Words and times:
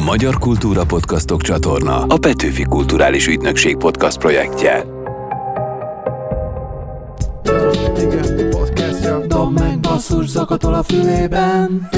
A 0.00 0.02
Magyar 0.02 0.38
Kultúra 0.38 0.84
Podcastok 0.84 1.42
csatorna 1.42 2.02
a 2.02 2.18
Petőfi 2.18 2.62
Kulturális 2.62 3.26
Ügynökség 3.26 3.76
podcast 3.76 4.18
projektje. 4.18 4.84
Igen, 7.96 8.50
podcastja. 8.50 9.26
Dob 9.26 9.58
meg 9.58 9.80
basszus 9.80 10.28
zakatol 10.28 10.74
a 10.74 10.82
fülében. 10.82 11.88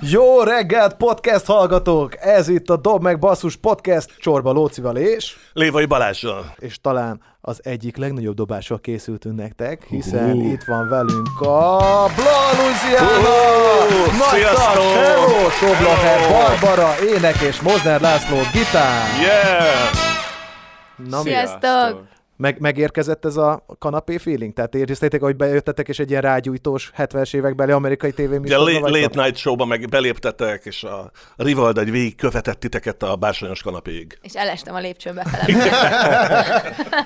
Jó 0.00 0.42
reggelt, 0.42 0.94
podcast 0.96 1.44
hallgatók! 1.46 2.12
Ez 2.20 2.48
itt 2.48 2.70
a 2.70 2.76
Dob 2.76 3.02
meg 3.02 3.18
Basszus 3.18 3.56
podcast 3.56 4.10
Csorba 4.18 4.52
Lócival 4.52 4.96
és, 4.96 5.36
Lévai 5.52 5.84
Balázsral. 5.86 6.54
és 6.58 6.80
talán 6.80 7.20
az 7.40 7.60
egyik 7.64 7.96
legnagyobb 7.96 8.34
dobással 8.34 8.80
készültünk 8.80 9.36
nektek, 9.36 9.84
hiszen 9.88 10.40
itt 10.40 10.64
van 10.64 10.88
velünk 10.88 11.40
a 11.40 11.78
Bla 12.16 12.62
Louisiana! 12.62 13.18
Uh, 13.18 14.18
Nagy 14.18 14.28
sziasztok! 14.28 14.82
Hello! 14.82 16.28
Barbara, 16.30 16.94
ének 17.14 17.40
és 17.40 17.60
Mozner 17.60 18.00
László, 18.00 18.36
gitár! 18.52 19.06
Yeah! 19.20 21.10
Na, 21.10 21.22
mi? 21.22 21.28
Sziasztok! 21.28 22.14
Meg, 22.36 22.60
megérkezett 22.60 23.24
ez 23.24 23.36
a 23.36 23.66
kanapé 23.78 24.16
feeling? 24.16 24.52
Tehát 24.52 24.74
éreztétek, 24.74 25.20
hogy 25.20 25.36
bejöttetek, 25.36 25.88
és 25.88 25.98
egy 25.98 26.10
ilyen 26.10 26.22
rágyújtós 26.22 26.92
70-es 26.96 27.34
évekbeli 27.34 27.72
amerikai 27.72 28.10
Ugye 28.10 28.22
tévéműsorban 28.22 28.66
late, 28.66 28.80
vagytok? 28.80 29.02
late 29.02 29.22
Night 29.22 29.36
Show-ba 29.36 29.64
meg 29.64 29.88
beléptetek, 29.88 30.64
és 30.64 30.84
a 30.84 31.10
Rivalda 31.36 31.80
egy 31.80 31.90
végig 31.90 32.16
követett 32.16 32.60
titeket 32.60 33.02
a 33.02 33.16
bársonyos 33.16 33.62
kanapéig. 33.62 34.18
És 34.22 34.34
elestem 34.34 34.74
a 34.74 34.78
lépcsőn 34.78 35.14
befele. 35.14 35.44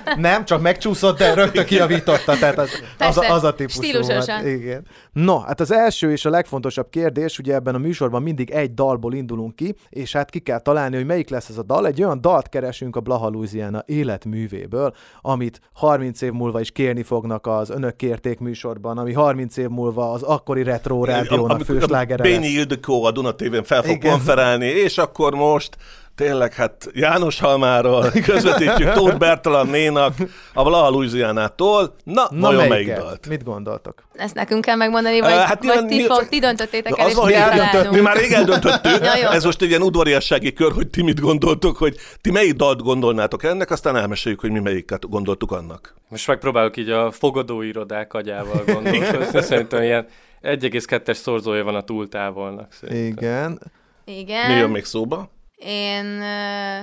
Nem, 0.17 0.45
csak 0.45 0.61
megcsúszott, 0.61 1.17
de 1.17 1.33
rögtön 1.33 1.65
kiavította, 1.65 2.35
tehát 2.35 2.57
az, 2.57 2.69
az, 2.71 2.81
Persze, 2.97 3.33
az 3.33 3.43
a 3.43 3.53
típusú 3.53 3.81
stílusosan. 3.81 4.41
volt. 4.41 4.55
Igen. 4.55 4.85
No, 5.11 5.39
hát 5.39 5.59
az 5.59 5.71
első 5.71 6.11
és 6.11 6.25
a 6.25 6.29
legfontosabb 6.29 6.89
kérdés, 6.89 7.39
ugye 7.39 7.53
ebben 7.53 7.75
a 7.75 7.77
műsorban 7.77 8.21
mindig 8.21 8.49
egy 8.49 8.73
dalból 8.73 9.13
indulunk 9.13 9.55
ki, 9.55 9.75
és 9.89 10.11
hát 10.11 10.29
ki 10.29 10.39
kell 10.39 10.59
találni, 10.59 10.95
hogy 10.95 11.05
melyik 11.05 11.29
lesz 11.29 11.49
ez 11.49 11.57
a 11.57 11.63
dal. 11.63 11.87
Egy 11.87 12.03
olyan 12.03 12.21
dalt 12.21 12.49
keresünk 12.49 12.95
a 12.95 12.99
Blaha 12.99 13.29
Louisiana 13.29 13.83
életművéből, 13.85 14.93
amit 15.21 15.61
30 15.73 16.21
év 16.21 16.31
múlva 16.31 16.59
is 16.59 16.71
kérni 16.71 17.03
fognak 17.03 17.47
az 17.47 17.69
Önök 17.69 17.95
kérték 17.95 18.39
műsorban, 18.39 18.97
ami 18.97 19.13
30 19.13 19.57
év 19.57 19.67
múlva 19.67 20.11
az 20.11 20.23
akkori 20.23 20.63
retro 20.63 21.03
rádiónak 21.03 21.61
főslágere 21.61 22.29
lesz. 22.29 22.45
Ildikó 22.45 23.03
a 23.03 23.11
Duna 23.11 23.35
TV-n 23.35 23.63
fel 23.63 23.81
fog 23.81 24.03
konferálni, 24.03 24.65
és 24.65 24.97
akkor 24.97 25.33
most 25.33 25.77
tényleg 26.21 26.53
hát 26.53 26.89
János 26.93 27.39
Halmáról 27.39 28.11
közvetítjük 28.25 28.91
Tóth 28.91 29.17
Bertalannénak 29.17 30.13
a 30.53 30.63
Blaha 30.63 30.89
Louisiana-tól. 30.89 31.95
Na, 32.03 32.27
Na 32.29 32.39
vajon 32.39 32.67
melyik 32.67 32.93
dalt? 32.93 33.27
Mit 33.27 33.43
gondoltok? 33.43 34.03
Ezt 34.13 34.35
nekünk 34.35 34.65
kell 34.65 34.75
megmondani, 34.75 35.19
vagy, 35.19 35.31
Ö, 35.31 35.35
hát 35.35 35.65
vagy 35.65 35.85
ti, 35.85 36.05
fog, 36.05 36.27
ti 36.29 36.39
döntöttétek 36.39 36.97
el, 36.97 37.05
Az 37.05 37.11
és 37.11 37.17
van, 37.17 37.87
mi 37.91 37.99
már 37.99 38.15
rég 38.17 38.31
eldöntöttük, 38.31 39.03
Ja, 39.21 39.31
ez 39.31 39.43
most 39.43 39.61
egy 39.61 39.69
ilyen 39.69 39.81
udvariassági 39.81 40.53
kör, 40.53 40.71
hogy 40.71 40.87
ti 40.87 41.01
mit 41.03 41.19
gondoltok, 41.19 41.77
hogy 41.77 41.95
ti 42.21 42.31
melyik 42.31 42.53
dalt 42.53 42.81
gondolnátok 42.81 43.43
ennek, 43.43 43.71
aztán 43.71 43.95
elmeséljük, 43.95 44.39
hogy 44.41 44.51
mi 44.51 44.59
melyiket 44.59 45.09
gondoltuk 45.09 45.51
annak. 45.51 45.95
Most 46.09 46.27
megpróbálok 46.27 46.77
így 46.77 46.89
a 46.89 47.11
fogadóirodák 47.11 48.13
agyával 48.13 48.63
gondolkozni. 48.65 49.41
Szerintem 49.41 49.83
ilyen 49.83 50.07
1,2-es 50.43 51.13
szorzója 51.13 51.63
van 51.63 51.75
a 51.75 51.81
túltávolnak. 51.81 52.73
Szerintem. 52.73 53.23
Igen. 53.23 53.59
Igen. 54.05 54.51
Mi 54.51 54.57
jön 54.57 54.69
még 54.69 54.85
szóba? 54.85 55.29
Én, 55.63 56.05
ö, 56.21 56.81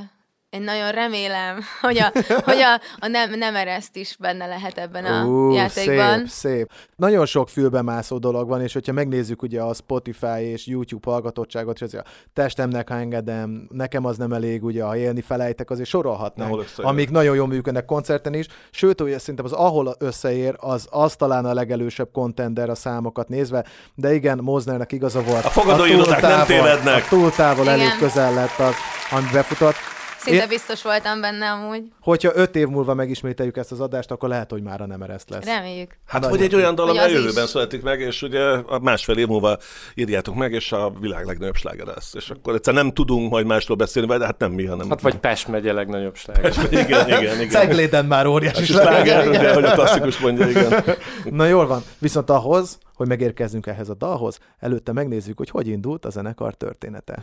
én 0.51 0.63
nagyon 0.63 0.91
remélem, 0.91 1.61
hogy 1.81 1.99
a, 1.99 2.13
hogy 2.45 2.61
a, 2.61 2.81
a 2.99 3.07
nem, 3.07 3.39
nem 3.39 3.57
ereszt 3.57 3.97
is 3.97 4.17
benne 4.17 4.47
lehet 4.47 4.79
ebben 4.79 5.05
a 5.05 5.25
Ú, 5.25 5.53
játékban. 5.53 6.19
Szép, 6.19 6.29
szép. 6.29 6.71
Nagyon 6.97 7.27
sok 7.27 7.49
fülbemászó 7.49 8.19
dolog 8.19 8.49
van, 8.49 8.63
és 8.63 8.73
hogyha 8.73 8.93
megnézzük 8.93 9.43
ugye 9.43 9.61
a 9.61 9.75
Spotify 9.75 10.41
és 10.41 10.67
YouTube 10.67 11.11
hallgatottságot, 11.11 11.75
és 11.75 11.83
az 11.83 11.95
a 11.95 12.05
testemnek, 12.33 12.89
ha 12.89 12.95
engedem, 12.95 13.69
nekem 13.71 14.05
az 14.05 14.17
nem 14.17 14.33
elég, 14.33 14.65
ugye, 14.65 14.83
ha 14.83 14.97
élni 14.97 15.21
felejtek, 15.21 15.71
azért 15.71 15.89
sorolhatnánk, 15.89 16.65
amik 16.77 17.11
nagyon 17.11 17.35
jól 17.35 17.47
működnek 17.47 17.85
koncerten 17.85 18.35
is. 18.35 18.47
Sőt, 18.71 19.01
ugye 19.01 19.19
szerintem 19.19 19.45
az 19.45 19.53
ahol 19.53 19.97
összeér, 19.99 20.55
az, 20.59 20.87
az 20.91 21.17
talán 21.17 21.45
a 21.45 21.55
legelősebb 21.55 22.09
contender 22.13 22.71
a 22.71 22.75
számokat 22.75 23.29
nézve, 23.29 23.65
de 23.95 24.15
igen, 24.15 24.39
Moznernek 24.43 24.93
igaza 24.93 25.23
volt. 25.23 25.45
A 25.45 25.51
fogadóirodák 25.51 26.21
nem 26.21 26.47
tévednek. 26.47 27.05
A 27.05 27.09
túltávol 27.09 27.69
elég 27.69 27.85
Igen. 27.85 27.99
közel 27.99 28.35
lett 28.35 28.59
az, 28.59 28.75
ami 29.11 29.27
befutott. 29.33 29.97
Szinte 30.19 30.43
Én- 30.43 30.49
biztos 30.49 30.83
voltam 30.83 31.21
benne 31.21 31.51
amúgy. 31.51 31.83
Hogyha 32.01 32.31
öt 32.35 32.57
év 32.57 32.67
múlva 32.69 32.95
megismételjük 32.95 33.57
ezt 33.57 33.73
az 33.73 33.81
adást, 33.81 34.11
akkor 34.11 34.29
lehet, 34.29 34.51
hogy 34.51 34.63
már 34.63 34.81
a 34.81 34.87
nem 34.87 35.03
ereszt 35.03 35.31
lesz. 35.31 35.45
Reméljük. 35.45 35.91
Hát 36.07 36.21
Nagyon 36.21 36.37
vagy 36.37 36.47
egy 36.47 36.55
olyan 36.55 36.75
dal, 36.75 36.87
Hogy 36.87 36.97
ami 36.97 37.05
a 37.05 37.09
az 37.09 37.13
jövőben 37.15 37.45
is. 37.45 37.51
születik 37.51 37.83
meg, 37.83 38.01
és 38.01 38.23
ugye 38.23 38.41
a 38.67 38.79
másfél 38.79 39.17
év 39.17 39.27
múlva 39.27 39.59
írjátok 39.95 40.35
meg, 40.35 40.53
és 40.53 40.73
a 40.73 40.93
világ 41.01 41.25
legnagyobb 41.27 41.57
sláger 41.57 41.87
lesz. 41.87 42.15
És 42.15 42.31
akkor 42.31 42.55
egyszer 42.55 42.75
nem 42.75 42.93
tudunk 42.93 43.31
majd 43.31 43.47
másról 43.47 43.77
beszélni, 43.77 44.17
de 44.19 44.25
hát 44.25 44.39
nem 44.39 44.53
mi, 44.53 44.65
hanem... 44.67 44.89
Hát 44.89 45.01
vagy 45.01 45.17
Pest 45.17 45.49
megye 45.49 45.73
legnagyobb 45.73 46.17
sláger. 46.17 46.53
igen, 46.71 47.07
igen, 47.09 47.35
igen. 47.41 47.49
Cegléden 47.49 48.05
már 48.05 48.27
óriási 48.27 48.61
És 48.63 48.69
sláger, 48.69 49.23
sláger. 49.23 49.29
ugye, 49.29 49.55
hogy 49.55 49.65
a 49.65 49.73
klasszikus 49.73 50.19
mondja, 50.19 50.49
igen. 50.49 50.85
Na 51.25 51.45
jól 51.47 51.67
van, 51.67 51.83
viszont 51.99 52.31
ahhoz, 52.31 52.79
hogy 52.99 53.09
megérkezzünk 53.09 53.67
ehhez 53.67 53.89
a 53.89 53.95
dalhoz, 53.95 54.39
előtte 54.59 54.93
megnézzük, 54.93 55.37
hogy 55.39 55.51
hogy 55.51 55.67
indult 55.67 56.05
a 56.05 56.11
zenekar 56.11 56.55
története. 56.55 57.23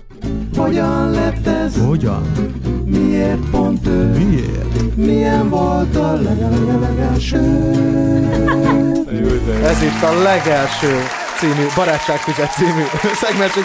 Hogyan 0.58 1.09
lett 1.12 1.46
ez? 1.47 1.86
Hogyan? 1.86 2.22
Miért 2.86 3.50
pont 3.50 3.88
ő? 3.88 4.06
Miért? 4.09 4.96
Milyen 4.96 5.50
volt 5.50 5.96
a 5.96 6.13
legelőlegelső? 6.13 7.40
Ez 9.63 9.81
itt 9.81 10.02
a 10.03 10.22
legelső 10.24 10.94
című, 11.40 11.66
Barátságfizet 11.75 12.52
című 12.52 12.84
szegmens, 13.24 13.53
hogy- 13.53 13.63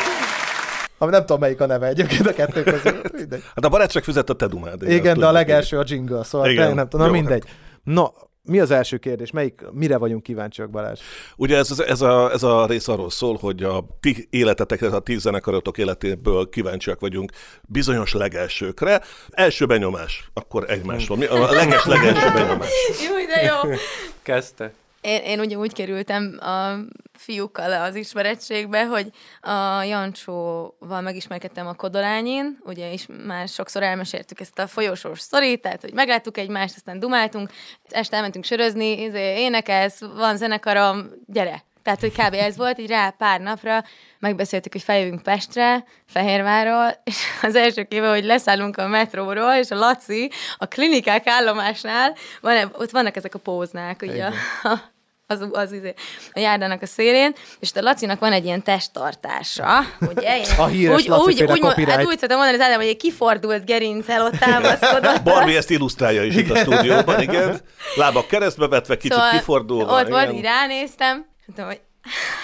ami 0.99 1.11
nem 1.11 1.21
tudom 1.21 1.41
melyik 1.41 1.61
a 1.61 1.67
neve 1.67 1.87
egyébként 1.87 2.27
a 2.27 2.33
kettő 2.33 2.63
közül. 2.63 3.01
Mindegy. 3.19 3.43
Hát 3.55 3.65
a 3.65 3.69
barátság 3.69 4.03
fizet 4.03 4.31
a 4.31 4.35
te 4.35 4.47
dumád. 4.47 4.83
Igen, 4.83 5.19
de 5.19 5.27
a 5.27 5.33
legelső 5.33 5.79
a 5.79 5.85
jingle, 5.87 6.25
szóval 6.25 6.51
Igen. 6.51 6.75
Nem 6.75 6.89
tudom, 6.89 7.07
Jó, 7.07 7.13
mindegy. 7.13 7.45
No, 7.83 8.05
mi 8.43 8.61
az 8.61 8.71
első 8.71 8.97
kérdés? 8.97 9.31
Melyik, 9.31 9.61
mire 9.73 9.97
vagyunk 9.97 10.23
kíváncsiak, 10.23 10.71
Balázs? 10.71 11.01
Ugye 11.37 11.57
ez, 11.57 11.81
ez, 11.81 12.01
a, 12.01 12.33
ez 12.33 12.43
a 12.43 12.67
rész 12.67 12.89
arról 12.89 13.11
szól, 13.11 13.37
hogy 13.41 13.63
a 13.63 13.85
ti 14.01 14.27
életetekre, 14.31 14.89
a 14.89 15.01
ti 15.01 15.19
zenekarotok 15.19 15.79
életéből 15.79 16.49
kíváncsiak 16.49 17.01
vagyunk 17.01 17.33
bizonyos 17.63 18.13
legelsőkre. 18.13 19.01
Első 19.31 19.67
benyomás, 19.67 20.31
akkor 20.35 20.71
egymásról. 20.71 21.17
Mi 21.17 21.25
a 21.25 21.53
leges 21.53 21.85
legelső 21.85 22.33
benyomás? 22.33 22.71
Jó, 23.09 23.15
de 23.27 23.43
jó. 23.43 23.75
Kezdte? 24.23 24.73
Én, 25.01 25.23
én 25.23 25.41
ugye 25.41 25.57
úgy 25.57 25.73
kerültem 25.73 26.39
a 26.41 26.75
fiúkkal 27.13 27.73
az 27.73 27.95
ismerettségbe, 27.95 28.87
hogy 28.87 29.11
a 29.41 29.83
Jancsóval 29.83 31.01
megismerkedtem 31.01 31.67
a 31.67 31.75
Kodolányin, 31.75 32.59
ugye 32.65 32.93
is 32.93 33.07
már 33.27 33.49
sokszor 33.49 33.83
elmeséltük 33.83 34.41
ezt 34.41 34.59
a 34.59 34.67
folyosós 34.67 35.21
sztorit, 35.21 35.63
tehát 35.63 35.81
hogy 35.81 35.93
megláttuk 35.93 36.39
egymást, 36.39 36.75
aztán 36.77 36.99
dumáltunk, 36.99 37.51
este 37.89 38.17
elmentünk 38.17 38.45
sörözni, 38.45 39.03
izé, 39.03 39.41
énekelsz, 39.41 40.01
van 40.01 40.37
zenekarom, 40.37 41.11
gyere. 41.27 41.65
Tehát, 41.83 42.01
hogy 42.01 42.13
kb. 42.13 42.35
ez 42.35 42.57
volt, 42.57 42.79
így 42.79 42.89
rá 42.89 43.11
pár 43.11 43.41
napra 43.41 43.85
megbeszéltük, 44.19 44.73
hogy 44.73 44.83
feljövünk 44.83 45.23
Pestre, 45.23 45.85
Fehérvárról, 46.07 47.01
és 47.05 47.17
az 47.43 47.55
első 47.55 47.83
kéve, 47.83 48.09
hogy 48.09 48.25
leszállunk 48.25 48.77
a 48.77 48.89
metróról, 48.89 49.53
és 49.53 49.71
a 49.71 49.75
Laci 49.75 50.31
a 50.57 50.67
klinikák 50.67 51.27
állomásnál, 51.27 52.17
van, 52.41 52.73
ott 52.79 52.91
vannak 52.91 53.17
ezek 53.17 53.35
a 53.35 53.39
póznák, 53.39 54.03
ugye, 54.03 54.25
a, 54.63 54.90
az, 55.31 55.47
az, 55.53 55.73
izé, 55.73 55.95
a 56.33 56.39
járdának 56.39 56.83
a 56.83 56.87
szélén, 56.87 57.35
és 57.61 57.71
a 57.75 57.81
Lacinak 57.81 58.21
van 58.21 58.33
egy 58.33 58.45
ilyen 58.45 58.63
testtartása, 58.63 59.81
ugye? 60.01 60.37
Ilyen- 60.37 60.59
A 60.65 60.67
híres 60.67 61.07
Laci-féle 61.07 61.53
úgy, 61.53 61.61
copyright. 61.61 61.97
hát 61.97 62.05
úgy 62.07 62.19
szoktam 62.19 62.39
mondani 62.39 62.59
az 62.59 62.65
Ádám, 62.67 62.79
hogy 62.79 62.89
egy 62.89 62.97
kifordult 62.97 63.65
gerincel 63.65 64.25
ott 64.25 64.37
támaszkodott. 64.37 65.23
Barbie 65.33 65.57
ezt 65.57 65.71
illusztrálja 65.71 66.23
is 66.25 66.37
itt 66.37 66.51
a 66.51 66.57
stúdióban, 66.57 67.21
igen. 67.21 67.61
Lábak 67.95 68.27
keresztbe 68.27 68.69
vetve, 68.69 68.97
kicsit 68.97 69.13
Szóval 69.13 69.31
kifordulva. 69.31 70.01
Ott 70.01 70.09
volt, 70.09 70.23
igen. 70.23 70.35
így 70.35 70.43
ránéztem, 70.43 71.27
mondtam, 71.47 71.67
hogy 71.67 71.81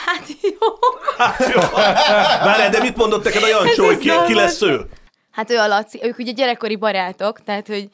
hát 0.07 0.27
jó. 0.43 0.69
Hát 1.19 1.53
jó. 1.55 1.61
Várjál, 2.47 2.71
de 2.71 2.81
mit 2.81 2.97
mondott 2.97 3.25
neked 3.25 3.43
a 3.43 3.47
Jancsó, 3.49 3.85
hogy 3.85 3.99
ki, 3.99 4.11
ki 4.27 4.35
lesz 4.35 4.63
ő? 4.63 4.81
Hát 5.31 5.51
ő 5.51 5.59
a 5.59 5.67
Laci, 5.67 6.01
ők 6.03 6.19
ugye 6.19 6.33
gyerekkori 6.33 6.77
barátok, 6.77 7.43
tehát 7.45 7.67
hogy 7.67 7.89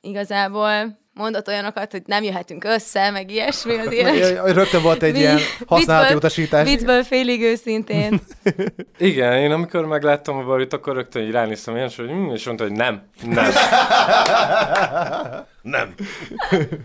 igazából 0.00 0.98
mondott 1.16 1.48
olyanokat, 1.48 1.90
hogy 1.90 2.02
nem 2.06 2.22
jöhetünk 2.22 2.64
össze, 2.64 3.10
meg 3.10 3.30
ilyesmi 3.30 3.78
az 3.78 3.92
élet. 3.92 4.54
Rögtön 4.54 4.82
volt 4.82 5.02
egy 5.02 5.16
ilyen 5.16 5.38
használati 5.66 6.14
utasítás. 6.14 6.68
Viccből 6.68 7.02
félig 7.02 7.42
őszintén. 7.42 8.20
Igen, 8.98 9.32
én 9.32 9.50
amikor 9.50 9.86
megláttam 9.86 10.36
a 10.36 10.44
barit, 10.44 10.72
akkor 10.72 10.94
rögtön 10.94 11.22
így 11.22 11.30
ránéztem 11.30 11.74
hogy 11.74 12.08
hm, 12.08 12.30
és 12.30 12.46
mondta, 12.46 12.64
hogy 12.64 12.72
nem, 12.72 13.02
nem. 13.22 13.50
Nem. 15.66 15.94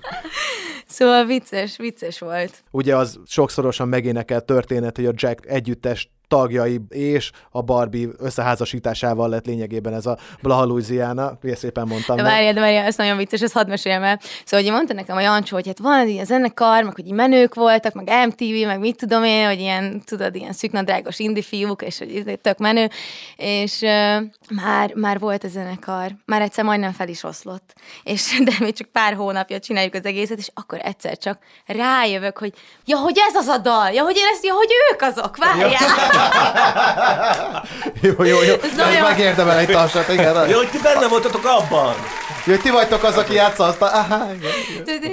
Szóval 0.88 1.25
vicces, 1.25 1.78
vicces 1.78 2.19
volt. 2.19 2.63
Ugye 2.72 2.95
az 2.95 3.19
sokszorosan 3.25 3.88
megénekelt 3.88 4.45
történet, 4.45 4.95
hogy 4.95 5.06
a 5.06 5.12
Jack 5.16 5.45
együttest 5.45 6.10
tagjai 6.31 6.80
és 6.89 7.31
a 7.51 7.62
Barbie 7.62 8.07
összeházasításával 8.18 9.30
lett 9.30 9.45
lényegében 9.45 9.94
ez 9.94 10.06
a 10.06 10.18
Blaha 10.42 10.66
Louisiana. 10.66 11.38
Milyen 11.42 11.57
szépen 11.57 11.88
mondtam. 11.88 12.16
De 12.16 12.24
várjál, 12.24 12.54
de 12.54 12.60
várjál, 12.60 12.86
ez 12.86 12.95
nagyon 12.95 13.18
vicces, 13.18 13.42
ezt 13.42 13.54
hadd 13.54 13.68
meséljem 13.68 14.04
el. 14.04 14.19
Szóval, 14.45 14.66
hogy 14.66 14.75
mondta 14.75 14.94
nekem 14.94 15.18
a 15.18 15.22
Jancsó, 15.22 15.56
hogy 15.56 15.68
hát 15.68 15.80
van 15.80 16.07
ilyen 16.07 16.25
zenekar, 16.25 16.83
meg 16.83 16.95
hogy 16.95 17.06
így 17.06 17.13
menők 17.13 17.56
voltak, 17.56 17.94
meg 17.94 18.10
MTV, 18.28 18.66
meg 18.66 18.80
mit 18.80 18.98
tudom 18.98 19.24
én, 19.24 19.48
hogy 19.48 19.60
ilyen, 19.60 20.01
tudod, 20.06 20.36
ilyen 20.36 20.54
szűknadrágos 20.54 21.19
indie 21.19 21.44
fiúk, 21.44 21.81
és 21.81 21.98
hogy 21.98 22.24
ez 22.25 22.33
tök 22.42 22.57
menő, 22.57 22.89
és 23.36 23.81
uh, 23.81 24.24
már, 24.63 24.94
már 24.95 25.19
volt 25.19 25.44
a 25.44 25.48
zenekar, 25.48 26.12
már 26.25 26.42
egyszer 26.42 26.63
majdnem 26.63 26.92
fel 26.92 27.07
is 27.07 27.24
oszlott, 27.24 27.74
és 28.04 28.42
de 28.44 28.51
még 28.71 28.79
csak 28.79 28.91
pár 28.91 29.13
hónapja 29.13 29.59
csináljuk 29.59 29.94
az 29.94 30.06
egészet, 30.06 30.38
és 30.38 30.50
akkor 30.53 30.79
egyszer 30.83 31.18
csak 31.18 31.38
rájövök, 31.65 32.38
hogy 32.38 32.53
ja, 32.85 32.97
hogy 32.97 33.18
ez 33.27 33.35
az 33.35 33.47
a 33.47 33.57
dal, 33.57 33.89
ja, 33.91 34.03
hogy 34.03 34.15
én 34.18 34.25
ezt, 34.33 34.45
ja, 34.45 34.53
hogy 34.53 34.69
ők 34.94 35.01
azok, 35.01 35.38
várjál. 35.38 35.71
Jó, 38.01 38.23
jó, 38.23 38.41
jó. 38.41 38.53
Ez 38.63 38.75
nagyon- 38.75 39.01
megérdemel 39.01 39.57
egy 39.57 39.68
tapsot, 39.68 40.09
igen. 40.09 40.50
Ja, 40.50 40.57
hogy 40.57 40.69
ti 40.69 40.77
benne 40.83 41.07
voltatok 41.07 41.45
abban. 41.45 41.94
Jó, 42.45 42.56
ti 42.56 42.69
vagytok 42.69 43.03
az, 43.03 43.18
aki 43.18 43.33
játsza 43.33 43.63
azt 43.63 43.81
a... 43.81 44.07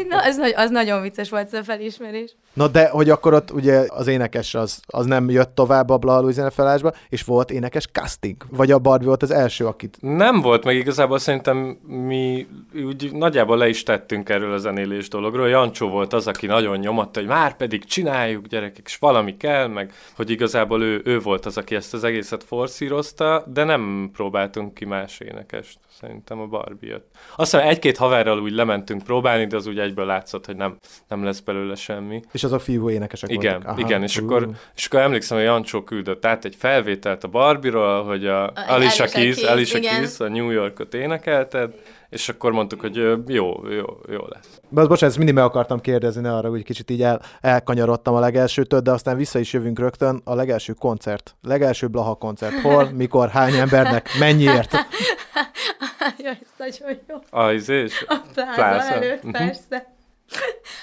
Na, 0.08 0.22
az, 0.22 0.36
nagy- 0.36 0.54
az 0.56 0.70
nagyon 0.70 1.02
vicces 1.02 1.30
volt 1.30 1.46
ez 1.46 1.58
a 1.58 1.64
felismerés. 1.64 2.36
Na 2.52 2.68
de, 2.68 2.88
hogy 2.88 3.10
akkor 3.10 3.34
ott 3.34 3.50
ugye 3.50 3.84
az 3.88 4.06
énekes 4.06 4.54
az, 4.54 4.80
az 4.86 5.06
nem 5.06 5.30
jött 5.30 5.54
tovább 5.54 5.90
a 5.90 5.96
Blaha 5.96 6.20
Louisiana 6.20 6.50
felállásba, 6.50 6.92
és 7.08 7.22
volt 7.22 7.50
énekes 7.50 7.86
casting. 7.92 8.36
Vagy 8.50 8.70
a 8.70 8.78
Barbie 8.78 9.06
volt 9.06 9.22
az 9.22 9.30
első, 9.30 9.66
akit... 9.66 9.96
Nem 10.00 10.40
volt, 10.40 10.64
meg 10.64 10.76
igazából 10.76 11.18
szerintem 11.18 11.56
mi 11.86 12.46
úgy 12.86 13.12
nagyjából 13.12 13.47
le 13.56 13.68
is 13.68 13.82
tettünk 13.82 14.28
erről 14.28 14.52
a 14.52 14.58
zenélés 14.58 15.08
dologról. 15.08 15.48
Jancsó 15.48 15.88
volt 15.88 16.12
az, 16.12 16.26
aki 16.26 16.46
nagyon 16.46 16.78
nyomatta, 16.78 17.20
hogy 17.20 17.28
már 17.28 17.56
pedig 17.56 17.84
csináljuk 17.84 18.46
gyerekek, 18.46 18.84
és 18.86 18.96
valami 18.96 19.36
kell, 19.36 19.66
meg 19.66 19.92
hogy 20.16 20.30
igazából 20.30 20.82
ő, 20.82 21.00
ő 21.04 21.18
volt 21.20 21.46
az, 21.46 21.56
aki 21.56 21.74
ezt 21.74 21.94
az 21.94 22.04
egészet 22.04 22.44
forszírozta, 22.44 23.44
de 23.46 23.64
nem 23.64 24.10
próbáltunk 24.12 24.74
ki 24.74 24.84
más 24.84 25.20
énekest. 25.20 25.78
Szerintem 26.00 26.40
a 26.40 26.46
Barbie 26.46 26.90
jött. 26.90 27.06
Azt 27.36 27.50
hiszem 27.50 27.68
egy-két 27.68 27.96
haverral 27.96 28.40
úgy 28.40 28.52
lementünk 28.52 29.02
próbálni, 29.02 29.46
de 29.46 29.56
az 29.56 29.66
úgy 29.66 29.78
egyből 29.78 30.06
látszott, 30.06 30.46
hogy 30.46 30.56
nem, 30.56 30.76
nem 31.08 31.24
lesz 31.24 31.40
belőle 31.40 31.74
semmi. 31.74 32.22
És 32.32 32.44
azok 32.44 32.60
fiú 32.60 32.90
énekesek 32.90 33.30
Igen, 33.30 33.52
voltak. 33.52 33.70
Aha. 33.70 33.80
igen, 33.80 34.02
és 34.02 34.16
akkor, 34.16 34.48
és 34.76 34.86
akkor 34.86 35.00
emlékszem, 35.00 35.36
hogy 35.36 35.46
Jancsó 35.46 35.82
küldött 35.82 36.24
át 36.24 36.44
egy 36.44 36.54
felvételt 36.58 37.24
a 37.24 37.28
Barbie-ról, 37.28 38.04
hogy 38.04 38.26
a 38.26 38.52
Alicia 38.54 38.98
Alicia 38.98 39.06
Keys, 39.06 39.36
Keys, 39.36 39.50
Alicia 39.50 39.78
igen. 39.78 39.94
Keys 39.94 40.20
a 40.20 40.28
New 40.28 40.50
Yorkot 40.50 40.94
énekelted, 40.94 41.74
és 42.10 42.28
akkor 42.28 42.52
mondtuk, 42.52 42.80
hogy 42.80 42.96
jó, 42.96 43.68
jó, 43.68 43.84
jó 44.08 44.24
lesz. 44.28 44.60
De 44.68 44.80
bocsánat, 44.80 45.02
ezt 45.02 45.16
mindig 45.16 45.34
meg 45.34 45.44
akartam 45.44 45.80
kérdezni, 45.80 46.20
ne 46.20 46.34
arra, 46.36 46.48
hogy 46.48 46.62
kicsit 46.64 46.90
így 46.90 47.02
el, 47.02 47.20
elkanyarodtam 47.40 48.14
a 48.14 48.20
legelsőtől, 48.20 48.80
de 48.80 48.90
aztán 48.90 49.16
vissza 49.16 49.38
is 49.38 49.52
jövünk 49.52 49.78
rögtön. 49.78 50.20
A 50.24 50.34
legelső 50.34 50.72
koncert, 50.72 51.36
legelső 51.42 51.86
Blaha 51.88 52.14
koncert. 52.14 52.60
Hol, 52.60 52.84
mikor, 53.02 53.28
hány 53.28 53.54
embernek, 53.54 54.08
mennyiért? 54.18 54.72
Jaj, 56.22 56.38
ez 56.42 56.48
nagyon 56.82 56.98
jó. 57.08 57.16
A 57.40 57.50
izés? 57.50 58.04
A 58.08 58.16
pláza, 58.34 58.52
Pláza. 58.54 58.92
előtt, 58.94 59.22
Mhm. 59.22 59.32
persze. 59.32 59.96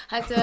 Hát, 0.08 0.30
ö, 0.30 0.34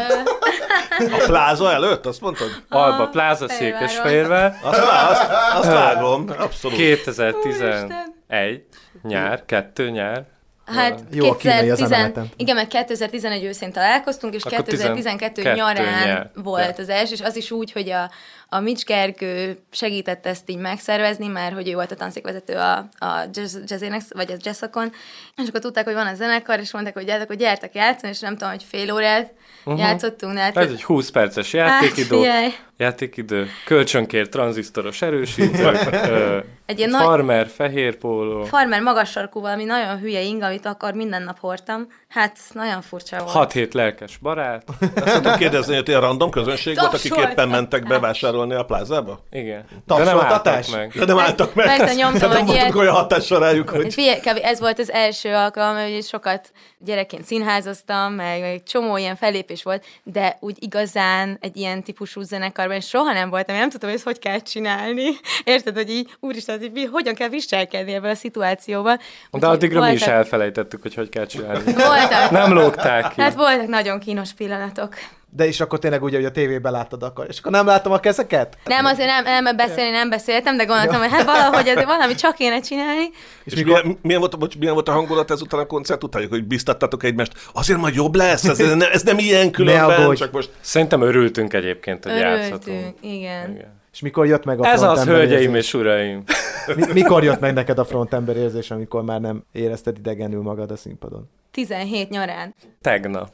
A 1.06 1.24
pláza 1.25 1.71
előtt, 1.71 2.06
azt 2.06 2.21
mondtad? 2.21 2.47
Alba 2.69 3.07
Pláza. 3.07 3.47
Székesfehérvár, 3.50 4.56
Azt, 4.63 4.80
azt, 4.80 5.21
azt 5.53 5.68
vágom, 5.68 6.25
abszolút. 6.38 6.77
2011 6.77 8.63
nyár, 9.01 9.45
kettő 9.45 9.89
nyár. 9.89 10.25
Hát 10.65 11.04
Jó, 11.12 11.30
a 11.30 11.36
kínai 11.36 11.69
az 11.69 11.77
2010, 11.77 11.92
emeleten. 11.92 12.30
igen, 12.36 12.56
meg 12.56 12.68
2011 12.68 13.44
őszén 13.44 13.71
találkoztunk, 13.71 14.33
és 14.33 14.44
Akkor 14.44 14.57
2012 14.63 15.42
12 15.42 15.54
nyarán 15.62 16.07
nyár. 16.07 16.31
volt 16.36 16.77
Ja. 16.77 16.83
az 16.83 16.89
első, 16.89 17.13
és 17.13 17.21
az 17.21 17.36
is 17.36 17.51
úgy, 17.51 17.71
hogy 17.71 17.89
a, 17.89 18.12
a 18.50 18.60
Mitch 18.60 18.86
Gergő 18.86 19.63
segített 19.71 20.25
ezt 20.25 20.50
így 20.50 20.57
megszervezni, 20.57 21.27
mert 21.27 21.54
hogy 21.54 21.69
ő 21.69 21.74
volt 21.74 21.92
a 21.92 21.95
tanszékvezető 21.95 22.54
a, 22.56 22.77
a 22.98 23.25
jazz, 23.33 23.57
jazzének, 23.65 24.01
vagy 24.10 24.31
a 24.31 24.36
jazzakon, 24.39 24.92
és 25.36 25.48
akkor 25.48 25.60
tudták, 25.60 25.86
hogy 25.86 25.94
van 25.94 26.07
a 26.07 26.13
zenekar, 26.13 26.60
és 26.60 26.71
mondták, 26.74 26.94
hogy 26.94 27.06
gyertek, 27.06 27.27
hogy 27.27 27.38
gyertek 27.38 27.75
játszani, 27.75 28.12
és 28.12 28.19
nem 28.19 28.33
tudom, 28.38 28.50
hogy 28.50 28.63
fél 28.63 28.94
órát 28.94 29.33
uh-huh. 29.65 29.81
játszottunk, 29.83 30.38
hát... 30.38 30.57
Ez 30.57 30.71
egy 30.71 30.83
20 30.83 31.10
perces 31.10 31.56
hát, 31.56 31.81
játékidő. 31.81 32.18
figyelj, 32.18 32.54
Játékidő, 32.77 33.48
kölcsönkért 33.65 34.30
tranzisztoros 34.30 35.01
erősítők, 35.01 35.88
ö, 35.92 36.38
Egy 36.65 36.77
ilyen 36.77 36.89
nagy- 36.89 37.01
farmer, 37.01 37.48
fehér 37.48 37.95
póló, 37.95 38.44
farmer 38.44 38.81
magas 38.81 39.10
sarkú 39.10 39.42
valami 39.42 39.63
nagyon 39.63 40.00
hülye 40.00 40.21
ing, 40.21 40.42
amit 40.42 40.65
akkor 40.65 40.94
minden 40.94 41.24
nap 41.24 41.39
hordtam. 41.39 41.88
Hát 42.07 42.38
nagyon 42.51 42.81
furcsa 42.81 43.18
volt. 43.18 43.30
6 43.30 43.51
hét 43.51 43.74
lelkes 43.74 44.18
barát. 44.18 44.63
Azt 44.95 45.15
tudom 45.15 45.36
kérdezni, 45.36 45.75
hogy 45.75 45.88
ilyen 45.88 46.00
random 46.00 46.30
közönség 46.30 46.80
volt, 46.80 46.94
akik 46.94 47.16
éppen 47.16 47.50
mentek 47.50 47.88
bevásárolni 47.88 48.54
a 48.54 48.63
plázába? 48.63 49.19
Igen. 49.31 49.66
Tapsoltatás? 49.88 50.69
De 50.69 50.75
nem 50.75 50.88
álltak 50.88 50.94
meg. 50.94 51.06
De 51.06 51.06
nem 51.06 51.19
álltak 51.19 51.54
meg. 51.54 51.66
Persze, 51.77 51.94
nyomtam 51.94 52.31
ilyet. 52.31 52.45
voltunk 52.45 52.75
olyan 52.75 52.94
hatással 52.94 53.39
rájuk, 53.39 53.69
Hát 53.69 53.94
hogy... 53.94 54.42
ez 54.42 54.59
volt 54.59 54.80
az 54.80 54.92
első 54.92 55.33
alkalom, 55.33 55.81
hogy 55.81 56.04
sokat 56.04 56.51
gyerekként 56.77 57.25
színházoztam, 57.25 58.13
meg, 58.13 58.39
meg 58.39 58.51
egy 58.51 58.63
csomó 58.63 58.98
ilyen 58.98 59.16
fellépés 59.16 59.53
volt, 59.62 59.86
de 60.04 60.38
úgy 60.40 60.56
igazán 60.60 61.38
egy 61.42 61.58
ilyen 61.58 61.84
típusú 61.84 62.22
zenekarban 62.22 62.80
soha 62.82 63.14
nem 63.14 63.30
voltam, 63.30 63.56
én 63.56 63.62
nem 63.62 63.70
tudtam, 63.70 63.90
hogy 63.90 63.98
ezt 63.98 64.08
hogy 64.08 64.20
kell 64.20 64.40
csinálni. 64.40 65.10
Érted, 65.44 65.76
hogy 65.76 65.90
így, 65.90 66.16
úristen, 66.20 66.60
hogy 66.60 66.72
mi- 66.72 66.86
hogyan 66.86 67.14
kell 67.16 67.30
viselkedni 67.30 67.94
ebben 67.94 68.12
a 68.12 68.16
szituációban. 68.16 68.98
De 68.98 69.04
Úgyhogy 69.32 69.54
addigra 69.56 69.80
mi 69.82 69.92
is 69.92 70.00
voltak- 70.00 70.18
elfelejtettük, 70.18 70.82
hogy 70.82 70.94
hogy 70.94 71.10
kell 71.10 71.26
csinálni. 71.26 71.74
Voltak. 71.74 72.30
Nem 72.32 72.54
lógták 72.54 73.14
ki. 73.14 73.22
Hát 73.22 73.34
voltak 73.34 73.68
nagyon 73.68 74.00
kínos 74.00 74.34
pillanatok. 74.34 74.94
De 75.35 75.45
és 75.45 75.59
akkor 75.59 75.80
tényleg 75.80 76.03
ugye, 76.03 76.18
hogy 76.18 76.25
a 76.25 76.31
tévében 76.31 76.71
láttad 76.71 77.03
akkor. 77.03 77.25
És 77.30 77.39
akkor 77.39 77.51
nem 77.51 77.65
láttam 77.65 77.91
a 77.91 78.00
kezeket? 78.00 78.57
Nem, 78.65 78.85
azért 78.85 79.07
nem, 79.07 79.44
nem 79.44 79.56
beszélni 79.56 79.91
nem 79.91 80.09
beszéltem, 80.09 80.57
de 80.57 80.63
gondoltam, 80.63 81.00
hogy 81.00 81.09
hát 81.12 81.24
valahogy 81.24 81.68
azért 81.69 81.85
valami 81.85 82.15
csak 82.15 82.35
kéne 82.35 82.59
csinálni. 82.59 83.09
És, 83.44 83.53
és 83.53 83.63
milyen, 83.63 83.97
milyen, 84.01 84.19
volt, 84.19 84.38
bocs, 84.38 84.57
milyen 84.57 84.74
volt 84.74 84.89
a 84.89 84.91
hangulat 84.91 85.31
ezután 85.31 85.59
a 85.59 85.65
koncert 85.65 86.03
után, 86.03 86.27
hogy 86.30 86.44
biztattatok 86.44 87.03
egymást, 87.03 87.31
azért 87.53 87.80
majd 87.80 87.95
jobb 87.95 88.15
lesz, 88.15 88.44
ez, 88.44 88.59
ez, 88.59 88.75
nem, 88.75 88.89
ez 88.91 89.03
nem 89.03 89.18
ilyen 89.18 89.51
különben, 89.51 90.01
aggódj. 90.01 90.19
csak 90.19 90.31
most... 90.31 90.50
Szerintem 90.62 91.01
örültünk 91.01 91.53
egyébként, 91.53 92.03
hogy 92.03 92.18
játszhatunk. 92.18 92.68
Örültünk, 92.68 92.95
igen. 93.01 93.51
Igen. 93.51 93.81
És 93.94 94.00
mikor 94.00 94.25
jött 94.25 94.45
meg 94.45 94.59
a 94.59 94.68
Ez 94.68 94.81
az, 94.81 95.06
hölgyeim 95.06 95.41
érzés? 95.41 95.65
és 95.65 95.74
uraim. 95.74 96.24
Mi, 96.75 96.83
mikor 96.94 97.24
jött 97.24 97.39
meg 97.39 97.53
neked 97.53 97.80
a 97.80 97.85
frontember 97.85 98.38
érzés, 98.38 98.71
amikor 98.71 99.03
már 99.03 99.21
nem 99.21 99.44
érezted 99.51 99.97
idegenül 99.97 100.41
magad 100.41 100.71
a 100.71 100.75
színpadon? 100.75 101.30
17 101.54 102.10
nyarán. 102.10 102.56
Tegnap. 102.82 103.30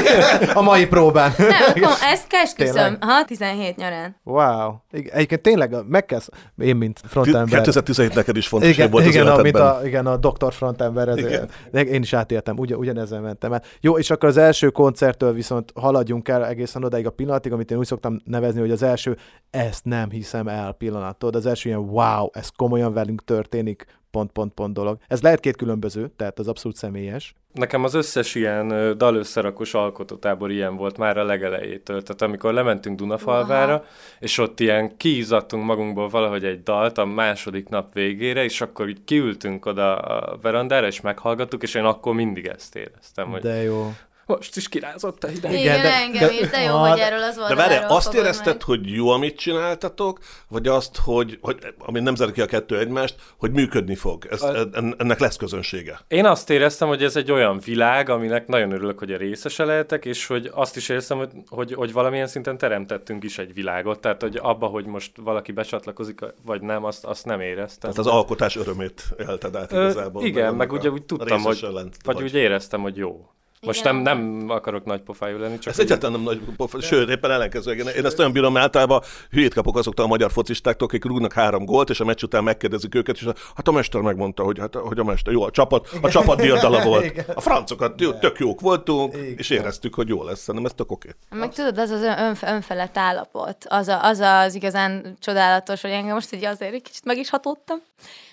A 0.54 0.62
mai 0.62 0.86
próbán. 0.86 1.32
Nem, 1.38 1.50
akkor 1.68 1.96
ezt 2.02 2.26
kell 2.26 2.40
esküszöm. 2.40 2.74
Tényleg? 2.74 2.96
Aha, 3.00 3.24
17 3.24 3.76
nyarán. 3.76 4.16
Wow. 4.22 4.74
Egyébként 4.90 5.42
tényleg 5.42 5.74
meg 5.88 6.04
kell, 6.04 6.20
én 6.58 6.76
mint 6.76 7.00
frontember. 7.06 7.48
2017 7.48 8.14
neked 8.14 8.36
is 8.36 8.48
fontos 8.48 8.68
igen, 8.68 8.90
volt 8.90 9.04
az 9.04 9.14
igen, 9.14 9.26
a, 9.26 9.42
mint 9.42 9.56
a, 9.56 9.80
igen, 9.84 10.06
a 10.06 10.16
Dr. 10.16 10.52
Frontember, 10.52 11.08
ez, 11.08 11.16
Igen. 11.16 11.48
de 11.70 11.80
én 11.80 12.02
is 12.02 12.12
átéltem, 12.12 12.58
ugyan, 12.58 12.78
ugyanezzel 12.78 13.20
mentem 13.20 13.52
el. 13.52 13.62
Jó, 13.80 13.98
és 13.98 14.10
akkor 14.10 14.28
az 14.28 14.36
első 14.36 14.70
koncerttől 14.70 15.32
viszont 15.32 15.72
haladjunk 15.74 16.28
el 16.28 16.46
egészen 16.46 16.84
odáig 16.84 17.06
a 17.06 17.10
pillanatig, 17.10 17.52
amit 17.52 17.70
én 17.70 17.78
úgy 17.78 17.86
szoktam 17.86 18.20
nevezni, 18.24 18.60
hogy 18.60 18.70
az 18.70 18.82
első, 18.82 19.16
ezt 19.50 19.84
nem 19.84 20.10
hiszem 20.10 20.48
el 20.48 20.72
pillanattól, 20.72 21.30
az 21.30 21.46
első 21.46 21.68
ilyen 21.68 21.80
wow, 21.80 22.28
ez 22.32 22.48
komolyan 22.56 22.92
velünk 22.92 23.24
történik, 23.24 23.86
pont, 24.16 24.32
pont, 24.32 24.52
pont 24.54 24.74
dolog. 24.74 24.98
Ez 25.08 25.22
lehet 25.22 25.40
két 25.40 25.56
különböző, 25.56 26.10
tehát 26.16 26.38
az 26.38 26.48
abszolút 26.48 26.76
személyes. 26.76 27.34
Nekem 27.52 27.84
az 27.84 27.94
összes 27.94 28.34
ilyen 28.34 28.98
dalösszerakos 28.98 29.74
alkotótábor 29.74 30.50
ilyen 30.50 30.76
volt 30.76 30.96
már 30.96 31.16
a 31.18 31.24
legelejétől. 31.24 32.02
Tehát 32.02 32.22
amikor 32.22 32.52
lementünk 32.52 32.98
Dunafalvára, 32.98 33.74
Aha. 33.74 33.84
és 34.18 34.38
ott 34.38 34.60
ilyen 34.60 34.96
kiizzadtunk 34.96 35.64
magunkból 35.64 36.08
valahogy 36.08 36.44
egy 36.44 36.62
dalt 36.62 36.98
a 36.98 37.04
második 37.04 37.68
nap 37.68 37.92
végére, 37.92 38.44
és 38.44 38.60
akkor 38.60 38.88
így 38.88 39.04
kiültünk 39.04 39.66
oda 39.66 39.96
a 39.96 40.38
verandára, 40.42 40.86
és 40.86 41.00
meghallgattuk, 41.00 41.62
és 41.62 41.74
én 41.74 41.84
akkor 41.84 42.14
mindig 42.14 42.46
ezt 42.46 42.76
éreztem, 42.76 43.28
hogy 43.28 43.40
De 43.40 43.62
jó. 43.62 43.92
Most 44.26 44.56
is 44.56 44.68
kirázott 44.68 45.24
a 45.24 45.26
hideg. 45.28 45.52
Igen, 45.52 45.62
Igen, 45.62 45.78
igen 45.78 45.82
de- 45.90 45.96
engem 45.96 46.28
de- 46.28 46.34
is, 46.44 46.48
de 46.50 46.60
jó, 46.62 46.74
Ah, 46.74 46.88
hogy 46.90 46.98
erről 46.98 47.22
az 47.22 47.36
volt. 47.36 47.48
De 47.48 47.54
várj, 47.54 47.74
erről 47.74 47.88
azt 47.88 48.14
érezted, 48.14 48.46
meg. 48.52 48.62
hogy 48.62 48.92
jó, 48.92 49.08
amit 49.08 49.36
csináltatok, 49.38 50.18
vagy 50.48 50.66
azt, 50.68 50.96
hogy, 51.04 51.38
hogy 51.40 51.58
ami 51.78 52.00
nem 52.00 52.14
zár 52.14 52.30
ki 52.32 52.40
a 52.40 52.46
kettő 52.46 52.78
egymást, 52.78 53.14
hogy 53.38 53.50
működni 53.50 53.94
fog? 53.94 54.26
Ez, 54.30 54.42
A- 54.42 54.68
en- 54.72 54.94
ennek 54.98 55.18
lesz 55.18 55.36
közönsége. 55.36 56.00
Én 56.08 56.26
azt 56.26 56.50
éreztem, 56.50 56.88
hogy 56.88 57.02
ez 57.02 57.16
egy 57.16 57.30
olyan 57.30 57.58
világ, 57.64 58.08
aminek 58.08 58.46
nagyon 58.46 58.72
örülök, 58.72 58.98
hogy 58.98 59.12
a 59.12 59.16
részese 59.16 59.64
lehetek, 59.64 60.04
és 60.04 60.26
hogy 60.26 60.50
azt 60.54 60.76
is 60.76 60.88
éreztem, 60.88 61.18
hogy, 61.18 61.30
hogy, 61.48 61.74
hogy 61.74 61.92
valamilyen 61.92 62.26
szinten 62.26 62.58
teremtettünk 62.58 63.24
is 63.24 63.38
egy 63.38 63.54
világot, 63.54 64.00
tehát 64.00 64.22
hogy 64.22 64.38
abba, 64.42 64.66
hogy 64.66 64.86
most 64.86 65.10
valaki 65.16 65.52
becsatlakozik, 65.52 66.20
vagy 66.44 66.60
nem, 66.60 66.84
azt, 66.84 67.04
azt 67.04 67.24
nem 67.24 67.40
éreztem. 67.40 67.90
Tehát 67.90 67.98
az 67.98 68.06
alkotás 68.16 68.56
örömét 68.56 69.04
élted 69.18 69.56
át 69.56 69.72
Ö, 69.72 69.82
igazából. 69.84 70.24
igen, 70.24 70.44
annak 70.44 70.56
meg 70.56 70.72
a 70.72 70.74
ugye 70.76 70.90
úgy 70.90 71.02
tudtam, 71.02 71.42
hogy, 71.42 71.66
lent 71.72 71.96
vagy 72.04 72.22
úgy 72.22 72.34
éreztem, 72.34 72.80
hogy 72.80 72.96
jó. 72.96 73.30
Most 73.60 73.80
Igen. 73.80 73.96
nem, 73.96 74.18
nem 74.18 74.50
akarok 74.50 74.84
nagy 74.84 75.00
pofájú 75.00 75.38
lenni, 75.38 75.58
csak 75.58 75.72
Ez 75.72 75.78
egyáltalán 75.78 76.12
nem 76.12 76.22
nagy 76.22 76.40
pofa, 76.56 76.80
sőt, 76.80 77.08
éppen 77.08 77.30
ellenkező. 77.30 77.72
Én, 77.72 77.86
én 77.86 78.04
ezt 78.04 78.18
olyan 78.18 78.32
bírom 78.32 78.56
általában, 78.56 79.02
hülyét 79.30 79.54
kapok 79.54 79.76
azoktól 79.76 80.04
a 80.04 80.08
magyar 80.08 80.30
focistáktól, 80.30 80.88
akik 80.88 81.04
rúgnak 81.04 81.32
három 81.32 81.64
gólt, 81.64 81.90
és 81.90 82.00
a 82.00 82.04
meccs 82.04 82.22
után 82.22 82.44
megkérdezik 82.44 82.94
őket, 82.94 83.16
és 83.16 83.24
hát 83.54 83.68
a 83.68 83.72
mester 83.72 84.00
megmondta, 84.00 84.42
hogy, 84.42 84.58
hát, 84.58 84.74
hogy 84.74 84.98
a 84.98 85.04
mester, 85.04 85.32
jó, 85.32 85.42
a 85.42 85.50
csapat, 85.50 85.88
a 86.02 86.08
csapat 86.08 86.40
diadala 86.40 86.84
volt. 86.88 87.04
Igen. 87.04 87.24
A 87.34 87.40
francokat 87.40 88.00
jó, 88.00 88.12
tök 88.12 88.38
jók 88.38 88.60
voltunk, 88.60 89.14
Igen. 89.16 89.34
és 89.36 89.50
éreztük, 89.50 89.94
hogy 89.94 90.08
jó 90.08 90.24
lesz. 90.24 90.38
Szerintem 90.38 90.64
ez 90.64 90.72
tök 90.76 90.90
oké. 90.90 91.08
Meg 91.30 91.52
tudod, 91.52 91.78
az 91.78 91.90
az 91.90 92.02
ön, 92.02 92.36
önfelett 92.54 92.96
állapot, 92.96 93.56
az, 93.68 93.88
a, 93.88 94.04
az 94.04 94.18
az 94.18 94.54
igazán 94.54 95.16
csodálatos, 95.20 95.80
hogy 95.80 95.90
engem 95.90 96.14
most 96.14 96.34
így 96.34 96.44
azért 96.44 96.74
egy 96.74 96.82
kicsit 96.82 97.04
meg 97.04 97.18
is 97.18 97.30
hatódtam, 97.30 97.78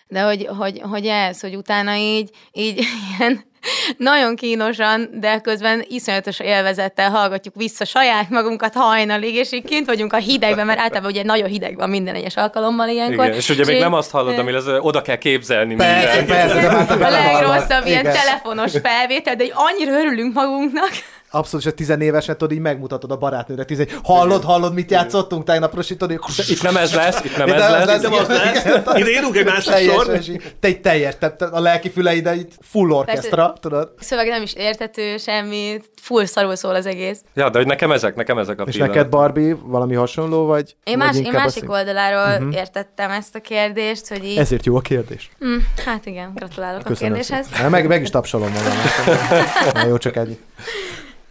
de 0.07 0.21
hogy, 0.21 0.45
hogy, 0.57 0.79
hogy 0.79 1.05
ez, 1.05 1.39
hogy 1.41 1.55
utána 1.55 1.95
így, 1.95 2.29
így 2.51 2.83
ilyen 3.17 3.51
nagyon 3.97 4.35
kínosan, 4.35 5.09
de 5.13 5.39
közben 5.39 5.85
iszonyatos 5.87 6.39
élvezettel 6.39 7.09
hallgatjuk 7.09 7.55
vissza 7.55 7.85
saját 7.85 8.29
magunkat 8.29 8.73
hajnalig, 8.73 9.35
és 9.35 9.51
így 9.51 9.63
kint 9.65 9.85
vagyunk 9.85 10.13
a 10.13 10.17
hidegben, 10.17 10.65
mert 10.65 10.79
általában 10.79 11.11
ugye 11.11 11.23
nagyon 11.23 11.47
hideg 11.47 11.75
van 11.75 11.89
minden 11.89 12.15
egyes 12.15 12.35
alkalommal 12.35 12.87
ilyenkor. 12.89 13.25
Igen, 13.25 13.37
és 13.37 13.49
ugye 13.49 13.65
még 13.65 13.75
így- 13.75 13.81
nem 13.81 13.93
azt 13.93 14.11
hallod, 14.11 14.39
ami 14.39 14.51
az, 14.51 14.67
oda 14.79 15.01
kell 15.01 15.17
képzelni 15.17 15.75
Persze, 15.75 16.15
mindent. 16.17 16.27
persze, 16.27 16.61
de 16.61 16.71
már 16.71 16.85
te 16.85 16.93
a 17.05 17.09
legrosszabb 17.09 17.85
ilyen 17.85 18.03
telefonos 18.03 18.71
felvétel, 18.83 19.35
de 19.35 19.43
annyira 19.53 19.91
örülünk 19.99 20.33
magunknak. 20.33 20.89
Abszolút, 21.35 21.65
és 21.65 21.71
a 21.71 21.75
tizenévesen 21.75 22.37
tudod, 22.37 22.53
így 22.53 22.59
megmutatod 22.59 23.11
a 23.11 23.17
barátnőre, 23.17 23.63
tizen, 23.63 23.87
hallod, 24.03 24.43
hallod, 24.43 24.73
mit 24.73 24.91
játszottunk 24.91 25.43
tegnap, 25.43 25.77
és 25.77 25.89
így 25.89 25.97
tudod, 25.97 26.17
hogy- 26.17 26.49
Itt 26.49 26.61
nem 26.61 26.77
ez 26.77 26.93
lesz, 26.93 27.23
itt 27.23 27.37
nem 27.37 27.47
Itt 27.47 27.53
ez 27.53 27.59
lesz. 27.59 28.01
Nem 28.01 28.13
az 28.13 28.27
lesz. 28.27 28.65
Ide 28.95 29.09
írunk 29.09 29.35
egy 29.35 29.45
másik 29.45 29.71
Teljesen, 29.71 30.03
sor. 30.03 30.13
és 30.13 30.27
így- 30.29 30.55
te 30.59 30.67
egy 30.67 30.81
teljes, 30.81 31.15
te, 31.19 31.31
te 31.31 31.45
a 31.45 31.59
lelki 31.59 31.89
füleid 31.89 32.29
itt 32.35 32.51
full 32.61 32.89
orkestra, 32.89 33.53
tudod? 33.59 33.89
Szöveg 33.99 34.27
nem 34.27 34.41
is 34.41 34.53
értető, 34.53 35.17
semmi, 35.17 35.79
full 36.01 36.25
szarul 36.25 36.55
szól 36.55 36.75
az 36.75 36.85
egész. 36.85 37.21
Ja, 37.33 37.49
de 37.49 37.57
hogy 37.57 37.67
nekem 37.67 37.91
ezek, 37.91 38.15
nekem 38.15 38.37
ezek 38.37 38.59
a 38.59 38.63
És 38.63 38.77
neked, 38.77 39.09
Barbie, 39.09 39.55
valami 39.63 39.95
hasonló, 39.95 40.45
vagy? 40.45 40.75
Én, 40.83 40.97
vagy 40.97 41.07
más, 41.07 41.17
én 41.17 41.31
másik 41.31 41.69
oldaláról 41.69 42.37
uh-huh. 42.37 42.55
értettem 42.55 43.11
ezt 43.11 43.35
a 43.35 43.39
kérdést, 43.39 44.07
hogy 44.07 44.23
így... 44.25 44.37
Ez... 44.37 44.41
Ezért 44.53 44.65
jó 44.65 44.75
a 44.75 44.81
kérdés. 44.81 45.29
Mm, 45.45 45.57
hát 45.85 46.05
igen, 46.05 46.31
gratulálok 46.35 46.83
Köszönöm 46.83 47.13
a 47.13 47.15
kérdéshez. 47.15 47.47
szépen. 47.53 47.71
Meg, 47.71 47.87
meg 47.87 48.01
is 48.01 48.09
tapsolom 48.09 48.51
magam. 48.51 49.87
Jó, 49.89 49.97
csak 49.97 50.15
egy. 50.15 50.37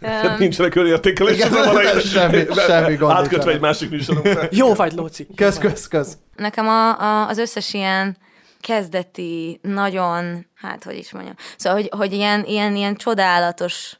Hát 0.03 0.39
nincsenek 0.39 0.71
körértékelésre 0.71 1.49
valahogy. 1.49 2.01
Semmi- 2.13 2.47
semmi 2.67 2.95
gond 2.95 3.11
Átkötve 3.17 3.51
egy 3.51 3.59
másik 3.59 3.89
műsorunkra. 3.89 4.47
Jó 4.61 4.73
vagy, 4.73 4.93
Lóci. 4.93 5.27
Kösz, 5.35 5.57
kösz, 5.57 5.87
kösz. 5.87 6.17
Nekem 6.35 6.67
a, 6.67 6.99
a, 6.99 7.27
az 7.27 7.37
összes 7.37 7.73
ilyen 7.73 8.17
kezdeti, 8.59 9.59
nagyon, 9.61 10.47
hát 10.55 10.83
hogy 10.83 10.97
is 10.97 11.11
mondjam, 11.11 11.35
szóval, 11.57 11.79
hogy, 11.79 11.89
hogy 11.97 12.13
ilyen, 12.13 12.43
ilyen, 12.45 12.75
ilyen 12.75 12.95
csodálatos 12.95 13.97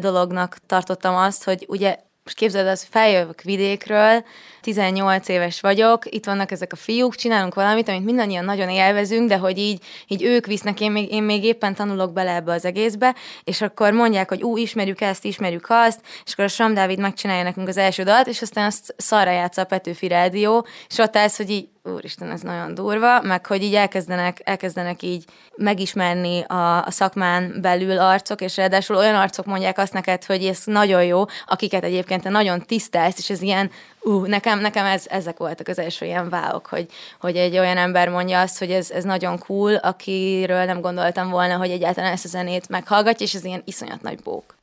dolognak 0.00 0.56
tartottam 0.66 1.14
azt, 1.14 1.44
hogy 1.44 1.64
ugye 1.68 1.96
most 2.24 2.36
képzeld 2.36 2.66
azt, 2.66 2.86
feljövök 2.90 3.40
vidékről, 3.42 4.24
18 4.60 5.28
éves 5.28 5.60
vagyok, 5.60 6.14
itt 6.14 6.26
vannak 6.26 6.50
ezek 6.50 6.72
a 6.72 6.76
fiúk, 6.76 7.14
csinálunk 7.14 7.54
valamit, 7.54 7.88
amit 7.88 8.04
mindannyian 8.04 8.44
nagyon 8.44 8.68
élvezünk, 8.68 9.28
de 9.28 9.36
hogy 9.36 9.58
így, 9.58 9.82
így 10.06 10.22
ők 10.22 10.46
visznek, 10.46 10.80
én 10.80 10.90
még, 10.90 11.12
én 11.12 11.22
még 11.22 11.44
éppen 11.44 11.74
tanulok 11.74 12.12
bele 12.12 12.34
ebbe 12.34 12.52
az 12.52 12.64
egészbe, 12.64 13.14
és 13.44 13.60
akkor 13.60 13.92
mondják, 13.92 14.28
hogy 14.28 14.42
ú, 14.42 14.56
ismerjük 14.56 15.00
ezt, 15.00 15.24
ismerjük 15.24 15.66
azt, 15.68 16.00
és 16.24 16.32
akkor 16.32 16.44
a 16.44 16.48
Sam 16.48 16.74
Dávid 16.74 16.98
megcsinálja 16.98 17.42
nekünk 17.42 17.68
az 17.68 17.76
első 17.76 18.02
dalt, 18.02 18.26
és 18.26 18.42
aztán 18.42 18.66
azt 18.66 18.94
szarra 18.96 19.30
játsza 19.30 19.62
a 19.62 19.64
Petőfi 19.64 20.08
Rádió, 20.08 20.66
és 20.88 20.98
ott 20.98 21.16
állsz, 21.16 21.36
hogy 21.36 21.50
így, 21.50 21.68
úristen, 21.84 22.30
ez 22.30 22.40
nagyon 22.40 22.74
durva, 22.74 23.20
meg 23.20 23.46
hogy 23.46 23.62
így 23.62 23.74
elkezdenek, 23.74 24.40
elkezdenek 24.44 25.02
így 25.02 25.24
megismerni 25.56 26.40
a, 26.40 26.84
a 26.84 26.90
szakmán 26.90 27.58
belül 27.60 27.98
arcok, 27.98 28.40
és 28.40 28.56
ráadásul 28.56 28.96
olyan 28.96 29.14
arcok 29.14 29.46
mondják 29.46 29.78
azt 29.78 29.92
neked, 29.92 30.24
hogy 30.24 30.44
ez 30.44 30.62
nagyon 30.64 31.04
jó, 31.04 31.24
akiket 31.46 31.84
egyébként 31.84 32.22
te 32.22 32.28
nagyon 32.28 32.60
tisztelsz, 32.60 33.18
és 33.18 33.30
ez 33.30 33.42
ilyen, 33.42 33.70
ú, 34.00 34.24
nekem, 34.24 34.60
nekem 34.60 34.84
ez, 34.84 35.04
ezek 35.08 35.36
voltak 35.36 35.68
az 35.68 35.78
első 35.78 36.06
ilyen 36.06 36.28
váok, 36.28 36.66
hogy, 36.66 36.86
hogy 37.20 37.36
egy 37.36 37.58
olyan 37.58 37.76
ember 37.76 38.08
mondja 38.08 38.40
azt, 38.40 38.58
hogy 38.58 38.70
ez, 38.70 38.90
ez 38.90 39.04
nagyon 39.04 39.38
cool, 39.38 39.74
akiről 39.74 40.64
nem 40.64 40.80
gondoltam 40.80 41.30
volna, 41.30 41.56
hogy 41.56 41.70
egyáltalán 41.70 42.12
ezt 42.12 42.24
a 42.24 42.28
zenét 42.28 42.68
meghallgatja, 42.68 43.26
és 43.26 43.34
ez 43.34 43.44
ilyen 43.44 43.62
iszonyat 43.64 44.02
nagy 44.02 44.20
bók. 44.22 44.60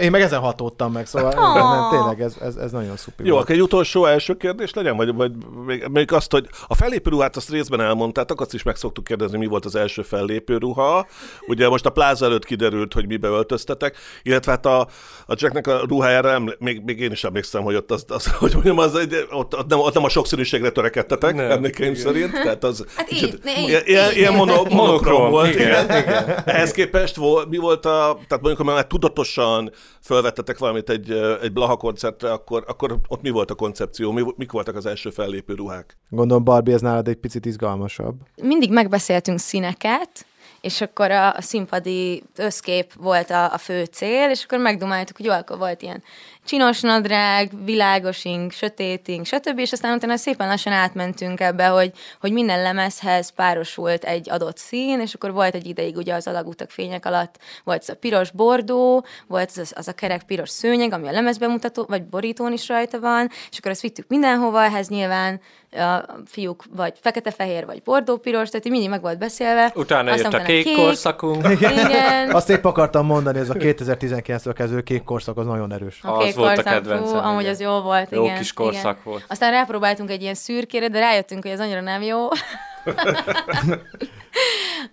Én 0.00 0.10
meg 0.10 0.20
ezen 0.20 0.40
hatódtam 0.40 0.92
meg, 0.92 1.06
szóval 1.06 1.30
Ah. 1.32 1.54
nem, 1.54 1.90
tényleg 1.90 2.20
ez, 2.20 2.36
ez, 2.40 2.56
ez 2.56 2.70
nagyon 2.72 2.96
szuper. 2.96 3.26
Jó, 3.26 3.36
akkor 3.36 3.54
egy 3.54 3.62
utolsó 3.62 4.04
első 4.06 4.34
kérdés 4.36 4.72
legyen, 4.74 4.96
vagy, 4.96 5.14
vagy 5.14 5.32
még, 5.66 5.86
még 5.90 6.12
azt, 6.12 6.30
hogy 6.30 6.46
a 6.66 6.74
fellépő 6.74 7.10
ruhát 7.10 7.36
azt 7.36 7.50
részben 7.50 7.80
elmondtátok, 7.80 8.40
azt 8.40 8.54
is 8.54 8.62
meg 8.62 8.76
szoktuk 8.76 9.04
kérdezni, 9.04 9.38
mi 9.38 9.46
volt 9.46 9.64
az 9.64 9.74
első 9.76 10.02
fellépő 10.02 10.56
ruha. 10.58 11.06
Ugye 11.46 11.68
most 11.68 11.86
a 11.86 11.90
pláza 11.90 12.24
előtt 12.24 12.44
kiderült, 12.44 12.92
hogy 12.92 13.06
mibe 13.06 13.28
öltöztetek, 13.28 13.96
illetve 14.22 14.50
hát 14.52 14.66
a, 14.66 14.80
a 15.26 15.34
Jacknek 15.36 15.66
a 15.66 15.80
ruhájára 15.88 16.30
eml- 16.30 16.56
még, 16.60 16.82
még, 16.84 17.00
én 17.00 17.10
is 17.12 17.24
emlékszem, 17.24 17.62
hogy 17.62 17.74
ott, 17.74 17.90
az, 17.90 18.04
az, 18.08 18.26
hogy 18.26 18.52
mondjam, 18.52 18.78
az 18.78 18.94
egy, 18.96 19.26
ott, 19.30 19.56
ott, 19.56 19.68
nem, 19.68 19.78
ott 19.78 19.94
nem 19.94 20.04
a 20.04 20.08
sokszínűségre 20.08 20.70
törekedtetek, 20.70 21.34
Nem. 21.34 21.50
emlékeim 21.50 21.94
szerint. 21.94 22.32
Tehát 22.32 22.64
az 22.64 22.84
Hát 22.96 23.06
kicsit- 23.06 23.40
így, 23.58 23.58
így, 23.68 23.82
ilyen, 23.84 24.10
így. 24.10 24.16
ilyen 24.16 24.32
mono, 24.34 24.64
monokrom 24.70 25.30
volt. 25.30 25.54
igen, 25.54 25.84
igen. 25.84 26.42
Ehhez 26.44 26.70
képest 26.70 27.16
vol, 27.16 27.46
mi 27.48 27.56
volt 27.56 27.86
a, 27.86 28.18
tehát 28.28 28.42
mondjuk, 28.42 28.56
ha 28.56 28.64
már 28.74 28.86
tudatosan 28.86 29.53
felvettetek 30.00 30.58
valamit 30.58 30.90
egy, 30.90 31.10
egy 31.42 31.52
Blaha 31.52 31.76
koncertre, 31.76 32.32
akkor, 32.32 32.64
akkor 32.66 32.98
ott 33.08 33.22
mi 33.22 33.30
volt 33.30 33.50
a 33.50 33.54
koncepció, 33.54 34.12
mi, 34.12 34.22
mik 34.36 34.52
voltak 34.52 34.76
az 34.76 34.86
első 34.86 35.10
fellépő 35.10 35.54
ruhák? 35.54 35.96
Gondolom, 36.08 36.44
Barbie, 36.44 36.74
ez 36.74 36.80
nálad 36.80 37.08
egy 37.08 37.16
picit 37.16 37.46
izgalmasabb. 37.46 38.14
mindig 38.42 38.72
megbeszéltünk 38.72 39.38
színeket, 39.38 40.26
és 40.60 40.80
akkor 40.80 41.10
a, 41.10 41.34
a 41.34 41.40
színpadi 41.40 42.22
összkép 42.36 42.92
volt 42.92 43.30
a, 43.30 43.52
a 43.52 43.58
fő 43.58 43.84
cél, 43.84 44.30
és 44.30 44.44
akkor 44.44 44.58
megdumáltuk, 44.58 45.16
hogy 45.16 45.26
jó, 45.26 45.32
akkor 45.32 45.58
volt 45.58 45.82
ilyen 45.82 46.02
csinos 46.44 46.80
nadrág, 46.80 47.50
világosink, 47.64 48.52
sötétink, 48.52 49.26
stb. 49.26 49.58
És 49.58 49.72
aztán 49.72 49.94
utána 49.96 50.16
szépen 50.16 50.48
lassan 50.48 50.72
átmentünk 50.72 51.40
ebbe, 51.40 51.66
hogy, 51.66 51.92
hogy 52.20 52.32
minden 52.32 52.62
lemezhez 52.62 53.30
párosult 53.30 54.04
egy 54.04 54.30
adott 54.30 54.56
szín, 54.56 55.00
és 55.00 55.14
akkor 55.14 55.32
volt 55.32 55.54
egy 55.54 55.66
ideig 55.66 55.96
ugye 55.96 56.14
az 56.14 56.26
alagutak 56.26 56.70
fények 56.70 57.06
alatt, 57.06 57.38
volt 57.64 57.80
az 57.80 57.88
a 57.88 57.94
piros 57.94 58.30
bordó, 58.30 59.04
volt 59.26 59.52
az, 59.56 59.72
az 59.76 59.88
a 59.88 59.92
kerek 59.92 60.22
piros 60.22 60.50
szőnyeg, 60.50 60.92
ami 60.92 61.08
a 61.08 61.12
lemezbemutató, 61.12 61.84
vagy 61.88 62.04
borítón 62.04 62.52
is 62.52 62.68
rajta 62.68 63.00
van, 63.00 63.30
és 63.50 63.58
akkor 63.58 63.70
ezt 63.70 63.82
vittük 63.82 64.08
mindenhova, 64.08 64.64
ehhez 64.64 64.88
nyilván 64.88 65.40
a 65.76 66.04
fiúk 66.26 66.64
vagy 66.76 66.92
fekete-fehér, 67.00 67.66
vagy 67.66 67.82
bordó-piros, 67.82 68.48
tehát 68.48 68.68
mindig 68.68 68.88
meg 68.88 69.00
volt 69.00 69.18
beszélve. 69.18 69.72
Utána 69.74 70.10
Aztán 70.10 70.16
jött 70.16 70.24
a 70.24 70.28
utána 70.28 70.44
kék 70.44 70.76
korszakunk. 70.76 71.48
Igen. 71.50 72.30
Azt 72.30 72.50
épp 72.50 72.64
akartam 72.64 73.06
mondani, 73.06 73.38
ez 73.38 73.50
a 73.50 73.54
2019-től 73.54 74.52
kezdő 74.54 74.80
kék 74.80 75.02
korszak 75.04 75.36
az 75.36 75.46
nagyon 75.46 75.72
erős. 75.72 76.00
A 76.02 76.10
Az 76.10 76.24
kék 76.24 76.34
volt 76.34 76.50
a 76.50 76.54
korszak, 76.54 76.72
kedvencem, 76.72 77.18
fú, 77.18 77.26
amúgy 77.26 77.40
igen. 77.40 77.52
az 77.52 77.60
jó 77.60 77.80
volt, 77.80 78.10
Jó 78.10 78.24
igen. 78.24 78.38
kis 78.38 78.52
korszak 78.52 78.82
igen. 78.82 79.02
volt. 79.04 79.24
Aztán 79.28 79.50
rápróbáltunk 79.50 80.10
egy 80.10 80.22
ilyen 80.22 80.34
szürkére, 80.34 80.88
de 80.88 80.98
rájöttünk, 80.98 81.42
hogy 81.42 81.52
ez 81.52 81.60
annyira 81.60 81.80
nem 81.80 82.02
jó. 82.02 82.28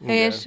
és 0.05 0.43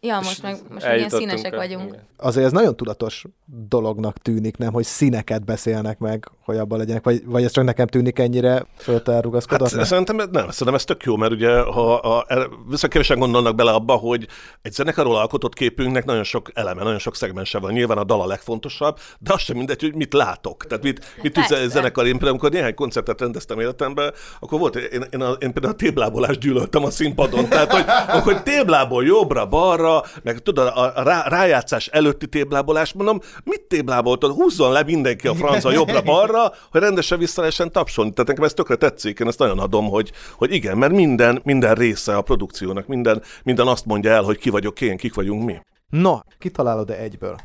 ja, 0.00 0.16
most 0.16 0.42
meg, 0.42 0.56
most 0.70 0.86
ilyen 0.94 1.08
színesek 1.08 1.50
rá, 1.50 1.56
vagyunk. 1.56 1.88
igen. 1.88 2.04
Azért 2.18 2.46
ez 2.46 2.52
nagyon 2.52 2.76
tudatos 2.76 3.24
dolognak 3.68 4.18
tűnik, 4.18 4.56
nem, 4.56 4.72
hogy 4.72 4.84
színeket 4.84 5.44
beszélnek 5.44 5.98
meg, 5.98 6.30
hogy 6.44 6.56
abban 6.56 6.78
legyenek, 6.78 7.04
vagy, 7.04 7.22
vagy 7.24 7.44
ez 7.44 7.50
csak 7.52 7.64
nekem 7.64 7.86
tűnik 7.86 8.18
ennyire 8.18 8.66
föltelrugaszkodott? 8.78 9.70
Hát, 9.70 9.84
szerintem 9.84 10.20
ez- 10.20 10.28
nem, 10.30 10.50
szerintem 10.50 10.74
ez 10.74 10.84
tök 10.84 11.02
jó, 11.02 11.16
mert 11.16 11.32
ugye 11.32 11.60
ha 11.60 11.94
a, 11.94 12.26
viszont 12.68 12.92
kevesen 12.92 13.18
gondolnak 13.18 13.54
bele 13.54 13.70
abba, 13.72 13.94
hogy 13.94 14.26
egy 14.62 14.72
zenekarról 14.72 15.16
alkotott 15.16 15.54
képünknek 15.54 16.04
nagyon 16.04 16.24
sok 16.24 16.50
eleme, 16.54 16.82
nagyon 16.82 16.98
sok 16.98 17.16
szegmense 17.16 17.58
van. 17.58 17.72
Nyilván 17.72 17.98
a 17.98 18.04
dal 18.04 18.20
a 18.20 18.26
legfontosabb, 18.26 18.98
de 19.18 19.32
az 19.32 19.40
sem 19.40 19.56
mindegy, 19.56 19.80
hogy 19.80 19.94
mit 19.94 20.12
látok. 20.12 20.66
Tehát 20.66 20.84
mit, 20.84 21.04
mit 21.22 21.32
tudsz 21.32 21.48
Persze. 21.48 21.64
egy 21.64 21.70
zenekar, 21.70 22.04
én 22.04 22.10
például, 22.10 22.30
amikor 22.30 22.50
néhány 22.50 22.74
koncertet 22.74 23.20
rendeztem 23.20 23.60
életemben, 23.60 24.12
akkor 24.40 24.58
volt, 24.58 24.76
én, 24.76 25.04
én, 25.10 25.20
a, 25.20 25.30
én 25.30 25.52
például 25.52 25.72
a 25.72 25.76
téblábolást 25.76 26.40
gyűlöltem 26.40 26.84
a 26.84 26.90
színpadon. 26.90 27.48
Tehát, 27.48 27.72
hogy, 27.72 27.84
hogy 28.22 28.35
téblából 28.42 29.04
jobbra, 29.04 29.46
balra, 29.46 30.02
meg 30.22 30.38
tudod, 30.38 30.66
a, 30.66 30.92
a 30.96 31.02
rá, 31.02 31.28
rájátszás 31.28 31.86
előtti 31.86 32.28
téblábolás, 32.28 32.92
mondom, 32.92 33.20
mit 33.44 33.62
tébláboltad? 33.62 34.30
Húzzon 34.30 34.72
le 34.72 34.82
mindenki 34.82 35.28
a 35.28 35.34
franca 35.34 35.70
jobbra-balra, 35.70 36.52
hogy 36.70 36.80
rendesen 36.80 37.18
vissza 37.18 37.40
lehessen 37.40 37.72
tapsolni. 37.72 38.12
Tehát 38.12 38.28
nekem 38.28 38.44
ez 38.44 38.52
tökre 38.52 38.76
tetszik, 38.76 39.18
én 39.18 39.26
ezt 39.26 39.38
nagyon 39.38 39.58
adom, 39.58 39.88
hogy, 39.88 40.12
hogy 40.36 40.52
igen, 40.52 40.78
mert 40.78 40.92
minden, 40.92 41.40
minden 41.44 41.74
része 41.74 42.16
a 42.16 42.22
produkciónak, 42.22 42.86
minden, 42.86 43.22
minden 43.42 43.66
azt 43.66 43.86
mondja 43.86 44.10
el, 44.10 44.22
hogy 44.22 44.38
ki 44.38 44.50
vagyok 44.50 44.80
én, 44.80 44.96
kik 44.96 45.14
vagyunk 45.14 45.44
mi. 45.44 45.60
No, 45.90 46.18
kitalálod-e 46.38 46.98
egyből? 46.98 47.36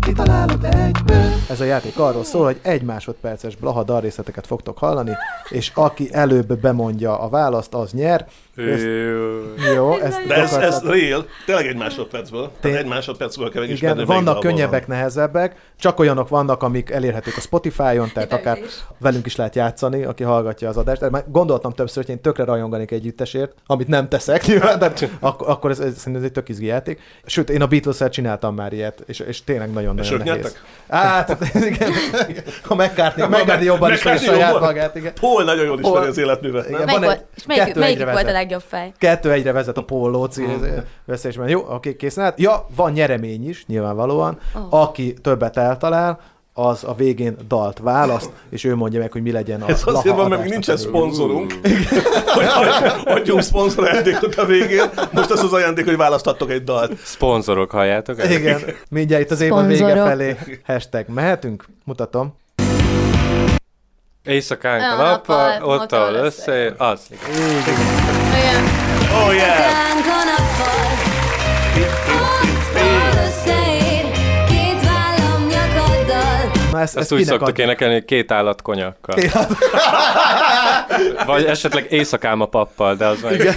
Kitalálod 0.00 0.64
egyből 0.64 1.30
Ez 1.48 1.60
a 1.60 1.64
játék 1.64 1.98
arról 1.98 2.24
szól, 2.24 2.44
hogy 2.44 2.60
egy 2.62 2.82
másodperces 2.82 3.56
blaha 3.56 3.82
dalrészleteket 3.82 4.46
fogtok 4.46 4.78
hallani, 4.78 5.12
és 5.48 5.72
aki 5.74 6.08
előbb 6.12 6.60
bemondja 6.60 7.18
a 7.18 7.28
választ, 7.28 7.74
az 7.74 7.92
nyer. 7.92 8.26
Ő- 8.54 9.54
Jó, 9.74 9.96
ezt 9.98 10.26
De 10.26 10.34
ez, 10.34 10.52
ez 10.52 10.82
real, 10.82 11.26
tényleg 11.46 11.66
egy 11.66 11.76
másodpercből. 11.76 12.50
Tény- 12.60 12.74
egy 12.74 12.86
másodpercből 12.86 13.50
kell 13.50 13.62
Igen, 13.62 14.04
vannak 14.04 14.40
könnyebbek, 14.40 14.86
nehezebbek, 14.86 15.54
csak 15.78 15.98
olyanok 15.98 16.28
vannak, 16.28 16.62
amik 16.62 16.90
elérhetők 16.90 17.36
a 17.36 17.40
Spotify-on, 17.40 18.10
tehát 18.14 18.32
akár 18.32 18.58
is. 18.58 18.72
velünk 18.98 19.26
is 19.26 19.36
lehet 19.36 19.54
játszani, 19.54 20.04
aki 20.04 20.22
hallgatja 20.22 20.68
az 20.68 20.76
adást. 20.76 21.00
De 21.00 21.10
már 21.10 21.24
gondoltam 21.28 21.72
többször, 21.72 22.04
hogy 22.04 22.14
én 22.14 22.20
tökre 22.20 22.44
rajonganék 22.44 22.90
együttesért, 22.90 23.52
amit 23.66 23.88
nem 23.88 24.08
teszek 24.08 24.46
nyilván, 24.46 24.78
de 24.78 24.92
ak- 25.20 25.42
akkor 25.46 25.70
ez, 25.70 25.78
ez, 25.78 25.96
szerintem 25.98 26.22
ez 26.22 26.28
egy 26.28 26.32
tök 26.32 26.48
izgi 26.48 26.66
játék. 26.66 27.00
Sőt, 27.26 27.50
én 27.50 27.62
a 27.62 27.66
beatles 27.66 28.10
csináltam 28.10 28.54
már 28.54 28.72
ilyet, 28.72 29.02
és, 29.06 29.18
és 29.20 29.44
tényleg 29.44 29.72
nagyon-nagyon 29.72 30.12
ők 30.12 30.24
nehéz. 30.24 30.42
nyertek? 30.42 30.62
Hát, 30.88 31.36
igen, 31.70 31.90
a 32.68 32.74
McCartney, 32.74 33.26
McCartney 33.26 33.64
jobban 33.64 33.92
ismeri 33.92 34.18
saját 34.18 34.60
magát, 34.60 34.96
igen. 34.96 35.12
Paul 35.20 35.44
nagyon 35.44 35.64
jól 35.64 35.78
ismeri 35.80 36.06
az 36.06 36.18
életművet? 36.18 36.68
Igen. 36.68 36.84
Melyik 36.84 37.00
van 37.00 37.10
egy- 37.10 37.24
és 37.36 37.44
melyik, 37.74 38.04
volt 38.04 38.28
a. 38.28 38.39
legjobb 38.40 38.62
fej? 38.66 38.92
Kettő 38.98 39.32
egyre 39.32 39.52
vezet 39.52 39.78
a 39.78 39.84
Lóci 39.88 40.44
veszélyesben. 41.04 41.48
Jó, 41.48 41.66
oké, 41.68 41.96
készen 41.96 42.24
állt. 42.24 42.40
Ja, 42.40 42.66
van 42.76 42.92
nyeremény 42.92 43.48
is, 43.48 43.66
nyilvánvalóan. 43.66 44.38
Oh. 44.54 44.80
Aki 44.80 45.14
többet 45.22 45.56
eltalál, 45.56 46.20
az 46.52 46.84
a 46.84 46.94
végén 46.94 47.36
dalt 47.48 47.78
választ, 47.78 48.30
és 48.50 48.64
ő 48.64 48.74
mondja 48.74 49.00
meg, 49.00 49.12
hogy 49.12 49.22
mi 49.22 49.32
legyen 49.32 49.62
a 49.62 49.68
Ez 49.68 49.82
azért 49.84 50.16
van, 50.16 50.28
mert 50.28 50.40
adásnak 50.40 50.48
nincsen 50.48 50.76
szponzorunk, 50.76 51.52
hogy 52.36 52.44
adj- 52.54 53.06
adjunk 53.06 53.42
szponzor 53.42 53.88
ajándékot 53.88 54.34
a 54.34 54.44
végén. 54.44 54.90
Most 55.12 55.30
az 55.30 55.42
az 55.42 55.52
ajándék, 55.52 55.84
hogy 55.84 55.96
választhattok 55.96 56.50
egy 56.50 56.64
dalt. 56.64 56.96
Szponzorok, 56.98 57.70
halljátok? 57.70 58.24
Igen, 58.30 58.60
mindjárt 58.88 59.22
itt 59.22 59.30
az 59.30 59.40
évad 59.40 59.66
vége 59.66 59.94
felé. 59.94 60.36
Hashtag 60.64 61.08
mehetünk? 61.08 61.64
Mutatom. 61.84 62.34
Éjszakánk 64.24 64.82
a 64.82 65.02
nappal, 65.02 65.62
ott, 65.62 65.92
ahol 65.92 66.14
összeér, 66.14 66.74
az. 66.78 67.00
Igen. 67.10 68.64
Oh 69.14 69.34
yeah! 69.34 71.09
Na 76.80 76.86
ezt, 76.86 76.96
Ezt 76.96 77.12
úgy 77.12 77.24
szoktuk 77.24 77.58
énekelni, 77.58 77.94
hogy 77.94 78.04
két 78.04 78.32
állat 78.32 78.62
konyakkal. 78.62 79.16
Vagy 81.26 81.44
esetleg 81.44 81.86
éjszakám 81.92 82.40
a 82.40 82.46
pappal, 82.46 82.94
de 82.94 83.06
az 83.06 83.22
meg 83.22 83.32
Igen. 83.32 83.54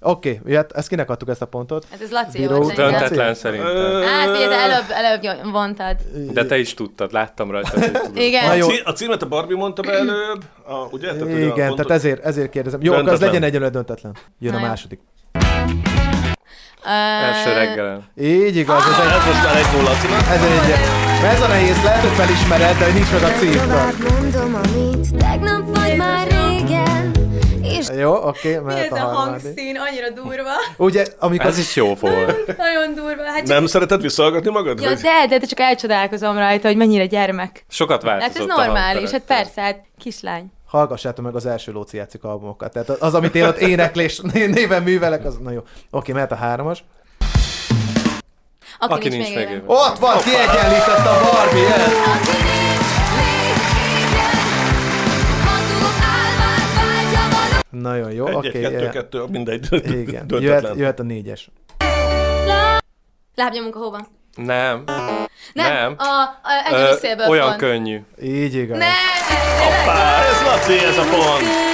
Oké, 0.00 0.40
okay, 0.42 0.58
ezt 0.74 0.88
kinek 0.88 1.10
adtuk 1.10 1.28
ezt 1.28 1.42
a 1.42 1.46
pontot? 1.46 1.86
Hát 1.90 2.00
ez 2.00 2.10
Laci 2.10 2.38
Bíró 2.38 2.56
volt 2.56 2.74
döntetlen 2.74 3.34
szerintem. 3.34 4.02
Hát, 4.02 4.32
de 4.32 4.58
előbb, 4.58 4.84
előbb 4.88 5.52
vontad. 5.52 5.96
De 6.32 6.44
te 6.46 6.58
is 6.58 6.74
tudtad, 6.74 7.12
láttam 7.12 7.50
rajta. 7.50 7.70
Igen. 8.14 8.46
Na 8.46 8.54
jó. 8.54 8.66
A 8.84 8.92
címet 8.92 9.22
a 9.22 9.26
Barbie 9.26 9.56
mondta 9.56 9.82
be 9.82 9.92
előbb, 9.92 10.44
a, 10.66 10.74
ugye? 10.90 11.12
Tehát, 11.12 11.22
hogy 11.22 11.32
a 11.32 11.36
Igen, 11.36 11.66
pontot- 11.66 11.86
tehát 11.86 12.02
ezért, 12.02 12.24
ezért 12.24 12.50
kérdezem. 12.50 12.80
Jó, 12.82 12.92
akkor 12.92 13.02
az 13.02 13.18
Döntetlen. 13.18 13.32
legyen 13.40 13.48
egyenlő 13.48 13.68
döntetlen. 13.68 14.16
Jön 14.38 14.52
Na 14.52 14.58
a 14.58 14.60
jó. 14.60 14.66
második. 14.66 15.00
Első 16.84 17.52
reggelen. 17.52 18.04
Így 18.20 18.56
igaz, 18.56 18.82
ez 18.86 19.06
egy, 19.06 19.12
Ez 19.12 19.24
most 19.26 19.44
már 19.44 19.56
egy 19.56 19.76
nulla 19.76 19.90
ez 20.30 20.42
egy, 20.42 21.03
ez 21.24 21.40
a 21.40 21.46
nehéz, 21.46 21.82
lehet, 21.82 22.00
hogy 22.00 22.10
felismered, 22.10 22.78
de 22.78 22.84
hogy 22.84 22.94
nincs 22.94 23.12
meg 23.12 23.22
a 23.22 23.28
cím. 23.28 23.52
Tovább 23.52 23.94
mondom, 24.10 24.54
amit 24.54 25.16
tegnap 25.16 25.76
vagy 25.76 25.96
már 25.96 26.26
régen, 26.26 27.12
és 27.62 27.86
Jó, 27.98 28.12
oké, 28.14 28.56
Mi 28.56 28.64
mehet 28.64 28.92
ez 28.92 28.98
a 28.98 29.08
a 29.08 29.14
hangszín? 29.14 29.76
Annyira 29.76 30.10
durva. 30.14 30.50
Ugye, 30.76 31.06
amikor... 31.18 31.46
Ez 31.46 31.58
is 31.58 31.76
jó 31.76 31.94
volt. 31.94 32.56
Nagyon 32.56 32.94
durva. 32.94 33.24
Hát 33.24 33.38
csak... 33.38 33.46
Nem 33.46 33.66
szereted 33.66 34.00
visszahallgatni 34.00 34.50
magad? 34.50 34.80
Ja, 34.80 34.88
Vagy- 34.88 35.00
de, 35.00 35.26
de, 35.28 35.38
de 35.38 35.46
csak 35.46 35.60
elcsodálkozom 35.60 36.36
rajta, 36.38 36.68
hogy 36.68 36.76
mennyire 36.76 37.06
gyermek. 37.06 37.64
Sokat 37.68 38.02
Hát 38.02 38.18
változott 38.20 38.50
ez 38.50 38.56
a 38.58 38.64
normális, 38.64 39.10
hát 39.10 39.22
persze, 39.22 39.60
hát 39.60 39.80
kislány. 39.98 40.52
Hallgassátok 40.66 41.24
meg 41.24 41.34
az 41.34 41.46
első 41.46 41.72
Lóci 41.72 41.96
játszik 41.96 42.24
albumokat. 42.24 42.72
Tehát 42.72 42.88
az, 42.88 43.14
amit 43.14 43.34
én 43.34 43.44
ott 43.44 43.58
éneklés 43.58 44.20
néven 44.32 44.82
művelek, 44.82 45.24
az 45.24 45.36
na 45.38 45.50
jó. 45.50 45.60
Oké, 45.90 46.12
mehet 46.12 46.32
a 46.32 46.36
hármas. 46.36 46.84
Aki, 48.78 48.92
Aki 48.92 49.08
nincs, 49.08 49.28
még 49.34 49.48
élen. 49.48 49.62
Ott 49.66 49.98
van, 49.98 50.18
kiegyenlített 50.18 51.06
a 51.06 51.20
Barbie, 51.22 51.74
aki 51.74 52.36
nincs 52.42 52.84
való. 57.70 57.82
Nagyon 57.82 58.12
jó, 58.12 58.26
oké. 58.32 58.46
egy, 58.48 58.52
kettő, 58.62 58.76
Okay, 58.76 58.88
kettő, 58.90 59.24
mindegy. 59.30 59.68
igen, 60.08 60.26
jöhet, 60.28 60.70
jöhet 60.76 61.00
a 61.00 61.02
négyes. 61.02 61.50
Lábnyomunk 63.34 63.76
a 63.76 63.78
hóban. 63.78 64.06
Nem. 64.34 64.82
Nem, 65.52 65.72
Nem. 65.72 65.94
a, 65.98 66.02
a 66.02 66.70
Ö, 66.70 66.74
egyedül 66.74 66.96
szélből 66.96 67.28
olyan 67.28 67.46
pont. 67.46 67.58
könnyű. 67.58 68.00
Így 68.22 68.54
igaz. 68.54 68.78
Ne, 68.78 68.90
Hoppá, 69.58 70.22
ez 70.22 70.42
Laci, 70.46 70.84
ez 70.84 70.96
a 70.98 71.02
pont. 71.02 71.73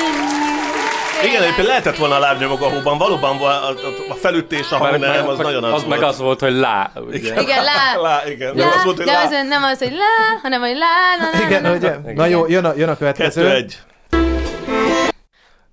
Igen, 1.24 1.42
egyébként 1.42 1.66
lehetett 1.66 1.96
volna 1.96 2.14
a 2.14 2.18
lábnyomok 2.18 2.62
a 2.62 2.68
hóban, 2.68 2.98
valóban 2.98 3.36
a, 3.36 3.44
a, 3.44 3.74
a 4.08 4.14
felütés, 4.14 4.70
a 4.70 4.76
hang 4.76 4.98
nem, 4.98 5.28
az 5.28 5.38
nagyon 5.38 5.64
az, 5.64 5.72
az 5.72 5.84
meg 5.84 5.98
volt. 5.98 6.10
az 6.12 6.18
volt, 6.18 6.40
hogy 6.40 6.52
lá. 6.52 6.90
Ugye? 6.94 7.40
Igen, 7.40 7.64
lá. 7.64 7.96
Lá, 8.06 8.22
igen. 8.28 8.54
Lá, 8.54 8.64
Nem 8.64 8.72
az 8.76 8.84
volt, 8.84 8.96
hogy 8.96 9.06
de 9.06 9.12
lá. 9.12 9.22
az 9.22 9.30
nem 9.48 9.62
az, 9.62 9.78
hogy 9.78 9.92
lá, 9.92 10.38
hanem 10.42 10.60
hogy 10.60 10.76
lá, 10.76 11.16
lá, 11.18 11.38
lá, 11.38 11.46
Igen, 11.46 11.62
lá, 11.62 11.72
ugye? 11.74 12.14
Na 12.14 12.26
jó, 12.26 12.46
jön 12.48 12.64
a, 12.64 12.72
jön 12.76 12.88
a 12.88 12.96
következő. 12.96 13.42
Kettő, 13.42 13.54
egy. 13.54 13.78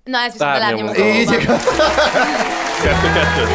Na, 0.04 0.18
ez 0.18 0.32
viszont 0.32 0.50
a 0.50 0.66
a 0.66 1.06
Így. 1.06 1.36
Kettő, 2.82 3.12
kettő. 3.14 3.46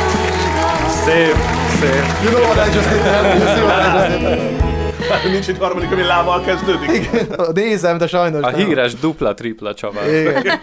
Szép, 1.04 1.36
szép. 1.80 2.06
You 2.24 2.32
know 2.32 2.44
what 2.44 2.68
I 2.68 2.76
just 2.76 2.90
did 2.90 3.02
there? 3.02 3.36
You 3.36 3.46
see 3.48 3.64
what 3.64 3.86
I 3.86 4.14
just 4.14 4.20
did 4.20 4.73
Nincs 5.32 5.48
egy 5.48 5.58
harmadik, 5.58 5.92
ami 5.92 6.04
lával 6.04 6.42
kezdődik. 6.42 7.10
there? 7.10 7.46
Nézem, 7.54 7.98
de 7.98 8.08
sajnos 8.08 8.44
A 8.44 8.50
nem. 8.52 8.60
híres 8.66 8.96
dupla-tripla 8.96 9.74
Csaba. 9.74 10.08
Igen. 10.10 10.60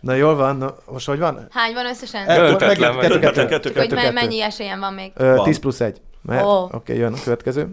Na 0.00 0.14
jól 0.14 0.34
van, 0.36 0.56
na, 0.56 0.74
most 0.86 1.06
hogy 1.06 1.18
van? 1.18 1.46
Hány 1.50 1.72
van 1.74 1.86
összesen? 1.86 2.26
Döntetlen 2.26 2.94
vagy. 2.94 3.06
kettő, 3.06 3.18
kettő, 3.18 3.46
Kettő, 3.46 3.72
kettő, 3.72 3.80
Hogy 3.80 3.90
me- 3.90 4.00
kettő. 4.02 4.12
mennyi 4.14 4.42
esélyem 4.42 4.80
van 4.80 4.92
még? 4.92 5.12
Ö, 5.16 5.34
Van. 5.34 5.44
10 5.44 5.58
plusz 5.58 5.80
1. 5.80 6.00
Mehet? 6.22 6.44
Ó. 6.44 6.68
Oké, 6.72 6.96
jön 6.96 7.12
a 7.12 7.16
következő. 7.24 7.68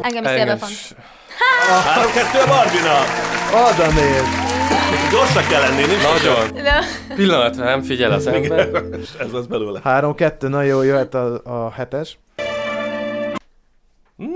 Engem 0.00 0.22
is 0.24 0.30
szélbe 0.30 0.56
s- 0.66 0.94
Három, 1.86 2.12
kettő 2.12 2.38
a 2.38 2.46
Barbinak. 2.46 3.06
Oda 3.52 3.86
néz. 3.92 4.22
Gyorsak 5.10 5.46
kell 5.48 5.60
lenni, 5.60 5.84
nincs 5.86 6.02
Nagyon. 6.02 6.62
De- 6.62 6.84
Pillanatra 7.14 7.64
nem 7.64 7.82
figyel 7.82 8.12
az 8.12 8.26
ember. 8.26 8.68
Ez 9.20 9.32
lesz 9.32 9.44
belőle. 9.44 9.80
3-2, 9.84 10.48
na 10.48 10.62
jó, 10.62 10.82
jöhet 10.82 11.14
a, 11.14 11.40
a 11.44 11.70
hetes. 11.70 12.18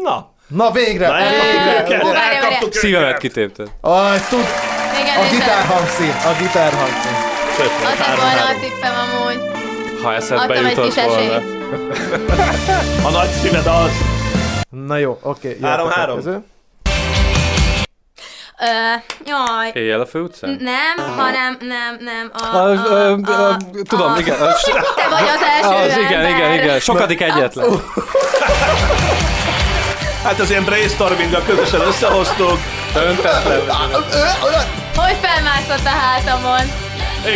Na, 0.03 0.33
Na 0.49 0.71
végre! 0.71 1.07
na 1.09 1.17
végre! 1.17 2.05
Ó, 2.05 2.13
várj, 2.13 2.37
őket. 2.37 2.73
Szívemet 2.73 3.19
kitépted. 3.19 3.67
Aj, 3.81 4.19
tud, 4.29 4.45
Igen, 5.01 5.17
a 5.19 5.31
gitár 5.31 5.65
hangszín, 5.67 6.11
a 6.25 6.33
gitár 6.41 6.73
hangszín. 6.73 7.13
Az 7.85 7.99
lett 7.99 8.17
volna 8.17 8.45
a 8.45 8.61
tippem 8.61 8.93
amúgy. 8.95 9.41
Ha 10.03 10.15
eszedbe 10.15 10.43
Adtam 10.43 10.65
egy 10.65 10.71
jutott 10.77 10.95
kis 10.95 11.05
volna. 11.05 11.21
esélyt. 11.35 11.57
A 13.07 13.11
nagy 13.11 13.29
szíved 13.29 13.67
az. 13.67 13.91
Na 14.71 14.97
jó, 14.97 15.19
oké, 15.23 15.49
jöhet 15.49 15.65
Három, 15.65 15.87
a 15.87 15.91
három. 15.91 16.19
Ö, 18.61 18.65
jaj. 19.25 19.71
Éjjel 19.73 20.01
a 20.01 20.07
főutcán? 20.07 20.59
Nem, 20.61 21.17
hanem 21.17 21.57
nem, 21.61 21.97
nem. 22.01 22.31
A, 22.53 22.57
A, 22.57 22.63
a, 22.63 22.69
ö, 22.91 23.13
a, 23.13 23.57
Tudom, 23.89 24.13
a, 24.13 24.19
igen. 24.19 24.41
az- 24.41 24.63
Te 24.63 25.09
vagy 25.11 25.29
az 25.29 25.41
első 25.63 25.75
Az, 25.91 25.97
igen, 25.97 26.13
ember. 26.25 26.31
igen, 26.31 26.53
igen. 26.53 26.81
Sokadik 26.81 27.21
egyetlen. 27.21 27.83
Hát 30.23 30.41
az 30.41 30.51
ilyen 30.51 30.65
brainstorminggal 30.65 31.43
közösen 31.47 31.81
összehoztuk. 31.81 32.59
Döntetlen. 32.95 33.61
Hogy 34.97 35.17
felmászott 35.21 35.87
a 35.87 35.89
hátamon? 35.89 36.67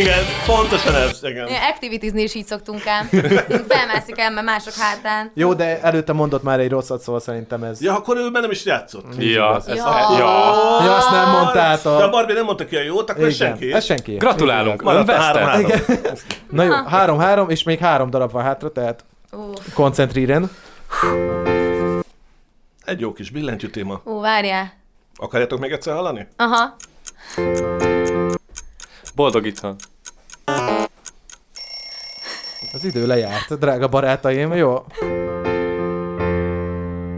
Igen, 0.00 0.18
pontosan 0.46 0.94
ez, 0.94 1.18
igen. 1.22 1.46
Igen, 1.46 1.62
Activitizni 1.72 2.22
is 2.22 2.34
így 2.34 2.46
szoktunk 2.46 2.86
ám. 2.86 3.08
Felmászik 3.68 4.18
ember 4.18 4.44
mások 4.44 4.72
hátán. 4.78 5.30
Jó, 5.34 5.54
de 5.54 5.80
előtte 5.82 6.12
mondott 6.12 6.42
már 6.42 6.60
egy 6.60 6.70
rosszat, 6.70 7.00
szóval 7.00 7.20
szerintem 7.20 7.62
ez... 7.62 7.80
Ja, 7.82 7.94
akkor 7.94 8.16
ő 8.16 8.30
már 8.30 8.42
nem 8.42 8.50
is 8.50 8.64
játszott. 8.64 9.04
Ja, 9.18 9.56
ez, 9.56 9.66
Ja. 9.66 9.74
ja. 10.18 10.24
Ja, 10.84 10.96
azt 10.96 11.10
nem 11.10 11.30
mondtátok. 11.30 11.98
De 11.98 12.04
a 12.04 12.10
Barbie 12.10 12.34
nem 12.34 12.44
mondta 12.44 12.64
ki 12.64 12.76
a 12.76 12.82
jót, 12.82 13.10
akkor 13.10 13.22
Igen, 13.22 13.32
senki. 13.32 13.72
ez 13.72 13.84
senki. 13.84 14.12
Gratulálunk, 14.14 14.82
ön 14.86 15.06
három. 15.08 15.66
Na 16.50 16.62
jó, 16.62 16.72
három-három, 16.86 17.50
és 17.50 17.62
még 17.62 17.78
három 17.78 18.10
darab 18.10 18.32
van 18.32 18.42
hátra, 18.42 18.70
tehát 18.72 19.04
Uff. 19.32 19.58
koncentríren. 19.74 20.50
Egy 22.84 23.00
jó 23.00 23.12
kis 23.12 23.30
billentyű 23.30 23.68
téma. 23.68 24.00
Ú, 24.04 24.20
várjál. 24.20 24.72
Akarjátok 25.16 25.58
még 25.58 25.72
egyszer 25.72 25.94
hallani? 25.94 26.26
Aha. 26.36 26.76
Boldog 29.14 29.46
itthon. 29.46 29.76
Az 32.72 32.84
idő 32.84 33.06
lejárt, 33.06 33.58
drága 33.58 33.88
barátaim, 33.88 34.52
jó? 34.54 34.84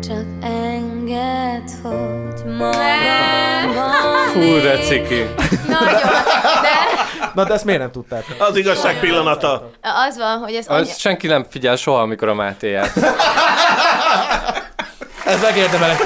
Csak 0.01 0.25
enged, 0.41 1.71
hogy 1.83 2.45
magamban 2.59 3.83
Fú, 4.33 4.41
de 4.41 4.79
ciki. 4.79 5.23
Nagyon. 5.69 6.01
De 6.63 6.85
Na, 7.35 7.45
de 7.45 7.55
ezt 7.55 7.65
miért 7.65 7.81
nem 7.81 7.91
tudtátok? 7.91 8.37
Az 8.41 8.57
igazság 8.57 9.01
pillanata. 9.01 9.71
az 10.09 10.17
van, 10.17 10.39
hogy 10.39 10.55
ez 10.55 10.67
annyi... 10.67 10.81
Az 10.81 10.99
senki 10.99 11.27
nem 11.27 11.45
figyel 11.51 11.77
soha, 11.77 12.01
amikor 12.01 12.29
a 12.29 12.35
Máté 12.35 12.71
játszik. 12.71 13.05
Ez 15.27 15.41
megérdemel 15.43 15.91
egy. 15.91 15.97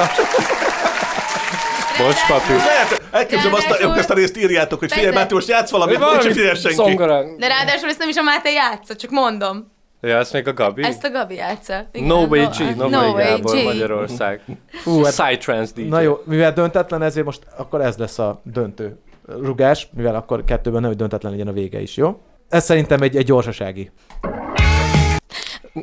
Bocs, 1.98 2.26
papi. 2.28 2.52
Lehet, 2.52 3.02
elképzelem 3.10 3.54
azt, 3.54 3.66
Ráadásul- 3.68 3.96
ezt 3.98 4.10
a 4.10 4.14
részt 4.14 4.36
írjátok, 4.36 4.78
hogy 4.78 4.92
figyelj. 4.92 5.14
Máté, 5.14 5.34
most 5.34 5.48
játsz 5.48 5.70
valamit, 5.70 5.94
Mi 5.98 6.02
hogy 6.02 6.10
valami 6.12 6.28
csak 6.28 6.36
figyelj 6.38 6.56
senki. 6.58 6.74
zongorán. 6.76 7.36
De 7.38 7.46
ráadásul 7.48 7.88
ezt 7.88 7.98
nem 7.98 8.08
is 8.08 8.16
a 8.16 8.22
Máté 8.22 8.52
játsza, 8.52 8.96
csak 8.96 9.10
mondom. 9.10 9.72
Ja, 10.00 10.16
ezt 10.16 10.32
még 10.32 10.48
a 10.48 10.52
Gabi? 10.52 10.82
Ezt 10.82 11.04
a 11.04 11.10
Gabi 11.10 11.34
játsza. 11.34 11.88
Igen, 11.92 12.06
No 12.08 12.24
Way 12.26 12.46
G, 12.46 12.76
No, 12.76 12.88
No 12.88 12.98
Way 12.98 13.12
Way 13.12 13.24
Gábor, 13.24 13.56
G. 13.56 13.64
Magyarország. 13.64 14.40
Fú, 14.82 15.02
hát, 15.02 15.12
Psytrance 15.12 15.72
DJ. 15.74 15.88
na 15.88 16.00
jó, 16.00 16.22
mivel 16.24 16.52
döntetlen, 16.52 17.02
ezért 17.02 17.24
most 17.26 17.40
akkor 17.56 17.80
ez 17.80 17.96
lesz 17.96 18.18
a 18.18 18.40
döntő 18.44 18.98
rugás, 19.42 19.88
mivel 19.96 20.14
akkor 20.14 20.44
kettőben 20.44 20.80
nem, 20.80 20.90
hogy 20.90 20.98
döntetlen 20.98 21.32
legyen 21.32 21.48
a 21.48 21.52
vége 21.52 21.80
is, 21.80 21.96
jó? 21.96 22.20
Ez 22.48 22.64
szerintem 22.64 23.02
egy, 23.02 23.16
egy 23.16 23.24
gyorsasági. 23.24 23.90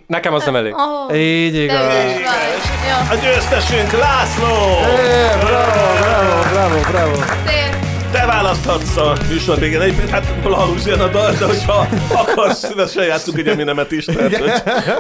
Nekem 0.08 0.34
az 0.34 0.46
nem 0.46 0.56
elég. 0.56 0.74
Oh, 0.76 1.18
Így 1.18 1.56
igaz. 1.56 1.78
Jó, 1.80 3.18
A 3.18 3.20
győztesünk 3.22 3.92
László! 3.92 4.46
É, 4.46 5.40
bravo, 5.40 5.96
bravo, 6.02 6.50
bravo, 6.52 6.80
bravo. 6.92 7.16
szép. 7.46 7.76
Te 8.12 8.26
választhatsz 8.26 8.98
a 8.98 9.14
műsor 9.30 9.60
végén. 9.60 9.82
Egyébként 9.82 10.10
hát 10.10 10.34
Blahalúzian 10.44 11.00
a 11.00 11.08
dal, 11.08 11.32
de 11.32 11.46
hogyha 11.46 11.88
akarsz, 12.14 12.68
szívesen 12.68 13.04
játszunk 13.06 13.38
egy 13.38 13.48
Eminemet 13.48 13.92
is. 13.92 14.06
Tehát, 14.06 14.36
hogy, 14.38 14.52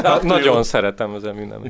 Hát, 0.04 0.24
nagyon 0.24 0.64
szeretem 0.64 1.14
az 1.14 1.24
Eminem. 1.24 1.62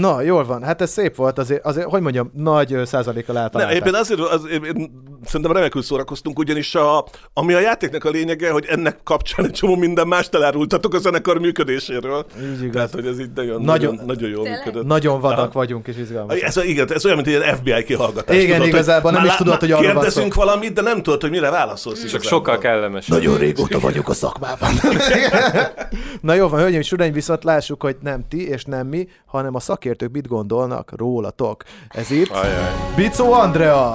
Na, 0.00 0.20
jól 0.20 0.44
van. 0.44 0.62
Hát 0.62 0.80
ez 0.80 0.90
szép 0.90 1.16
volt, 1.16 1.38
azért, 1.38 1.64
azért 1.64 1.86
hogy 1.86 2.00
mondjam, 2.00 2.30
nagy 2.34 2.76
százalékkal 2.84 3.34
Ne, 3.34 3.40
eltalálták. 3.40 3.76
egyébként 3.76 4.02
azért, 4.02 4.20
az, 4.20 4.40
én, 4.50 4.90
szerintem 5.24 5.52
remekül 5.52 5.82
szórakoztunk, 5.82 6.38
ugyanis 6.38 6.74
a, 6.74 7.04
ami 7.32 7.52
a 7.52 7.60
játéknak 7.60 8.04
a 8.04 8.10
lényege, 8.10 8.50
hogy 8.50 8.66
ennek 8.68 8.98
kapcsán 9.04 9.44
egy 9.44 9.50
csomó 9.52 9.76
minden 9.76 10.06
más 10.08 10.28
elárultatok 10.30 10.94
a 10.94 10.98
zenekar 10.98 11.38
működéséről. 11.38 12.26
Így 12.42 12.60
igaz. 12.62 12.72
Tehát, 12.72 12.90
hogy 12.90 13.06
ez 13.06 13.20
így 13.20 13.30
nagyon, 13.34 13.62
Nagyon- 13.62 13.94
nagyon, 13.94 14.06
nagyon 14.06 14.30
jól 14.30 14.42
Tényleg? 14.42 14.64
működött. 14.64 14.86
Nagyon 14.86 15.20
vadak 15.20 15.52
vagyunk 15.52 15.86
és 15.86 15.96
izgalmas. 15.96 16.40
Ez, 16.40 16.56
igen, 16.64 16.92
ez 16.92 17.04
olyan, 17.04 17.16
mint 17.16 17.28
egy 17.28 17.54
FBI 17.56 17.84
kihallgatás. 17.84 18.36
Igen, 18.36 18.52
tudod, 18.54 18.66
igazából 18.66 19.10
nem 19.10 19.24
is 19.24 19.34
tudod, 19.34 19.60
hogy 19.60 19.70
arról 19.72 19.84
van 19.92 19.94
Kérdezünk 20.02 20.34
valamit, 20.34 20.72
de 20.72 20.82
nem 20.82 21.02
tudod, 21.02 21.20
hogy 21.20 21.30
mire 21.30 21.50
válaszolsz. 21.50 22.04
Csak 22.04 22.22
sokkal 22.22 22.58
kellemesebb. 22.58 23.16
Nagyon 23.16 23.38
régóta 23.38 23.80
vagyok 23.80 24.08
a 24.08 24.14
szakmában. 24.14 24.70
Na 26.20 26.34
jó 26.34 26.48
van, 26.48 26.60
hölgyeim 26.60 26.80
és 26.80 26.92
uraim, 26.92 27.12
viszont 27.12 27.44
lássuk, 27.44 27.82
hogy 27.82 27.96
nem 28.02 28.24
ti 28.28 28.48
és 28.48 28.64
nem 28.64 28.86
mi, 28.86 29.08
hanem 29.32 29.54
a 29.54 29.60
szakértők 29.60 30.12
mit 30.12 30.26
gondolnak 30.28 30.92
rólatok. 30.96 31.62
Ez 31.88 32.10
itt 32.10 32.30
Ajaj. 32.30 32.72
Bicó 32.96 33.32
Andrea, 33.32 33.92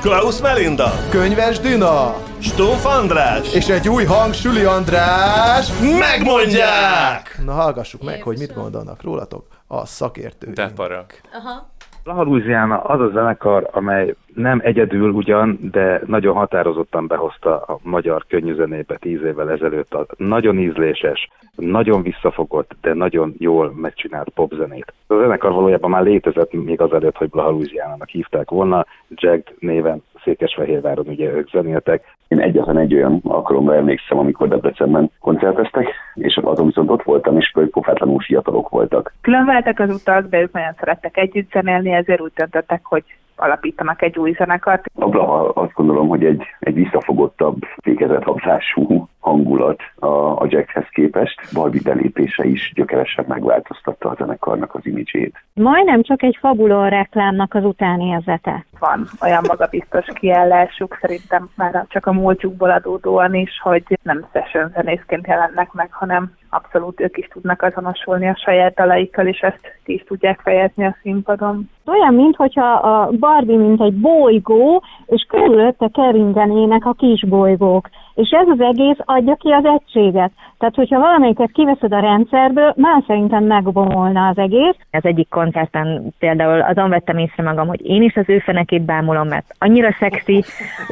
Klaus 0.00 0.40
Melinda, 0.40 0.92
Könyves 1.10 1.58
Dina, 1.60 2.14
Stumpf 2.38 2.84
András, 2.86 3.54
és 3.54 3.68
egy 3.68 3.88
új 3.88 4.04
hang, 4.04 4.34
Süli 4.34 4.64
András. 4.64 5.68
megmondják! 5.98 7.40
Na 7.44 7.52
hallgassuk 7.52 8.02
meg, 8.02 8.14
Jézusom. 8.14 8.34
hogy 8.34 8.46
mit 8.46 8.56
gondolnak 8.56 9.02
rólatok 9.02 9.46
a 9.66 9.86
szakértők. 9.86 10.54
De 10.54 10.70
parak. 10.74 11.20
Aha. 11.32 11.72
Blaha 12.04 12.22
Louisiana 12.22 12.80
az 12.80 13.00
a 13.00 13.10
zenekar, 13.12 13.68
amely 13.72 14.14
nem 14.34 14.60
egyedül 14.64 15.10
ugyan, 15.10 15.58
de 15.60 16.00
nagyon 16.06 16.34
határozottan 16.34 17.06
behozta 17.06 17.56
a 17.56 17.78
magyar 17.82 18.24
könnyűzenébe 18.28 18.96
tíz 18.96 19.22
évvel 19.22 19.50
ezelőtt 19.50 19.94
a 19.94 20.06
nagyon 20.16 20.58
ízléses, 20.58 21.28
nagyon 21.56 22.02
visszafogott, 22.02 22.76
de 22.80 22.94
nagyon 22.94 23.34
jól 23.38 23.72
megcsinált 23.76 24.28
popzenét. 24.28 24.92
A 25.06 25.14
zenekar 25.14 25.52
valójában 25.52 25.90
már 25.90 26.02
létezett 26.02 26.52
még 26.52 26.80
azelőtt, 26.80 27.16
hogy 27.16 27.28
Blaha 27.28 27.50
Louisiana-nak 27.50 28.08
hívták 28.08 28.50
volna, 28.50 28.86
Jagged 29.08 29.54
néven 29.58 30.02
Székesfehérváron 30.24 31.06
ugye 31.08 31.30
ők 31.32 31.50
zenéltek, 31.50 32.16
Én 32.28 32.40
egyetlen 32.40 32.78
egy 32.78 32.94
olyan 32.94 33.20
alkalomra 33.24 33.74
emlékszem, 33.74 34.18
amikor 34.18 34.48
Debrecenben 34.48 35.10
koncerteztek, 35.20 35.86
és 36.14 36.40
azon 36.42 36.66
viszont 36.66 36.90
ott 36.90 37.02
voltam, 37.02 37.36
és 37.36 37.52
pofátlanul 37.70 38.20
fiatalok 38.20 38.68
voltak. 38.68 39.12
Különváltak 39.20 39.78
az 39.78 39.94
utak, 39.94 40.28
de 40.28 40.40
ők 40.40 40.52
nagyon 40.52 40.72
szerettek 40.78 41.16
együtt 41.16 41.50
zenélni, 41.52 41.92
ezért 41.92 42.20
úgy 42.20 42.32
döntöttek, 42.34 42.80
hogy 42.84 43.04
alapítanak 43.36 44.02
egy 44.02 44.18
új 44.18 44.32
zenekart. 44.32 44.84
A 44.94 45.08
Blaha 45.08 45.48
azt 45.48 45.72
gondolom, 45.72 46.08
hogy 46.08 46.24
egy, 46.24 46.42
egy 46.60 46.74
visszafogottabb, 46.74 47.56
fékezethabzású 47.82 49.08
hangulat 49.24 49.80
a, 49.98 50.06
a 50.42 50.46
Jackhez 50.48 50.88
képest. 50.90 51.40
Barbie 51.52 51.80
belépése 51.84 52.44
is 52.44 52.72
gyökeresen 52.74 53.24
megváltoztatta 53.28 54.08
a 54.08 54.14
zenekarnak 54.18 54.74
az 54.74 54.86
imidzsét. 54.86 55.44
Majdnem 55.54 56.02
csak 56.02 56.22
egy 56.22 56.36
fabulon 56.40 56.88
reklámnak 56.88 57.54
az 57.54 57.64
utánérzete. 57.64 58.64
Van 58.78 59.06
olyan 59.22 59.44
magabiztos 59.48 60.06
kiállásuk, 60.14 60.98
szerintem 61.00 61.48
már 61.56 61.84
csak 61.88 62.06
a 62.06 62.12
múltjukból 62.12 62.70
adódóan 62.70 63.34
is, 63.34 63.60
hogy 63.62 63.82
nem 64.02 64.26
session 64.32 64.70
zenészként 64.74 65.26
jelennek 65.26 65.72
meg, 65.72 65.88
hanem 65.92 66.32
abszolút 66.50 67.00
ők 67.00 67.16
is 67.16 67.26
tudnak 67.26 67.62
azonosulni 67.62 68.28
a 68.28 68.40
saját 68.44 68.74
dalaikkal, 68.74 69.26
és 69.26 69.38
ezt 69.38 69.60
ki 69.84 69.92
is 69.92 70.02
tudják 70.02 70.40
fejezni 70.40 70.84
a 70.84 70.96
színpadon. 71.02 71.70
Olyan, 71.86 72.14
mintha 72.14 72.72
a 72.72 73.10
Barbie 73.18 73.56
mint 73.56 73.80
egy 73.80 73.94
bolygó, 73.94 74.82
és 75.06 75.26
körülötte 75.28 75.88
keringenének 75.92 76.84
a 76.84 76.92
kis 76.92 77.24
bolygók. 77.26 77.88
És 78.14 78.30
ez 78.30 78.48
az 78.48 78.60
egész 78.60 78.98
adja 79.04 79.34
ki 79.34 79.50
az 79.50 79.64
egységet. 79.64 80.32
Tehát, 80.64 80.78
hogyha 80.78 81.06
valamelyiket 81.06 81.50
kiveszed 81.52 81.92
a 81.92 82.00
rendszerből, 82.00 82.74
már 82.76 83.02
szerintem 83.06 83.44
megbomolna 83.44 84.28
az 84.28 84.38
egész. 84.38 84.76
Az 84.90 85.04
egyik 85.04 85.28
koncerten 85.28 86.14
például 86.18 86.60
azon 86.60 86.90
vettem 86.90 87.18
észre 87.18 87.42
magam, 87.42 87.66
hogy 87.66 87.86
én 87.86 88.02
is 88.02 88.16
az 88.16 88.28
ő 88.28 88.38
fenekét 88.38 88.82
bámulom, 88.82 89.28
mert 89.28 89.46
annyira 89.58 89.96
szexi, 89.98 90.44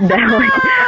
de 0.09 0.15
hogy 0.15 0.45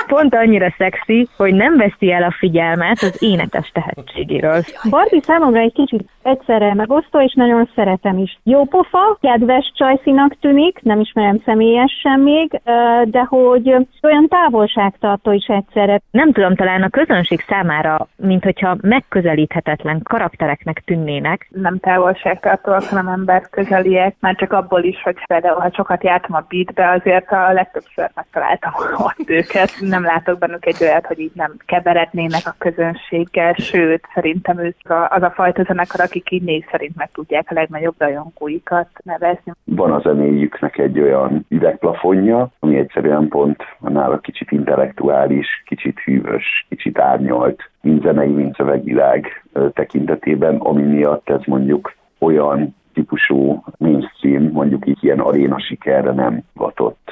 pont 0.07 0.35
annyira 0.35 0.75
szexi, 0.79 1.29
hogy 1.37 1.55
nem 1.55 1.77
veszi 1.77 2.13
el 2.13 2.23
a 2.23 2.35
figyelmet 2.39 2.99
az 3.01 3.23
énekes 3.23 3.71
tehetségéről. 3.73 4.61
Barbie 4.91 5.21
számomra 5.21 5.61
egy 5.61 5.73
kicsit 5.73 6.09
egyszerre 6.23 6.75
megosztó, 6.75 7.21
és 7.21 7.35
nagyon 7.35 7.69
szeretem 7.75 8.19
is. 8.19 8.39
Jó 8.43 8.65
pofa, 8.65 9.19
kedves 9.21 9.73
csajszinak 9.75 10.37
tűnik, 10.41 10.79
nem 10.83 11.01
ismerem 11.01 11.39
személyesen 11.45 12.21
még, 12.21 12.61
de 13.05 13.27
hogy 13.29 13.77
olyan 14.03 14.29
távolságtartó 14.29 15.33
is 15.33 15.47
egyszerre. 15.47 16.01
Nem 16.11 16.33
tudom, 16.33 16.55
talán 16.55 16.83
a 16.83 16.89
közönség 16.89 17.41
számára, 17.49 18.09
mint 18.17 18.45
hogyha 18.45 18.74
megközelíthetetlen 18.81 20.03
karaktereknek 20.03 20.83
tűnnének. 20.85 21.49
Nem 21.51 21.79
távolságtartóak, 21.79 22.85
hanem 22.85 23.09
ember 23.09 23.49
közeliek, 23.51 24.15
már 24.21 24.35
csak 24.35 24.53
abból 24.53 24.83
is, 24.83 25.03
hogy 25.03 25.17
például, 25.27 25.61
ha 25.61 25.71
sokat 25.75 26.05
jártam 26.05 26.35
a 26.35 26.45
beatbe, 26.49 26.91
azért 26.91 27.31
a 27.31 27.53
legtöbbször 27.53 28.11
megtaláltam 28.15 28.73
ott 29.07 29.29
őket. 29.29 29.71
Nem 29.81 30.03
látok 30.03 30.39
bennük 30.39 30.67
egy 30.67 30.77
olyat, 30.81 31.07
hogy 31.07 31.19
így 31.19 31.33
nem 31.35 31.53
keverednének 31.67 32.43
a 32.45 32.55
közönséggel, 32.59 33.55
sőt, 33.55 34.05
szerintem 34.15 34.59
ők 34.59 34.91
a- 34.91 35.09
az 35.11 35.23
a 35.23 35.31
fajta 35.31 35.63
zenekar, 35.63 36.01
akik 36.01 36.31
így 36.31 36.43
név 36.43 36.65
szerint 36.71 36.97
meg 36.97 37.11
tudják 37.13 37.47
a 37.51 37.55
legnagyobb 37.55 37.95
rajongóikat 37.99 38.89
nevezni. 39.05 39.53
Van 39.65 39.93
a 39.93 40.01
zenéjüknek 40.01 40.79
egy 40.79 41.01
olyan 41.01 41.47
üvegplafonja, 41.49 42.49
ami 42.59 42.79
egyszerűen 42.79 43.29
pont 43.29 43.63
nála 43.79 44.19
kicsit 44.19 44.51
intellektuális, 44.51 45.63
kicsit 45.67 45.99
hűvös, 45.99 46.67
kicsit 46.69 46.99
árnyalt, 46.99 47.71
mind 47.85 48.03
zenei, 48.03 48.29
mind 48.29 48.55
szövegvilág 48.57 49.45
tekintetében, 49.73 50.57
ami 50.57 50.83
miatt 50.83 51.29
ez 51.29 51.41
mondjuk 51.45 51.95
olyan 52.19 52.75
típusú 52.95 53.65
mainstream, 53.77 54.43
mondjuk 54.53 54.87
így 54.87 54.99
ilyen 55.01 55.21
aréna 55.21 55.61
sikerre 55.61 56.13
nem 56.13 56.43
vatott 56.53 57.11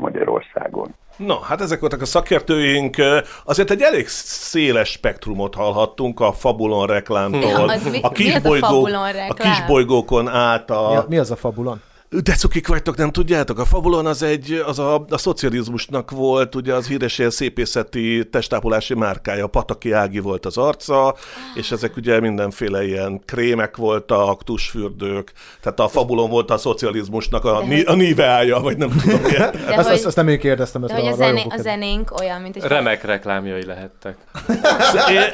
Magyarországon. 0.00 0.94
No, 1.16 1.38
hát 1.40 1.60
ezek 1.60 1.80
voltak 1.80 2.00
a 2.00 2.04
szakértőink. 2.04 2.96
Azért 3.44 3.70
egy 3.70 3.80
elég 3.80 4.06
széles 4.06 4.88
spektrumot 4.88 5.54
hallhattunk 5.54 6.20
a 6.20 6.32
Fabulon 6.32 6.86
reklámtól, 6.86 7.40
Ja, 7.50 7.62
az 7.62 7.90
mi- 7.90 8.00
a, 8.02 8.10
mi 8.18 8.34
az 8.34 8.44
a 8.62 8.84
a 9.28 9.34
kisbolygókon 9.34 10.28
át 10.28 10.70
a... 10.70 10.88
Mi, 11.08 11.14
mi 11.14 11.18
az 11.18 11.30
a 11.30 11.36
fabulon? 11.36 11.80
De 12.10 12.34
cukik 12.34 12.68
vagytok, 12.68 12.96
nem 12.96 13.10
tudjátok? 13.10 13.58
A 13.58 13.64
Fabulon 13.64 14.06
az 14.06 14.22
egy, 14.22 14.62
az 14.66 14.78
a, 14.78 15.04
a 15.08 15.18
szocializmusnak 15.18 16.10
volt, 16.10 16.54
ugye 16.54 16.74
az 16.74 16.86
híres 16.86 17.18
ilyen 17.18 17.30
szépészeti 17.30 18.28
testápolási 18.30 18.94
márkája, 18.94 19.46
Pataki 19.46 19.92
Ági 19.92 20.18
volt 20.18 20.46
az 20.46 20.56
arca, 20.56 21.14
és 21.54 21.70
ezek 21.70 21.96
ugye 21.96 22.20
mindenféle 22.20 22.86
ilyen 22.86 23.20
krémek 23.24 23.76
voltak, 23.76 24.44
tusfürdők, 24.44 25.32
tehát 25.60 25.80
a 25.80 25.88
Fabulon 25.88 26.30
volt 26.30 26.50
a 26.50 26.58
szocializmusnak 26.58 27.44
a, 27.44 27.64
ni, 27.64 27.82
a 27.82 27.94
níveája, 27.94 28.60
vagy 28.60 28.76
nem 28.76 28.88
tudom 28.88 29.20
milyen. 29.28 29.50
De 29.50 29.74
Azt, 29.76 29.86
hogy, 29.88 29.96
azt, 29.96 30.06
azt 30.06 30.16
nem 30.16 30.28
én 30.28 30.38
kérdeztem, 30.38 30.84
ezt 30.84 30.92
de 30.92 31.00
hogy 31.00 31.08
a 31.08 31.12
a, 31.12 31.16
zené, 31.16 31.46
a 31.48 31.56
zenénk 31.56 32.20
olyan, 32.20 32.40
mint 32.40 32.56
egy... 32.56 32.62
Remek 32.62 33.04
reklámjai 33.04 33.64
lehettek. 33.64 34.16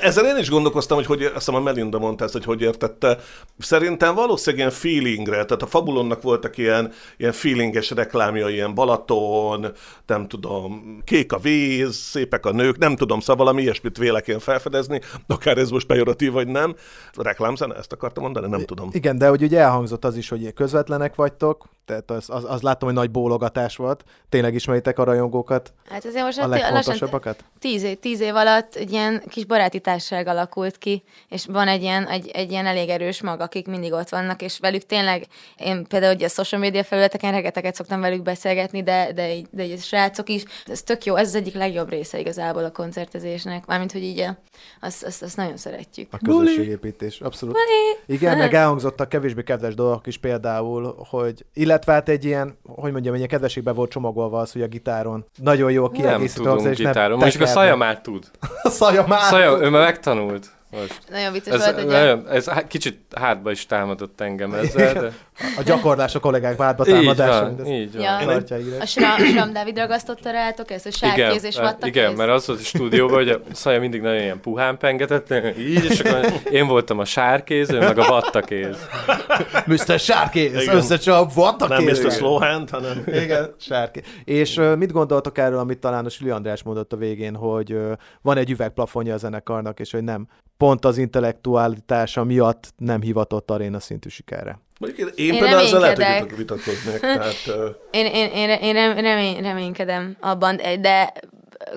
Ezzel 0.01 0.27
én 0.27 0.37
is 0.37 0.51
gondolkoztam, 0.51 0.97
hogy, 0.97 1.07
hogy 1.07 1.23
azt 1.23 1.35
hiszem 1.35 1.55
a 1.55 1.61
Melinda 1.61 1.99
mondta 1.99 2.25
ezt, 2.25 2.33
hogy 2.33 2.45
hogy 2.45 2.61
értette. 2.61 3.19
Szerintem 3.59 4.15
valószínűleg 4.15 4.67
ilyen 4.67 4.79
feelingre, 4.79 5.45
tehát 5.45 5.63
a 5.63 5.67
Fabulonnak 5.67 6.23
voltak 6.23 6.57
ilyen, 6.65 6.93
ilyen 7.17 7.33
feelinges 7.33 7.91
reklámja, 7.91 8.49
ilyen 8.49 8.75
Balaton, 8.75 9.73
nem 10.07 10.29
tudom, 10.29 11.01
kék 11.05 11.33
a 11.33 11.39
víz, 11.39 11.95
szépek 11.95 12.47
a 12.47 12.53
nők, 12.53 12.79
nem 12.79 12.97
tudom, 12.97 13.21
szóval 13.21 13.37
valami 13.37 13.63
ilyesmit 13.63 13.99
vélek 13.99 14.29
én 14.29 14.39
felfedezni, 14.39 15.01
akár 15.27 15.59
ez 15.59 15.71
most 15.71 15.87
pejoratív 15.87 16.33
vagy 16.33 16.49
nem. 16.49 16.75
Reklámzene, 17.17 17.75
ezt 17.75 17.93
akartam 17.93 18.23
mondani, 18.23 18.49
nem 18.49 18.65
tudom. 18.65 18.89
Igen, 18.93 19.19
de 19.19 19.29
hogy 19.29 19.43
ugye 19.43 19.59
elhangzott 19.59 20.05
az 20.05 20.17
is, 20.17 20.29
hogy 20.29 20.53
közvetlenek 20.53 21.15
vagytok, 21.15 21.69
tehát 21.85 22.11
az, 22.11 22.31
az, 22.31 22.45
az 22.49 22.63
látom, 22.63 22.89
hogy 22.89 22.99
nagy 22.99 23.11
bólogatás 23.11 23.77
volt. 23.77 24.05
Tényleg 24.29 24.55
ismeritek 24.55 24.99
a 24.99 25.05
rajongókat, 25.05 25.73
Hát 25.89 26.05
azért 26.05 26.25
most 26.25 26.39
a 26.39 26.47
legfontosabbakat? 26.47 27.45
tíz, 27.59 27.83
év, 27.83 27.99
tíz 27.99 28.21
év 28.21 28.35
alatt 28.35 28.75
egy 28.75 28.93
ilyen 28.93 29.23
kis 29.29 29.45
baráti 29.45 29.81
társaság 29.81 30.27
alakult 30.27 30.79
ki, 30.79 31.03
és 31.29 31.47
van 31.47 31.69
egy 31.69 31.83
ilyen, 31.83 32.07
egy, 32.07 32.29
egy 32.29 32.51
ilyen 32.51 32.67
elég 32.67 32.89
erős 32.89 33.23
mag, 33.23 33.41
akik 33.41 33.67
mindig 33.67 33.93
ott 33.93 34.09
vannak, 34.09 34.43
és 34.43 34.59
velük 34.59 34.83
tényleg, 34.83 35.27
én 35.57 35.87
például 35.87 36.15
ugye 36.15 36.27
a 36.27 36.29
social 36.55 36.71
média 36.71 36.85
felületeken 36.85 37.33
rengeteget 37.33 37.75
szoktam 37.75 38.01
velük 38.01 38.23
beszélgetni, 38.23 38.83
de, 38.83 39.13
de, 39.15 39.35
így- 39.35 39.47
de 39.51 39.65
így 39.65 39.73
a 39.73 39.77
srácok 39.77 40.29
is. 40.29 40.45
Ez 40.67 40.83
tök 40.83 41.05
jó, 41.05 41.17
ez 41.17 41.27
az 41.29 41.35
egyik 41.35 41.55
legjobb 41.55 41.89
része 41.89 42.19
igazából 42.19 42.65
a 42.65 42.71
koncertezésnek. 42.71 43.67
Mármint, 43.67 43.93
hogy 43.93 44.03
így 44.03 44.27
azt, 44.81 45.03
azt, 45.05 45.23
azt 45.23 45.37
nagyon 45.37 45.57
szeretjük. 45.57 46.09
A 46.11 46.19
közösségépítés, 46.25 47.21
abszolút. 47.21 47.55
Buli! 47.55 48.17
Igen, 48.19 48.39
meg 48.39 48.55
elhangzottak 48.61 49.09
kevésbé 49.09 49.43
kedves 49.43 49.75
dolgok 49.75 50.07
is 50.07 50.19
például, 50.19 51.05
hogy 51.09 51.45
illetve 51.55 51.93
hát 51.93 52.09
egy 52.09 52.25
ilyen, 52.25 52.59
hogy 52.67 52.93
mondjam, 52.93 53.15
egy 53.15 53.27
kedvességbe 53.27 53.73
volt 53.73 53.91
csomagolva 53.91 54.39
az, 54.39 54.53
hogy 54.53 54.63
a 54.63 54.67
gitáron 54.67 55.25
nagyon 55.43 55.71
jó 55.73 55.83
Nem 55.83 55.93
kiegészítő 55.93 56.35
tudunk 56.43 56.49
hangzás, 56.51 56.73
és 56.73 56.79
nem 56.79 56.93
gitáron. 56.93 57.19
Most 57.19 57.41
a. 57.41 57.47
Szaja 57.47 57.77
már 57.77 58.01
tud. 58.01 58.31
A 58.63 58.69
Szaja 58.69 59.05
már 59.07 59.21
Szaja, 59.21 59.53
tud. 59.53 59.63
ő 59.63 59.69
már 59.69 59.85
megtanult. 59.85 60.47
Most. 60.81 61.01
Nagyon 61.11 61.33
vicces 61.33 61.55
ez, 61.55 61.65
volt, 61.65 61.75
hogy 61.75 61.87
nagyon, 61.87 62.29
ez 62.29 62.49
kicsit 62.69 62.99
hátba 63.17 63.51
is 63.51 63.67
támadott 63.67 64.21
engem 64.21 64.55
ezzel, 64.55 64.93
de... 64.93 65.13
A 65.59 65.63
gyakorlás 65.63 66.15
a 66.15 66.21
kollégák 66.21 66.59
Így 66.89 66.95
támadása. 66.95 67.41
van, 67.41 67.47
mindezt 67.47 67.71
így 67.71 67.93
van. 67.93 68.03
Ja. 68.03 68.19
írás. 68.59 68.81
A 68.81 68.87
Sram, 68.87 69.19
Sram 69.19 69.53
Dávid 69.53 69.77
ragasztotta 69.77 70.31
rátok 70.31 70.71
ezt, 70.71 70.87
a 70.87 70.91
sárkéz 70.91 71.45
és 71.45 71.57
vattakéz? 71.57 71.89
igen, 71.89 72.13
mert 72.13 72.31
az 72.31 72.47
volt 72.47 72.61
a 72.61 72.63
stúdióban, 72.63 73.17
hogy 73.17 73.29
a 73.29 73.41
Szaja 73.53 73.81
mindig 73.81 74.01
nagyon 74.01 74.21
ilyen 74.21 74.41
puhán 74.41 74.79
pengetett, 74.79 75.27
így, 75.59 75.85
és 75.85 76.01
akkor 76.01 76.33
én 76.51 76.67
voltam 76.67 76.99
a 76.99 77.05
sárkéz, 77.05 77.71
ő 77.71 77.79
meg 77.79 77.99
a 77.99 78.05
vattakéz. 78.09 78.77
Mr. 79.67 79.99
Sárkéz, 79.99 80.63
Igen. 80.63 80.77
összecsap, 80.77 81.31
a 81.37 81.67
Nem. 81.69 81.85
Mr. 81.85 82.11
Slowhand, 82.11 82.71
hanem... 82.71 83.03
Igen, 83.07 83.55
sárké. 83.59 84.03
És 84.25 84.61
mit 84.79 84.93
gondoltok 84.93 85.39
erről, 85.39 85.59
amit 85.59 85.79
talán 85.79 86.05
a 86.05 86.09
Süli 86.09 86.31
András 86.31 86.63
mondott 86.63 86.93
a 86.93 86.97
végén, 86.97 87.35
hogy 87.35 87.77
van 88.23 88.37
egy 88.37 88.51
üvegplafonja 88.51 89.15
a 89.15 89.17
zenekarnak, 89.17 89.81
és 89.81 89.91
hogy 89.91 90.05
nem 90.05 90.27
pont 90.57 90.85
az 90.85 90.99
intellektualitása 90.99 92.25
miatt 92.25 92.73
nem 92.77 93.01
hivatott 93.01 93.51
aréna 93.51 93.81
szintű 93.81 94.09
sikerre. 94.09 94.59
Mondjuk 94.79 95.09
én, 95.09 95.27
én 95.27 95.33
Én 95.35 95.41
például 95.41 95.63
ezzel 95.63 95.81
lehet, 95.81 96.21
hogy 96.21 96.37
vitatkoznék. 96.37 97.01
Tehát, 97.01 97.35
Én, 97.91 98.07
én, 98.07 98.31
én, 98.31 98.49
én 98.49 98.73
rem- 98.73 99.01
remény, 99.01 99.43
reménykedem 99.43 100.17
abban, 100.21 100.57
de 100.81 101.13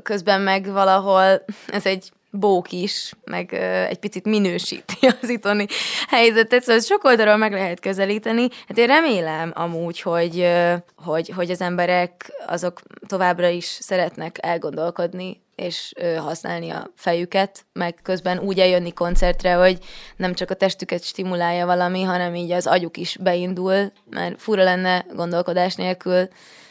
közben 0.04 0.42
meg 0.42 0.72
valahol 0.72 1.46
ez 1.68 1.86
egy 1.86 2.12
bók 2.32 2.72
is, 2.72 3.14
meg 3.24 3.52
ö, 3.52 3.84
egy 3.84 4.00
picit 4.00 4.26
minősíti 4.26 5.08
az 5.22 5.30
itthoni 5.30 5.66
helyzetet, 6.08 6.64
szóval 6.64 6.82
sok 6.82 7.04
oldalról 7.04 7.38
meg 7.38 7.52
lehet 7.52 7.80
közelíteni. 7.80 8.48
Hát 8.68 8.78
én 8.78 8.88
remélem 8.88 9.52
amúgy, 9.56 10.02
hogy, 10.02 10.40
ö, 10.40 10.74
hogy, 10.96 11.30
hogy 11.30 11.50
az 11.52 11.62
emberek 11.62 12.32
azok 12.48 12.82
továbbra 13.08 13.48
is 13.48 13.66
szeretnek 13.66 14.38
elgondolkodni, 14.42 15.42
és 15.58 15.94
használni 16.18 16.70
a 16.70 16.92
fejüket, 16.96 17.66
meg 17.74 17.96
közben 18.04 18.40
úgy 18.40 18.60
eljönni 18.60 18.94
koncertre, 18.94 19.54
hogy 19.54 19.78
nem 20.16 20.34
csak 20.34 20.50
a 20.50 20.54
testüket 20.54 21.04
stimulálja 21.04 21.66
valami, 21.66 22.04
hanem 22.04 22.36
így 22.36 22.52
az 22.52 22.68
agyuk 22.68 22.98
is 22.98 23.18
beindul, 23.22 23.92
mert 24.10 24.42
fura 24.42 24.64
lenne 24.64 25.06
gondolkodás 25.16 25.76
nélkül 25.76 26.28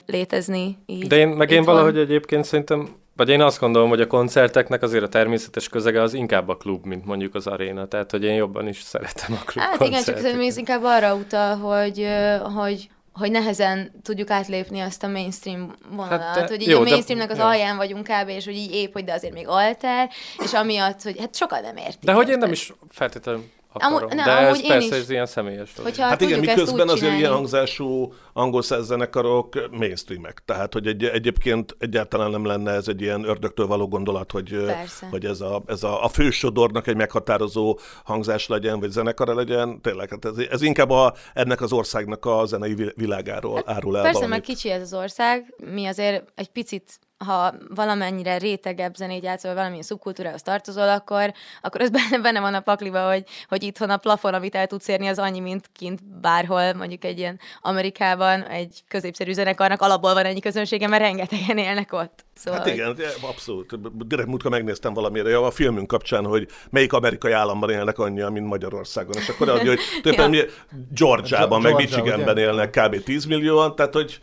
létezni. 0.06 0.78
Így 0.86 1.06
De 1.06 1.16
én, 1.16 1.28
meg 1.28 1.50
én 1.50 1.58
itthon. 1.60 1.74
valahogy 1.74 1.98
egyébként 1.98 2.44
szerintem, 2.44 2.88
vagy 3.16 3.28
én 3.28 3.40
azt 3.40 3.60
gondolom, 3.60 3.88
hogy 3.88 4.00
a 4.00 4.06
koncerteknek 4.06 4.82
azért 4.82 5.04
a 5.04 5.08
természetes 5.08 5.68
közege 5.68 6.02
az 6.02 6.14
inkább 6.14 6.48
a 6.48 6.56
klub, 6.56 6.84
mint 6.84 7.04
mondjuk 7.04 7.34
az 7.34 7.46
aréna. 7.46 7.86
Tehát, 7.86 8.10
hogy 8.10 8.24
én 8.24 8.34
jobban 8.34 8.68
is 8.68 8.82
szeretem 8.82 9.34
a 9.40 9.44
klub 9.44 9.64
Hát 9.64 9.80
igen, 9.80 10.02
csak 10.02 10.24
ez 10.24 10.56
inkább 10.56 10.82
arra 10.84 11.14
utal, 11.14 11.56
hogy, 11.56 12.06
hogy 12.54 12.88
hogy 13.18 13.30
nehezen 13.30 13.92
tudjuk 14.02 14.30
átlépni 14.30 14.80
azt 14.80 15.02
a 15.02 15.08
mainstream 15.08 15.74
vonalat, 15.90 16.20
Hát, 16.20 16.34
de- 16.34 16.46
hogy 16.46 16.60
így 16.62 16.68
jó, 16.68 16.80
a 16.80 16.84
de- 16.84 16.90
mainstreamnek 16.90 17.30
az 17.30 17.38
jó. 17.38 17.44
alján 17.44 17.76
vagyunk 17.76 18.08
kb. 18.08 18.28
és 18.28 18.44
hogy 18.44 18.56
így 18.56 18.74
épp, 18.74 18.92
hogy 18.92 19.04
de 19.04 19.12
azért 19.12 19.32
még 19.34 19.48
alter, 19.48 20.10
és 20.44 20.52
amiatt, 20.52 21.02
hogy 21.02 21.18
hát 21.18 21.34
sokan 21.36 21.62
nem 21.62 21.76
értik. 21.76 22.00
De 22.00 22.12
hogy 22.12 22.28
én 22.28 22.38
nem 22.38 22.52
is 22.52 22.72
feltétlenül 22.90 23.44
akarom. 23.76 23.96
Amúgy- 23.96 24.14
ne, 24.14 24.24
de 24.24 24.30
amúgy 24.30 24.48
ez 24.56 24.62
én 24.62 24.68
persze 24.68 24.96
is. 24.96 25.02
ez 25.02 25.10
ilyen 25.10 25.26
személyes 25.26 25.72
dolog. 25.72 25.90
Hogyha 25.92 26.06
Hát 26.08 26.20
igen, 26.20 26.38
miközben 26.38 26.88
azért 26.88 27.18
ilyen 27.18 27.32
hangzású 27.32 28.12
angol 28.32 28.62
zenekarok 28.62 29.68
mainstreamek. 29.70 30.42
Tehát, 30.44 30.72
hogy 30.72 30.86
egy, 30.86 31.04
egyébként 31.04 31.76
egyáltalán 31.78 32.30
nem 32.30 32.44
lenne 32.44 32.72
ez 32.72 32.88
egy 32.88 33.00
ilyen 33.00 33.24
ördögtől 33.24 33.66
való 33.66 33.88
gondolat, 33.88 34.32
hogy, 34.32 34.64
Persze. 34.64 35.06
hogy 35.10 35.24
ez, 35.24 35.40
a, 35.40 35.62
ez 35.66 35.82
a, 35.82 36.04
a 36.04 36.08
fősodornak 36.08 36.86
egy 36.86 36.96
meghatározó 36.96 37.78
hangzás 38.04 38.46
legyen, 38.46 38.80
vagy 38.80 38.90
zenekara 38.90 39.34
legyen. 39.34 39.80
Tényleg, 39.80 40.10
hát 40.10 40.24
ez, 40.24 40.36
ez 40.50 40.62
inkább 40.62 40.90
a, 40.90 41.14
ennek 41.34 41.60
az 41.60 41.72
országnak 41.72 42.24
a 42.24 42.44
zenei 42.46 42.74
vi- 42.74 42.92
világáról 42.96 43.62
árul 43.66 43.96
el 43.96 44.02
Persze, 44.02 44.18
valamit. 44.18 44.28
meg 44.46 44.46
kicsi 44.56 44.70
ez 44.70 44.82
az 44.82 44.94
ország, 44.94 45.54
mi 45.72 45.86
azért 45.86 46.24
egy 46.34 46.48
picit 46.48 46.98
ha 47.18 47.54
valamennyire 47.68 48.36
rétegebb 48.36 48.94
zenét 48.94 49.22
játszol, 49.22 49.50
vagy 49.50 49.58
valamilyen 49.58 49.84
szubkultúrához 49.84 50.42
tartozol, 50.42 50.88
akkor, 50.88 51.32
akkor 51.60 51.80
az 51.80 51.90
benne, 51.96 52.18
benne 52.18 52.40
van 52.40 52.54
a 52.54 52.60
pakliba, 52.60 53.08
hogy, 53.08 53.24
hogy 53.48 53.62
itthon 53.62 53.90
a 53.90 53.96
plafon, 53.96 54.34
amit 54.34 54.54
el 54.54 54.66
tudsz 54.66 54.88
érni, 54.88 55.06
az 55.06 55.18
annyi, 55.18 55.40
mint 55.40 55.70
kint 55.72 56.04
bárhol, 56.20 56.72
mondjuk 56.72 57.04
egy 57.04 57.18
ilyen 57.18 57.40
Amerikában, 57.60 58.42
egy 58.42 58.84
középszerű 58.88 59.32
zenekarnak 59.32 59.80
alapból 59.80 60.14
van 60.14 60.24
ennyi 60.24 60.40
közönsége, 60.40 60.88
mert 60.88 61.02
rengetegen 61.02 61.58
élnek 61.58 61.92
ott. 61.92 62.25
Szóval, 62.36 62.60
Hát 62.60 62.68
igen, 62.68 62.96
abszolút. 63.20 64.06
Direkt 64.06 64.28
múltkor 64.28 64.50
megnéztem 64.50 64.94
valamire 64.94 65.36
a 65.38 65.50
filmünk 65.50 65.86
kapcsán, 65.86 66.24
hogy 66.24 66.48
melyik 66.70 66.92
amerikai 66.92 67.32
államban 67.32 67.70
élnek 67.70 67.98
annyian, 67.98 68.32
mint 68.32 68.46
Magyarországon. 68.46 69.14
És 69.16 69.28
akkor 69.28 69.48
adja, 69.48 69.68
hogy 69.68 69.78
tulajdonképpen 70.02 70.30
mi 70.70 70.74
Georgiában, 70.94 71.60
meg 71.60 71.74
Michiganben 71.74 72.38
élnek 72.38 72.70
kb. 72.70 73.02
10 73.02 73.24
millióan, 73.24 73.74
tehát 73.76 73.94
hogy 73.94 74.20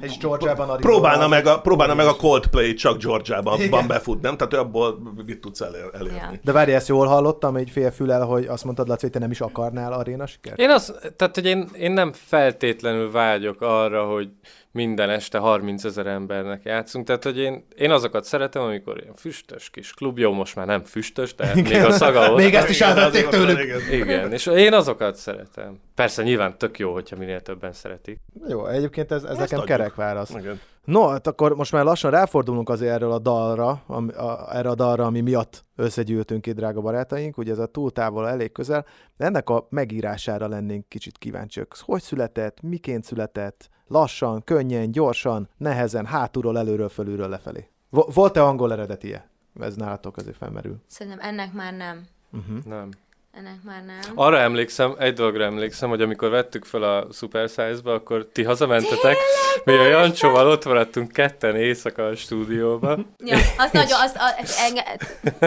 És 0.00 0.16
Georgiában 0.18 0.76
próbálna 0.76 1.28
meg, 1.28 1.46
a, 1.46 1.60
próbálna 1.60 1.94
meg 1.94 2.06
a 2.06 2.16
Coldplay 2.16 2.74
csak 2.74 3.02
Georgiában 3.02 3.60
van 3.70 3.86
befut, 3.86 4.20
nem? 4.20 4.36
Tehát 4.36 4.54
abból 4.54 4.98
mit 5.26 5.40
tudsz 5.40 5.60
elér, 5.60 5.90
elérni. 5.92 6.40
De 6.42 6.52
várj, 6.52 6.72
ezt 6.72 6.88
jól 6.88 7.06
hallottam, 7.06 7.56
egy 7.56 7.70
fél 7.70 7.90
fülel, 7.90 8.24
hogy 8.24 8.46
azt 8.46 8.64
mondtad, 8.64 8.88
Laci, 8.88 9.00
hogy 9.00 9.12
te 9.12 9.18
nem 9.18 9.30
is 9.30 9.40
akarnál 9.40 9.92
aréna 9.92 10.26
sikert? 10.26 10.58
Én 10.58 10.70
azt, 10.70 11.12
tehát, 11.16 11.34
hogy 11.34 11.46
én, 11.46 11.68
én 11.78 11.92
nem 11.92 12.12
feltétlenül 12.12 13.10
vágyok 13.10 13.60
arra, 13.60 14.04
hogy 14.04 14.28
minden 14.78 15.10
este 15.10 15.38
30 15.38 15.84
ezer 15.84 16.06
embernek 16.06 16.60
játszunk, 16.64 17.06
tehát, 17.06 17.24
hogy 17.24 17.38
én, 17.38 17.64
én 17.76 17.90
azokat 17.90 18.24
szeretem, 18.24 18.62
amikor 18.62 19.00
ilyen 19.00 19.14
füstös 19.14 19.70
kis 19.70 19.92
klub, 19.92 20.18
jó, 20.18 20.32
most 20.32 20.56
már 20.56 20.66
nem 20.66 20.84
füstös, 20.84 21.34
de 21.34 21.52
még 21.54 21.84
a 21.84 21.90
szaga 21.90 22.30
ott 22.30 22.36
Még 22.38 22.54
ezt 22.54 22.68
is 22.68 22.80
azért 22.80 23.30
tőlük. 23.30 23.58
igen. 23.60 23.80
Igen, 24.00 24.32
és 24.32 24.46
én 24.46 24.72
azokat 24.72 25.16
szeretem. 25.16 25.80
Persze 25.98 26.22
nyilván 26.22 26.58
tök 26.58 26.78
jó, 26.78 26.92
hogyha 26.92 27.16
minél 27.16 27.40
többen 27.40 27.72
szeretik. 27.72 28.20
Jó, 28.48 28.66
egyébként 28.66 29.12
ez, 29.12 29.22
ez 29.24 29.30
Ezt 29.30 29.38
nekem 29.38 29.58
adjuk. 29.58 29.76
kerek 29.76 29.94
válasz. 29.94 30.30
Igen. 30.30 30.60
No, 30.84 31.06
hát 31.08 31.26
akkor 31.26 31.54
most 31.56 31.72
már 31.72 31.84
lassan 31.84 32.10
ráfordulunk 32.10 32.68
azért 32.68 32.92
erről 32.92 33.12
a 33.12 33.18
dalra, 33.18 33.82
ami, 33.86 34.12
a, 34.12 34.56
erre 34.56 34.68
a 34.68 34.74
dalra, 34.74 35.06
ami 35.06 35.20
miatt 35.20 35.64
összegyűltünk 35.76 36.46
itt, 36.46 36.54
drága 36.54 36.80
barátaink, 36.80 37.38
ugye 37.38 37.52
ez 37.52 37.58
a 37.58 37.66
túl 37.66 37.90
távol, 37.90 38.28
elég 38.28 38.52
közel, 38.52 38.86
de 39.16 39.24
ennek 39.24 39.48
a 39.50 39.66
megírására 39.70 40.48
lennénk 40.48 40.88
kicsit 40.88 41.18
kíváncsiak. 41.18 41.76
Hogy 41.80 42.02
született, 42.02 42.60
miként 42.60 43.04
született, 43.04 43.68
lassan, 43.86 44.42
könnyen, 44.44 44.90
gyorsan, 44.90 45.48
nehezen, 45.56 46.06
hátulról, 46.06 46.58
előről, 46.58 46.88
fölülről, 46.88 47.28
lefelé. 47.28 47.68
Vo- 47.90 48.14
Volt-e 48.14 48.42
angol 48.42 48.72
eredetie? 48.72 49.28
Ez 49.60 49.74
nálatok 49.76 50.16
azért 50.16 50.36
felmerül. 50.36 50.76
Szerintem 50.86 51.20
ennek 51.20 51.52
már 51.52 51.72
nem. 51.74 52.06
Nem. 52.64 52.88
Ennek 53.32 53.62
már 53.64 53.84
nem. 53.84 54.12
Arra 54.14 54.38
emlékszem, 54.38 54.94
egy 54.98 55.12
dologra 55.12 55.44
emlékszem, 55.44 55.88
hogy 55.88 56.02
amikor 56.02 56.28
vettük 56.28 56.64
fel 56.64 56.82
a 56.82 57.06
Super 57.12 57.48
Size-ba, 57.48 57.92
akkor 57.92 58.28
ti 58.32 58.42
hazamentetek, 58.42 59.16
mi 59.64 59.72
a 59.72 59.86
Jancsóval 59.86 60.50
ott 60.50 60.64
maradtunk 60.64 61.12
ketten 61.12 61.56
éjszaka 61.56 62.06
a 62.06 62.16
stúdióba. 62.16 62.98
Ja, 63.24 63.36
az 63.58 63.70
nagyon, 63.72 64.00
az, 64.00 64.12
az, 64.40 64.56
enge, 64.58 64.96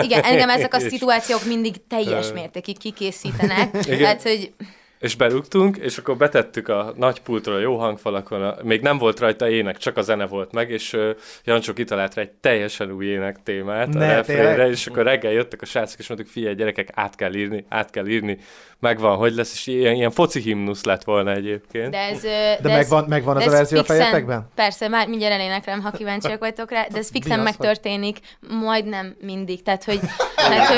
igen, 0.06 0.24
engem 0.24 0.50
ezek 0.50 0.74
a 0.74 0.80
szituációk 0.80 1.46
mindig 1.46 1.88
teljes 1.88 2.32
mértékig 2.32 2.78
kikészítenek. 2.78 3.70
Igen. 3.86 3.98
Tehát, 3.98 4.22
hogy 4.22 4.54
És 5.02 5.16
berúgtunk, 5.16 5.78
és 5.78 5.98
akkor 5.98 6.18
betettük 6.18 6.68
a 6.68 6.94
nagy 6.98 7.22
pultról 7.22 7.56
a 7.56 7.60
jó 7.60 7.78
hangfalakon, 7.78 8.44
a, 8.44 8.56
még 8.64 8.82
nem 8.82 8.98
volt 8.98 9.20
rajta 9.20 9.50
ének, 9.50 9.78
csak 9.78 9.98
a 9.98 10.02
zene 10.02 10.28
volt 10.28 10.52
meg, 10.52 10.70
és 10.70 10.94
uh, 10.94 11.10
Jancsó 11.44 11.74
kitalált 11.74 12.14
rá 12.14 12.22
egy 12.22 12.32
teljesen 12.32 12.92
új 12.92 13.06
ének 13.06 13.44
témát 13.44 13.94
Ne, 13.94 14.12
a 14.12 14.16
refrénre, 14.16 14.70
és 14.70 14.88
akkor 14.88 15.04
reggel 15.04 15.32
jöttek 15.32 15.62
a 15.62 15.66
srácok, 15.66 16.00
és 16.00 16.08
mondtuk, 16.08 16.30
figyelj 16.30 16.56
gyerekek, 16.56 16.90
át 16.94 17.16
kell 17.16 17.34
írni, 17.34 17.66
át 17.70 17.90
kell 17.90 18.08
írni, 18.08 18.38
megvan, 18.82 19.18
hogy 19.18 19.34
lesz, 19.36 19.54
és 19.54 19.68
ilyen, 19.68 19.94
ilyen 19.96 20.12
foci 20.12 20.40
himnusz 20.40 20.84
lett 20.84 21.04
volna 21.04 21.32
egyébként. 21.32 21.90
de 21.92 21.98
ez... 21.98 22.22
De 22.22 22.60
megvan- 22.64 23.08
megvan 23.08 23.38
az 23.38 23.48
a 23.48 23.50
verzió 23.50 23.80
a 23.80 23.84
fejetekben? 23.84 24.48
Persze, 24.56 24.88
már 24.88 25.08
mindjárt 25.08 25.34
eléneklem, 25.34 25.82
ha 25.82 25.92
kíváncsiak 25.92 26.40
vagytok 26.40 26.72
rá, 26.72 26.86
de 26.92 26.98
ez 26.98 27.10
fixen 27.12 27.36
hogy- 27.36 27.44
megtörténik, 27.44 28.18
majdnem 28.62 29.16
mindig. 29.22 29.64
Tehát 29.64 29.84
hogy, 29.84 30.00
tehát, 30.36 30.68
hogy 30.68 30.78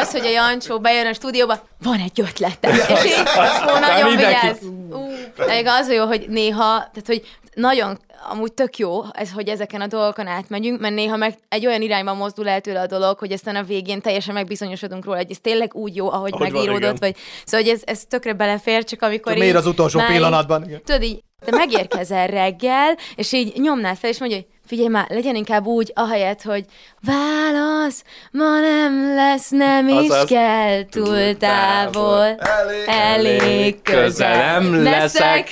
az, 0.00 0.10
hogy 0.10 0.26
a 0.26 0.30
Jancsó 0.30 0.80
bejön 0.80 1.06
a 1.06 1.12
stúdióba, 1.12 1.58
van 1.82 2.00
egy 2.00 2.20
ötletem. 2.20 2.72
És 2.94 3.04
így, 3.04 3.14
ó, 3.68 3.78
nagyon 3.88 4.10
vigyázz. 4.16 4.64
Ú, 4.90 5.06
de 5.36 5.70
az 5.70 5.88
a 5.88 5.92
jó, 5.92 6.06
hogy 6.06 6.26
néha, 6.28 6.78
tehát 6.78 7.06
hogy 7.06 7.22
nagyon, 7.54 7.98
amúgy 8.30 8.52
tök 8.52 8.76
jó, 8.78 9.02
ez, 9.12 9.32
hogy 9.32 9.48
ezeken 9.48 9.80
a 9.80 9.86
dolgokon 9.86 10.26
átmegyünk, 10.26 10.80
mert 10.80 10.94
néha 10.94 11.16
meg 11.16 11.34
egy 11.48 11.66
olyan 11.66 11.82
irányba 11.82 12.14
mozdul 12.14 12.48
el 12.48 12.60
tőle 12.60 12.80
a 12.80 12.86
dolog, 12.86 13.18
hogy 13.18 13.32
aztán 13.32 13.56
a 13.56 13.62
végén 13.62 14.00
teljesen 14.00 14.34
megbizonyosodunk 14.34 15.04
róla, 15.04 15.16
hogy 15.16 15.30
ez 15.30 15.38
tényleg 15.40 15.74
úgy 15.74 15.96
jó, 15.96 16.10
ahogy, 16.12 16.32
Ahogy 16.32 16.50
van, 16.52 16.52
megíródott, 16.52 16.82
igen. 16.82 16.96
vagy 17.00 17.16
szóval 17.44 17.66
hogy 17.66 17.74
ez, 17.74 17.80
ez 17.84 18.02
tökre 18.08 18.32
belefér, 18.32 18.84
csak 18.84 19.02
amikor 19.02 19.32
Csak 19.32 19.40
miért 19.40 19.54
így 19.54 19.60
az 19.60 19.66
utolsó 19.66 19.98
már 19.98 20.08
így- 20.10 20.14
pillanatban? 20.16 20.64
Igen. 20.66 20.82
Tudod 20.84 21.02
így, 21.02 21.20
Te 21.44 21.56
megérkezel 21.56 22.26
reggel, 22.26 22.96
és 23.14 23.32
így 23.32 23.52
nyomnád 23.60 23.96
fel, 23.96 24.10
és 24.10 24.18
mondja, 24.18 24.36
hogy 24.38 24.46
figyelj 24.66 24.88
már, 24.88 25.06
legyen 25.08 25.34
inkább 25.34 25.64
úgy, 25.66 25.92
ahelyett, 25.94 26.42
hogy 26.42 26.64
válasz, 27.00 28.02
ma 28.30 28.58
nem 28.60 29.14
lesz, 29.14 29.48
nem 29.50 29.88
is 29.88 30.08
Azaz. 30.08 30.28
kell 30.28 30.88
túl 30.90 31.36
távol, 31.36 32.24
elég, 32.40 32.86
elég 32.86 33.82
közel 33.82 34.60
nem 34.60 34.82
leszek, 34.82 35.48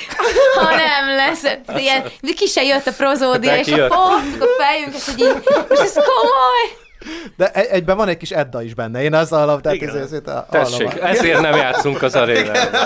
ha 0.58 0.70
nem 0.74 1.16
leszek. 1.16 1.60
Ilyen, 1.76 2.04
ki 2.36 2.46
se 2.46 2.62
jött 2.62 2.86
a 2.86 2.92
prozódia, 2.96 3.56
és 3.56 3.66
a 3.72 3.76
fogtuk 3.92 4.42
a 4.42 4.62
fejünket, 4.62 5.02
hogy 5.02 5.20
így, 5.20 5.42
most 5.68 5.80
ez 5.80 5.92
komoly. 5.94 6.88
De 7.36 7.50
egy- 7.52 7.66
egyben 7.66 7.96
van 7.96 8.08
egy 8.08 8.16
kis 8.16 8.30
Edda 8.30 8.62
is 8.62 8.74
benne. 8.74 9.02
Én 9.02 9.14
azt 9.14 9.30
hallom, 9.30 9.60
tehát 9.60 9.82
ez, 9.82 9.94
ez, 9.94 10.12
ez, 10.12 10.20
Tessék, 10.50 10.94
ezért 11.00 11.40
nem 11.40 11.56
játszunk 11.56 12.02
az 12.02 12.14
arénában. 12.14 12.80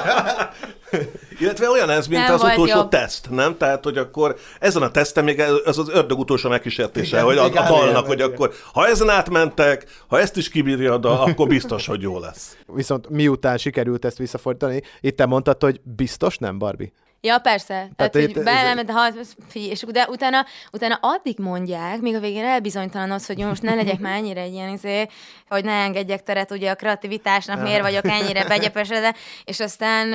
Illetve 1.38 1.68
olyan 1.68 1.90
ez, 1.90 2.06
mint 2.06 2.22
Nem 2.22 2.34
az 2.34 2.42
utolsó 2.42 2.76
jobb. 2.76 2.88
teszt, 2.88 3.30
nem? 3.30 3.56
Tehát, 3.56 3.84
hogy 3.84 3.98
akkor 3.98 4.36
ezen 4.60 4.82
a 4.82 4.90
teszten 4.90 5.24
még 5.24 5.38
ez 5.64 5.78
az 5.78 5.88
ördög 5.88 6.18
utolsó 6.18 6.48
megkísértése, 6.48 7.16
Igen, 7.16 7.24
hogy 7.24 7.36
a, 7.36 7.42
a 7.42 7.46
igen, 7.46 7.64
dalnak, 7.66 7.88
igen, 7.90 8.04
hogy 8.04 8.18
igen. 8.18 8.30
akkor 8.30 8.52
ha 8.72 8.86
ezen 8.86 9.08
átmentek, 9.10 9.86
ha 10.08 10.20
ezt 10.20 10.36
is 10.36 10.48
kibírja 10.48 10.92
a 10.92 10.98
dal, 10.98 11.20
akkor 11.20 11.46
biztos, 11.48 11.86
hogy 11.86 12.00
jó 12.02 12.18
lesz. 12.18 12.56
Viszont 12.66 13.08
miután 13.08 13.56
sikerült 13.58 14.04
ezt 14.04 14.18
visszafordítani, 14.18 14.82
itt 15.00 15.16
te 15.16 15.26
mondtad, 15.26 15.62
hogy 15.62 15.80
biztos 15.82 16.38
nem, 16.38 16.58
Barbie? 16.58 16.92
Ja, 17.24 17.38
persze. 17.38 17.66
Tehát, 17.74 17.92
Tehát 17.96 18.14
hogy 18.14 18.22
itt- 18.22 18.42
belement, 18.44 18.90
ha, 18.90 19.10
figyelj, 19.48 19.70
és 19.70 19.84
de 19.88 20.06
utána, 20.08 20.44
utána 20.72 20.98
addig 21.00 21.38
mondják, 21.38 22.00
míg 22.00 22.14
a 22.14 22.20
végén 22.20 22.44
elbizonytalanodsz, 22.44 23.26
hogy 23.26 23.38
most 23.38 23.62
ne 23.62 23.74
legyek 23.74 23.98
már 23.98 24.16
ennyire 24.16 24.40
egy 24.40 24.52
ilyen, 24.52 24.68
izé, 24.68 25.06
hogy 25.48 25.64
ne 25.64 25.72
engedjek 25.72 26.22
teret 26.22 26.50
ugye 26.50 26.70
a 26.70 26.74
kreativitásnak, 26.74 27.62
miért 27.62 27.82
vagyok 27.82 28.06
ennyire 28.08 28.44
begyepesedve, 28.44 29.14
és 29.44 29.60
aztán 29.60 30.12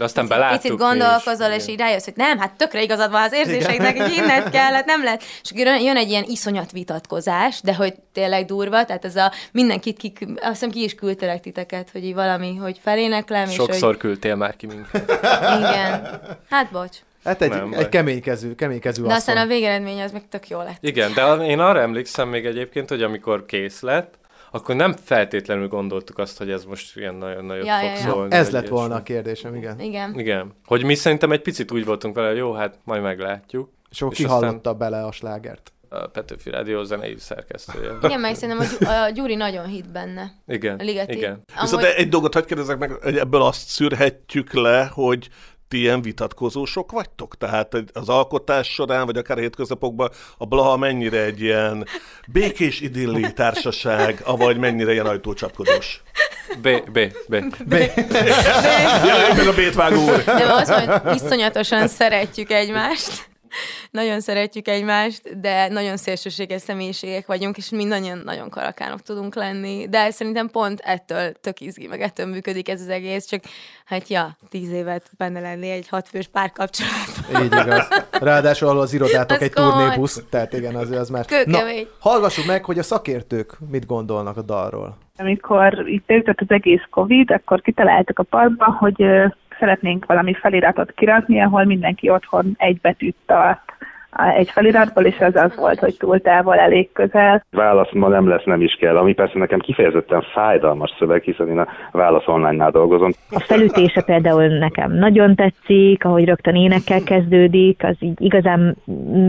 De 0.00 0.06
aztán 0.06 0.24
picit 0.26 0.38
beláttuk 0.40 0.70
mi 0.70 0.84
gondolkozol, 0.84 1.50
is. 1.50 1.56
és 1.62 1.68
így 1.68 1.78
rájössz, 1.78 2.04
hogy 2.04 2.16
nem, 2.16 2.38
hát 2.38 2.52
tökre 2.52 2.82
igazad 2.82 3.10
van 3.10 3.22
az 3.22 3.32
érzéseknek, 3.32 4.00
hogy 4.00 4.12
innen 4.12 4.50
kellett, 4.50 4.84
nem 4.84 5.02
lehet. 5.04 5.22
És 5.42 5.50
akkor 5.50 5.80
jön- 5.80 5.96
egy 5.96 6.10
ilyen 6.10 6.24
iszonyat 6.26 6.72
vitatkozás, 6.72 7.60
de 7.60 7.74
hogy 7.74 7.94
tényleg 8.12 8.44
durva, 8.44 8.84
tehát 8.84 9.04
ez 9.04 9.16
a 9.16 9.32
mindenkit, 9.52 9.96
ki, 9.98 10.12
azt 10.36 10.50
hiszem 10.50 10.70
ki 10.70 10.82
is 10.82 10.94
küldtelek 10.94 11.40
titeket, 11.40 11.88
hogy 11.92 12.04
így 12.04 12.14
valami, 12.14 12.56
hogy 12.56 12.80
feléneklem, 12.82 13.48
és 13.48 13.54
Sokszor 13.54 13.88
hogy 13.88 13.96
küldtél 13.96 14.34
már 14.36 14.56
ki 14.56 14.66
minket. 14.66 15.10
igen. 15.58 16.20
Hát 16.50 16.70
bocs. 16.70 16.96
Hát 17.24 17.42
egy, 17.42 17.50
Nem 17.50 17.72
egy 17.72 17.88
keménykező, 17.88 18.54
keménykező 18.54 19.06
De 19.06 19.14
aztán 19.14 19.36
a 19.36 19.46
végeredmény 19.46 20.00
az 20.02 20.12
meg 20.12 20.22
tök 20.28 20.48
jó 20.48 20.58
lett. 20.58 20.76
Igen, 20.80 21.12
de 21.14 21.34
én 21.46 21.58
arra 21.58 21.80
emlékszem 21.80 22.28
még 22.28 22.46
egyébként, 22.46 22.88
hogy 22.88 23.02
amikor 23.02 23.46
kész 23.46 23.80
lett, 23.80 24.14
akkor 24.50 24.74
nem 24.74 24.92
feltétlenül 24.92 25.68
gondoltuk 25.68 26.18
azt, 26.18 26.38
hogy 26.38 26.50
ez 26.50 26.64
most 26.64 26.96
ilyen 26.96 27.14
nagyon 27.14 27.44
nagyot 27.44 27.66
Ja, 27.66 27.74
fog 27.74 27.84
ja, 27.84 27.90
ja. 27.90 27.96
szólni. 27.96 28.34
Ez 28.34 28.50
lett 28.50 28.68
volna 28.68 28.94
a 28.94 29.02
kérdésem, 29.02 29.54
igen. 29.54 29.80
Igen. 29.80 30.18
Igen. 30.18 30.52
Hogy 30.66 30.84
mi 30.84 30.94
szerintem 30.94 31.32
egy 31.32 31.42
picit 31.42 31.72
úgy 31.72 31.84
voltunk 31.84 32.14
vele, 32.14 32.28
hogy 32.28 32.36
jó, 32.36 32.52
hát 32.52 32.78
majd 32.84 33.02
meglátjuk. 33.02 33.70
És 33.90 34.00
akkor 34.00 34.12
És 34.12 34.18
ki 34.18 34.24
aztán- 34.24 34.40
hallotta 34.42 34.74
bele 34.74 35.04
a 35.04 35.12
slágert? 35.12 35.72
A 35.88 36.06
Petőfi 36.06 36.50
Rádió 36.50 36.82
zenei 36.84 37.14
szerkesztője. 37.18 37.90
Igen, 38.02 38.20
meg 38.20 38.34
szerintem 38.34 38.66
a, 38.66 38.76
Gy- 38.78 38.88
a 38.88 39.10
Gyuri 39.10 39.34
nagyon 39.34 39.66
hit 39.66 39.90
benne. 39.92 40.32
Igen, 40.46 40.78
A 40.78 40.82
Ligeti. 40.82 41.16
igen. 41.16 41.42
Viszont 41.60 41.82
Amúgy, 41.82 41.94
egy 41.96 42.08
dolgot 42.08 42.34
hagyd 42.34 42.46
kérdezzek 42.46 42.78
meg, 42.78 42.90
hogy 42.90 43.16
ebből 43.16 43.42
azt 43.42 43.68
szűrhetjük 43.68 44.52
le, 44.52 44.90
hogy 44.92 45.28
ti 45.70 45.78
ilyen 45.78 46.02
vitatkozósok 46.02 46.92
vagytok? 46.92 47.36
Tehát 47.36 47.76
az 47.92 48.08
alkotás 48.08 48.68
során, 48.68 49.06
vagy 49.06 49.16
akár 49.16 49.38
hétköznapokban 49.38 50.10
a 50.38 50.46
Blaha 50.46 50.76
mennyire 50.76 51.22
egy 51.22 51.40
ilyen 51.40 51.86
békés 52.26 52.80
idilli 52.80 53.32
társaság, 53.32 54.20
avagy 54.24 54.56
mennyire 54.56 54.92
ilyen 54.92 55.06
ajtócsapkodós? 55.06 56.02
B, 56.60 56.68
B, 56.92 56.98
B. 57.28 57.36
B. 57.64 57.72
Jaj, 59.06 59.32
meg 59.36 59.46
a 59.46 59.54
bétvágó 59.54 60.02
úr! 60.02 60.24
de 60.24 60.52
az, 60.52 60.70
hogy 60.70 61.14
iszonyatosan 61.14 61.88
szeretjük 61.88 62.50
egymást. 62.50 63.29
Nagyon 63.90 64.20
szeretjük 64.20 64.68
egymást, 64.68 65.40
de 65.40 65.68
nagyon 65.68 65.96
szélsőséges 65.96 66.60
személyiségek 66.60 67.26
vagyunk, 67.26 67.56
és 67.56 67.70
mindannyian 67.70 68.18
nagyon 68.24 68.48
karakánok 68.48 69.00
tudunk 69.02 69.34
lenni. 69.34 69.88
De 69.88 70.10
szerintem 70.10 70.48
pont 70.48 70.80
ettől 70.80 71.32
tök 71.32 71.60
izgi, 71.60 71.86
meg 71.86 72.00
ettől 72.00 72.26
működik 72.26 72.68
ez 72.68 72.80
az 72.80 72.88
egész, 72.88 73.26
csak 73.26 73.40
hát 73.84 74.08
ja, 74.08 74.36
tíz 74.48 74.70
évet 74.70 75.10
benne 75.18 75.40
lenni 75.40 75.70
egy 75.70 75.88
hatfős 75.88 76.26
párkapcsolatban. 76.26 77.42
Így 77.44 77.66
igaz. 77.66 77.88
Ráadásul 78.10 78.68
ahol 78.68 78.80
az 78.80 78.94
irodátok 78.94 79.36
Az 79.36 79.42
egy 79.42 79.52
komoly. 79.52 79.72
turnébusz, 79.72 80.22
tehát 80.30 80.52
igen, 80.52 80.74
az, 80.74 80.90
az 80.90 81.08
már... 81.08 81.24
Na, 81.28 81.36
Kőkemény. 81.36 81.86
hallgassuk 81.98 82.46
meg, 82.46 82.64
hogy 82.64 82.78
a 82.78 82.82
szakértők 82.82 83.58
mit 83.70 83.86
gondolnak 83.86 84.36
a 84.36 84.42
dalról. 84.42 84.96
Amikor 85.16 85.88
itt 85.88 86.04
beütött 86.06 86.40
az 86.40 86.50
egész 86.50 86.82
Covid, 86.90 87.30
akkor 87.30 87.60
kitaláltak 87.60 88.18
a 88.18 88.22
parkban, 88.22 88.72
hogy 88.72 89.04
szeretnénk 89.60 90.06
valami 90.06 90.34
feliratot 90.34 90.92
kirakni, 90.92 91.40
ahol 91.40 91.64
mindenki 91.64 92.10
otthon 92.10 92.54
egy 92.58 92.80
betűt 92.80 93.30
a- 93.30 93.62
egy 94.12 94.50
feliratból, 94.50 95.04
és 95.04 95.18
az 95.18 95.36
az 95.36 95.56
volt, 95.56 95.78
hogy 95.78 95.96
túl 95.96 96.20
távol, 96.20 96.58
elég 96.58 96.92
közel. 96.92 97.44
Válasz 97.50 97.92
ma 97.92 98.08
nem 98.08 98.28
lesz, 98.28 98.44
nem 98.44 98.60
is 98.60 98.74
kell, 98.74 98.96
ami 98.96 99.12
persze 99.12 99.38
nekem 99.38 99.58
kifejezetten 99.58 100.22
fájdalmas 100.32 100.94
szöveg, 100.98 101.22
hiszen 101.22 101.48
én 101.48 101.58
a 101.58 101.66
Válasz 101.92 102.26
online-nál 102.26 102.70
dolgozom. 102.70 103.10
A 103.30 103.40
felütése 103.40 104.02
például 104.02 104.46
nekem 104.46 104.92
nagyon 104.92 105.34
tetszik, 105.34 106.04
ahogy 106.04 106.24
rögtön 106.24 106.54
énekkel 106.54 107.02
kezdődik, 107.02 107.84
az 107.84 107.96
így 107.98 108.20
igazán 108.20 108.76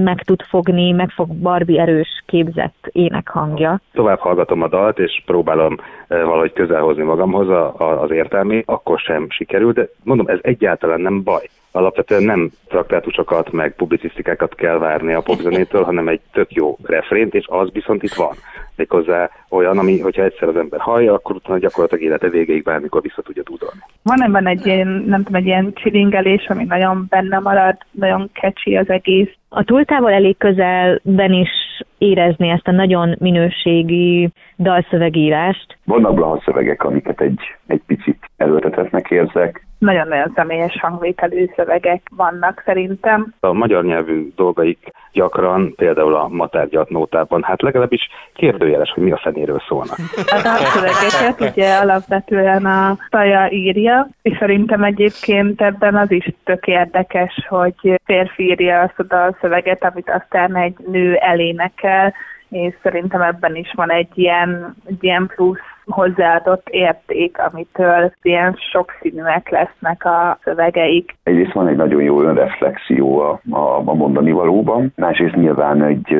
meg 0.04 0.22
tud 0.22 0.42
fogni, 0.42 0.92
meg 0.92 1.10
fog 1.10 1.28
Barbie 1.36 1.82
erős 1.82 2.24
képzett 2.26 2.90
énekhangja. 2.92 3.80
Tovább 3.94 4.20
hallgatom 4.20 4.62
a 4.62 4.68
dalt, 4.68 5.00
és 5.00 5.22
próbálom 5.26 5.78
eh, 6.08 6.24
valahogy 6.24 6.54
közel 6.54 6.82
hozni 6.82 7.04
magamhoz 7.04 7.50
a, 7.50 7.74
a, 7.78 8.02
az 8.02 8.12
értelmi, 8.12 8.64
akkor 8.66 9.00
sem 9.00 9.28
sikerül, 9.30 9.72
de 9.72 9.88
mondom, 10.04 10.28
ez 10.28 10.40
egyáltalán 10.42 11.02
nem 11.02 11.24
baj. 11.24 11.50
Alapvetően 11.72 12.24
nem 12.24 12.50
traktátusokat, 12.68 13.52
meg 13.52 13.76
publicisztikákat 13.76 14.56
kell 14.56 14.78
várni 14.78 15.14
a 15.14 15.22
popzenétől, 15.22 15.84
hanem 15.84 16.08
egy 16.08 16.22
tök 16.32 16.54
jó 16.54 16.78
refrént, 16.84 17.34
és 17.34 17.46
az 17.50 17.70
viszont 17.72 18.04
itt 18.04 18.14
van. 18.14 18.36
Méghozzá 18.76 19.30
olyan, 19.50 19.78
ami, 19.78 20.00
hogyha 20.00 20.24
egyszer 20.24 20.48
az 20.48 20.56
ember 20.56 20.80
hallja, 20.80 21.14
akkor 21.14 21.36
utána 21.36 21.60
gyakorlatilag 21.60 22.04
élete 22.04 22.30
végéig 22.30 22.64
bármikor 22.64 23.02
vissza 23.02 23.22
tudja 23.22 23.44
tudni. 23.44 23.68
Van 24.04 24.24
ebben 24.24 24.48
egy 24.48 24.66
ilyen, 24.66 24.88
nem 24.88 25.24
tudom, 25.24 25.42
egy 25.42 25.48
ilyen 25.48 25.74
csilingelés, 25.74 26.46
ami 26.48 26.64
nagyon 26.64 27.06
benne 27.10 27.40
marad, 27.40 27.78
nagyon 27.92 28.30
catchy 28.34 28.78
az 28.78 28.90
egész. 28.90 29.30
A 29.50 29.64
túltávol 29.64 30.12
elég 30.12 30.38
közelben 30.38 31.34
is 31.34 31.50
érezni 31.98 32.50
ezt 32.50 32.68
a 32.68 32.72
nagyon 32.72 33.16
minőségi 33.20 34.30
dalszövegírást. 34.58 35.78
Vannak 35.86 36.14
blaha 36.14 36.42
szövegek, 36.46 36.84
amiket 36.84 37.22
egy, 37.22 37.40
egy 37.68 37.82
picit 37.88 38.30
erőltetetnek 38.38 39.10
érzek. 39.10 39.66
Nagyon-nagyon 39.82 40.32
személyes 40.36 40.80
hangvételű 40.80 41.46
szövegek 41.56 42.02
vannak 42.16 42.62
szerintem. 42.66 43.34
A 43.40 43.54
magyar 43.54 43.84
nyelvű 43.84 44.32
dolgaik 44.36 44.92
gyakran, 45.12 45.76
például 45.76 46.16
a 46.16 46.28
matárgyat 46.28 46.90
nótában, 46.90 47.44
hát 47.44 47.62
legalábbis 47.62 48.10
kérdőjeles, 48.34 48.92
hogy 48.92 49.04
mi 49.04 49.12
a 49.12 49.18
fenéről 49.18 49.62
szólnak. 49.68 49.98
A 50.36 50.42
dalszövegeket 50.44 51.52
ugye 51.52 51.76
alapvetően 51.76 52.66
a 52.66 52.98
Taja 53.10 53.52
írja, 53.52 54.10
és 54.22 54.38
szerintem 54.38 54.84
egyébként 54.84 55.62
ebben 55.62 55.96
az 55.96 56.12
is 56.12 56.30
tök 56.44 56.68
érdekes, 56.68 57.46
hogy 57.50 58.02
férfi 58.06 58.44
írja 58.44 58.80
azt 58.80 59.00
a 59.00 59.04
dalszöveget, 59.04 59.84
amit 59.84 60.10
aztán 60.10 60.56
egy 60.56 60.76
nő 60.92 61.16
elénekel, 61.16 62.14
és 62.50 62.74
szerintem 62.84 63.22
ebben 63.22 63.56
is 63.56 63.74
van 63.76 63.92
egy 63.92 64.12
ilyen, 64.14 64.76
egy 64.86 65.04
ilyen 65.04 65.32
plusz 65.36 65.71
hozzáadott 65.92 66.68
érték, 66.70 67.38
amitől 67.40 68.14
ilyen 68.22 68.58
sokszínűek 68.72 69.50
lesznek 69.50 70.06
a 70.06 70.38
szövegeik. 70.44 71.16
Egyrészt 71.24 71.54
van 71.54 71.68
egy 71.68 71.76
nagyon 71.76 72.02
jó 72.02 72.22
önreflexió 72.22 73.20
a, 73.20 73.40
a, 73.50 73.82
a 73.86 73.94
mondani 73.94 74.32
valóban, 74.32 74.94
másrészt 74.96 75.36
nyilván 75.36 75.84
egy, 75.84 76.18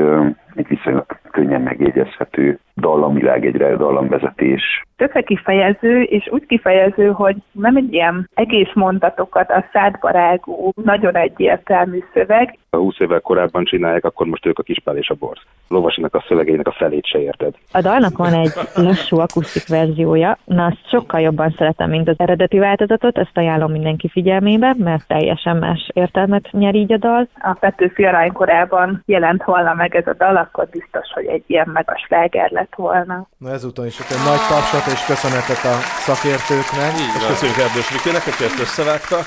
viszonylag 0.54 1.06
könnyen 1.32 1.62
megjegyezhető 1.62 2.60
dallamilág, 2.76 3.46
egy 3.46 3.78
dallamvezetés. 3.78 4.84
tökre 4.96 5.22
kifejező, 5.22 6.02
és 6.02 6.30
úgy 6.32 6.46
kifejező, 6.46 7.12
hogy 7.12 7.36
nem 7.52 7.76
egy 7.76 7.94
ilyen 7.94 8.30
egész 8.34 8.74
mondatokat 8.74 9.50
a 9.50 9.66
szádbarágú, 9.72 10.72
nagyon 10.84 11.16
egyértelmű 11.16 12.00
szöveg, 12.14 12.58
Ha 12.72 12.78
20 12.78 13.00
évvel 13.00 13.20
korábban 13.20 13.64
csinálják, 13.64 14.06
akkor 14.06 14.28
most 14.28 14.46
ők 14.46 14.60
a 14.60 14.64
kispál 14.64 14.98
és 14.98 15.10
a 15.10 15.16
borz. 15.20 15.42
Lovasinak 15.68 16.16
a 16.16 16.24
szövegeinek 16.28 16.68
a 16.68 16.72
felét 16.72 17.06
se 17.06 17.20
érted. 17.20 17.54
A 17.72 17.82
dalnak 17.82 18.18
van 18.18 18.34
egy 18.34 18.52
lassú 18.76 19.18
akusztik 19.20 19.68
verziója, 19.68 20.38
na 20.46 20.66
azt 20.66 20.90
sokkal 20.90 21.20
jobban 21.20 21.54
szeretem, 21.58 21.90
mint 21.90 22.08
az 22.08 22.16
eredeti 22.18 22.60
változatot, 22.60 23.18
ezt 23.18 23.38
ajánlom 23.38 23.72
mindenki 23.72 24.10
figyelmébe, 24.10 24.76
mert 24.78 25.08
teljesen 25.08 25.58
más 25.58 25.90
értelmet 25.94 26.48
nyer 26.52 26.76
így 26.76 26.94
a 26.94 26.98
dal. 26.98 27.28
a 27.42 27.58
Petőfi 27.60 28.04
aranykorában 28.04 29.04
jelent 29.06 29.44
volna 29.44 29.74
meg 29.74 29.96
ez 29.96 30.08
a 30.08 30.14
dal, 30.14 30.38
akkor 30.42 30.68
biztos, 30.70 31.08
hogy 31.14 31.26
egy 31.26 31.44
ilyen 31.48 31.70
megas 31.74 32.02
sláger 32.08 32.52
lett 32.52 32.74
volna. 32.76 33.28
Na 33.38 33.50
ezúton 33.52 33.86
is 33.86 34.00
egy 34.00 34.06
nagy 34.26 34.40
tapsot 34.50 34.94
és 34.94 35.06
köszönetet 35.06 35.64
a 35.64 35.76
szakértőknek. 36.06 36.94
És 37.18 37.26
köszönjük 37.28 37.58
Erdős 37.58 37.90
Vikinek, 37.90 38.28
aki 38.28 38.44
ezt 38.44 38.60
összevágta. 38.60 39.18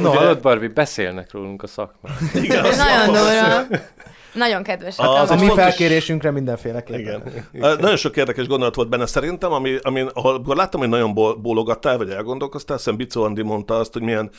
No, 0.00 0.08
Ugye, 0.08 0.18
hallod, 0.18 0.40
Barbie, 0.40 0.68
beszélnek 0.68 1.32
rólunk 1.32 1.62
a 1.62 1.66
szakmán. 1.66 2.12
Igen, 2.44 2.62
nagyon 2.62 3.06
durva. 3.06 3.76
Nagyon 4.34 4.62
kedvesek. 4.62 5.06
Az 5.08 5.30
A 5.30 5.34
mi 5.34 5.38
fontos- 5.40 5.58
felkérésünkre 5.64 6.30
mindenféleképpen. 6.30 7.22
Igen. 7.26 7.44
Ö, 7.52 7.74
Nagyon 7.80 7.96
sok 7.96 8.16
érdekes 8.16 8.46
gondolat 8.46 8.74
volt 8.74 8.88
benne 8.88 9.06
szerintem, 9.06 9.52
ami, 9.52 9.76
amin, 9.82 10.08
ahol, 10.12 10.42
láttam, 10.46 10.80
hogy 10.80 10.88
nagyon 10.88 11.14
ból- 11.14 11.36
bólogattál, 11.36 11.96
vagy 11.98 12.10
elgondolkoztál, 12.10 12.76
hiszem 12.76 12.96
Bicó 12.96 13.22
Andi 13.22 13.42
mondta 13.42 13.78
azt, 13.78 13.92
hogy 13.92 14.02
milyen 14.02 14.30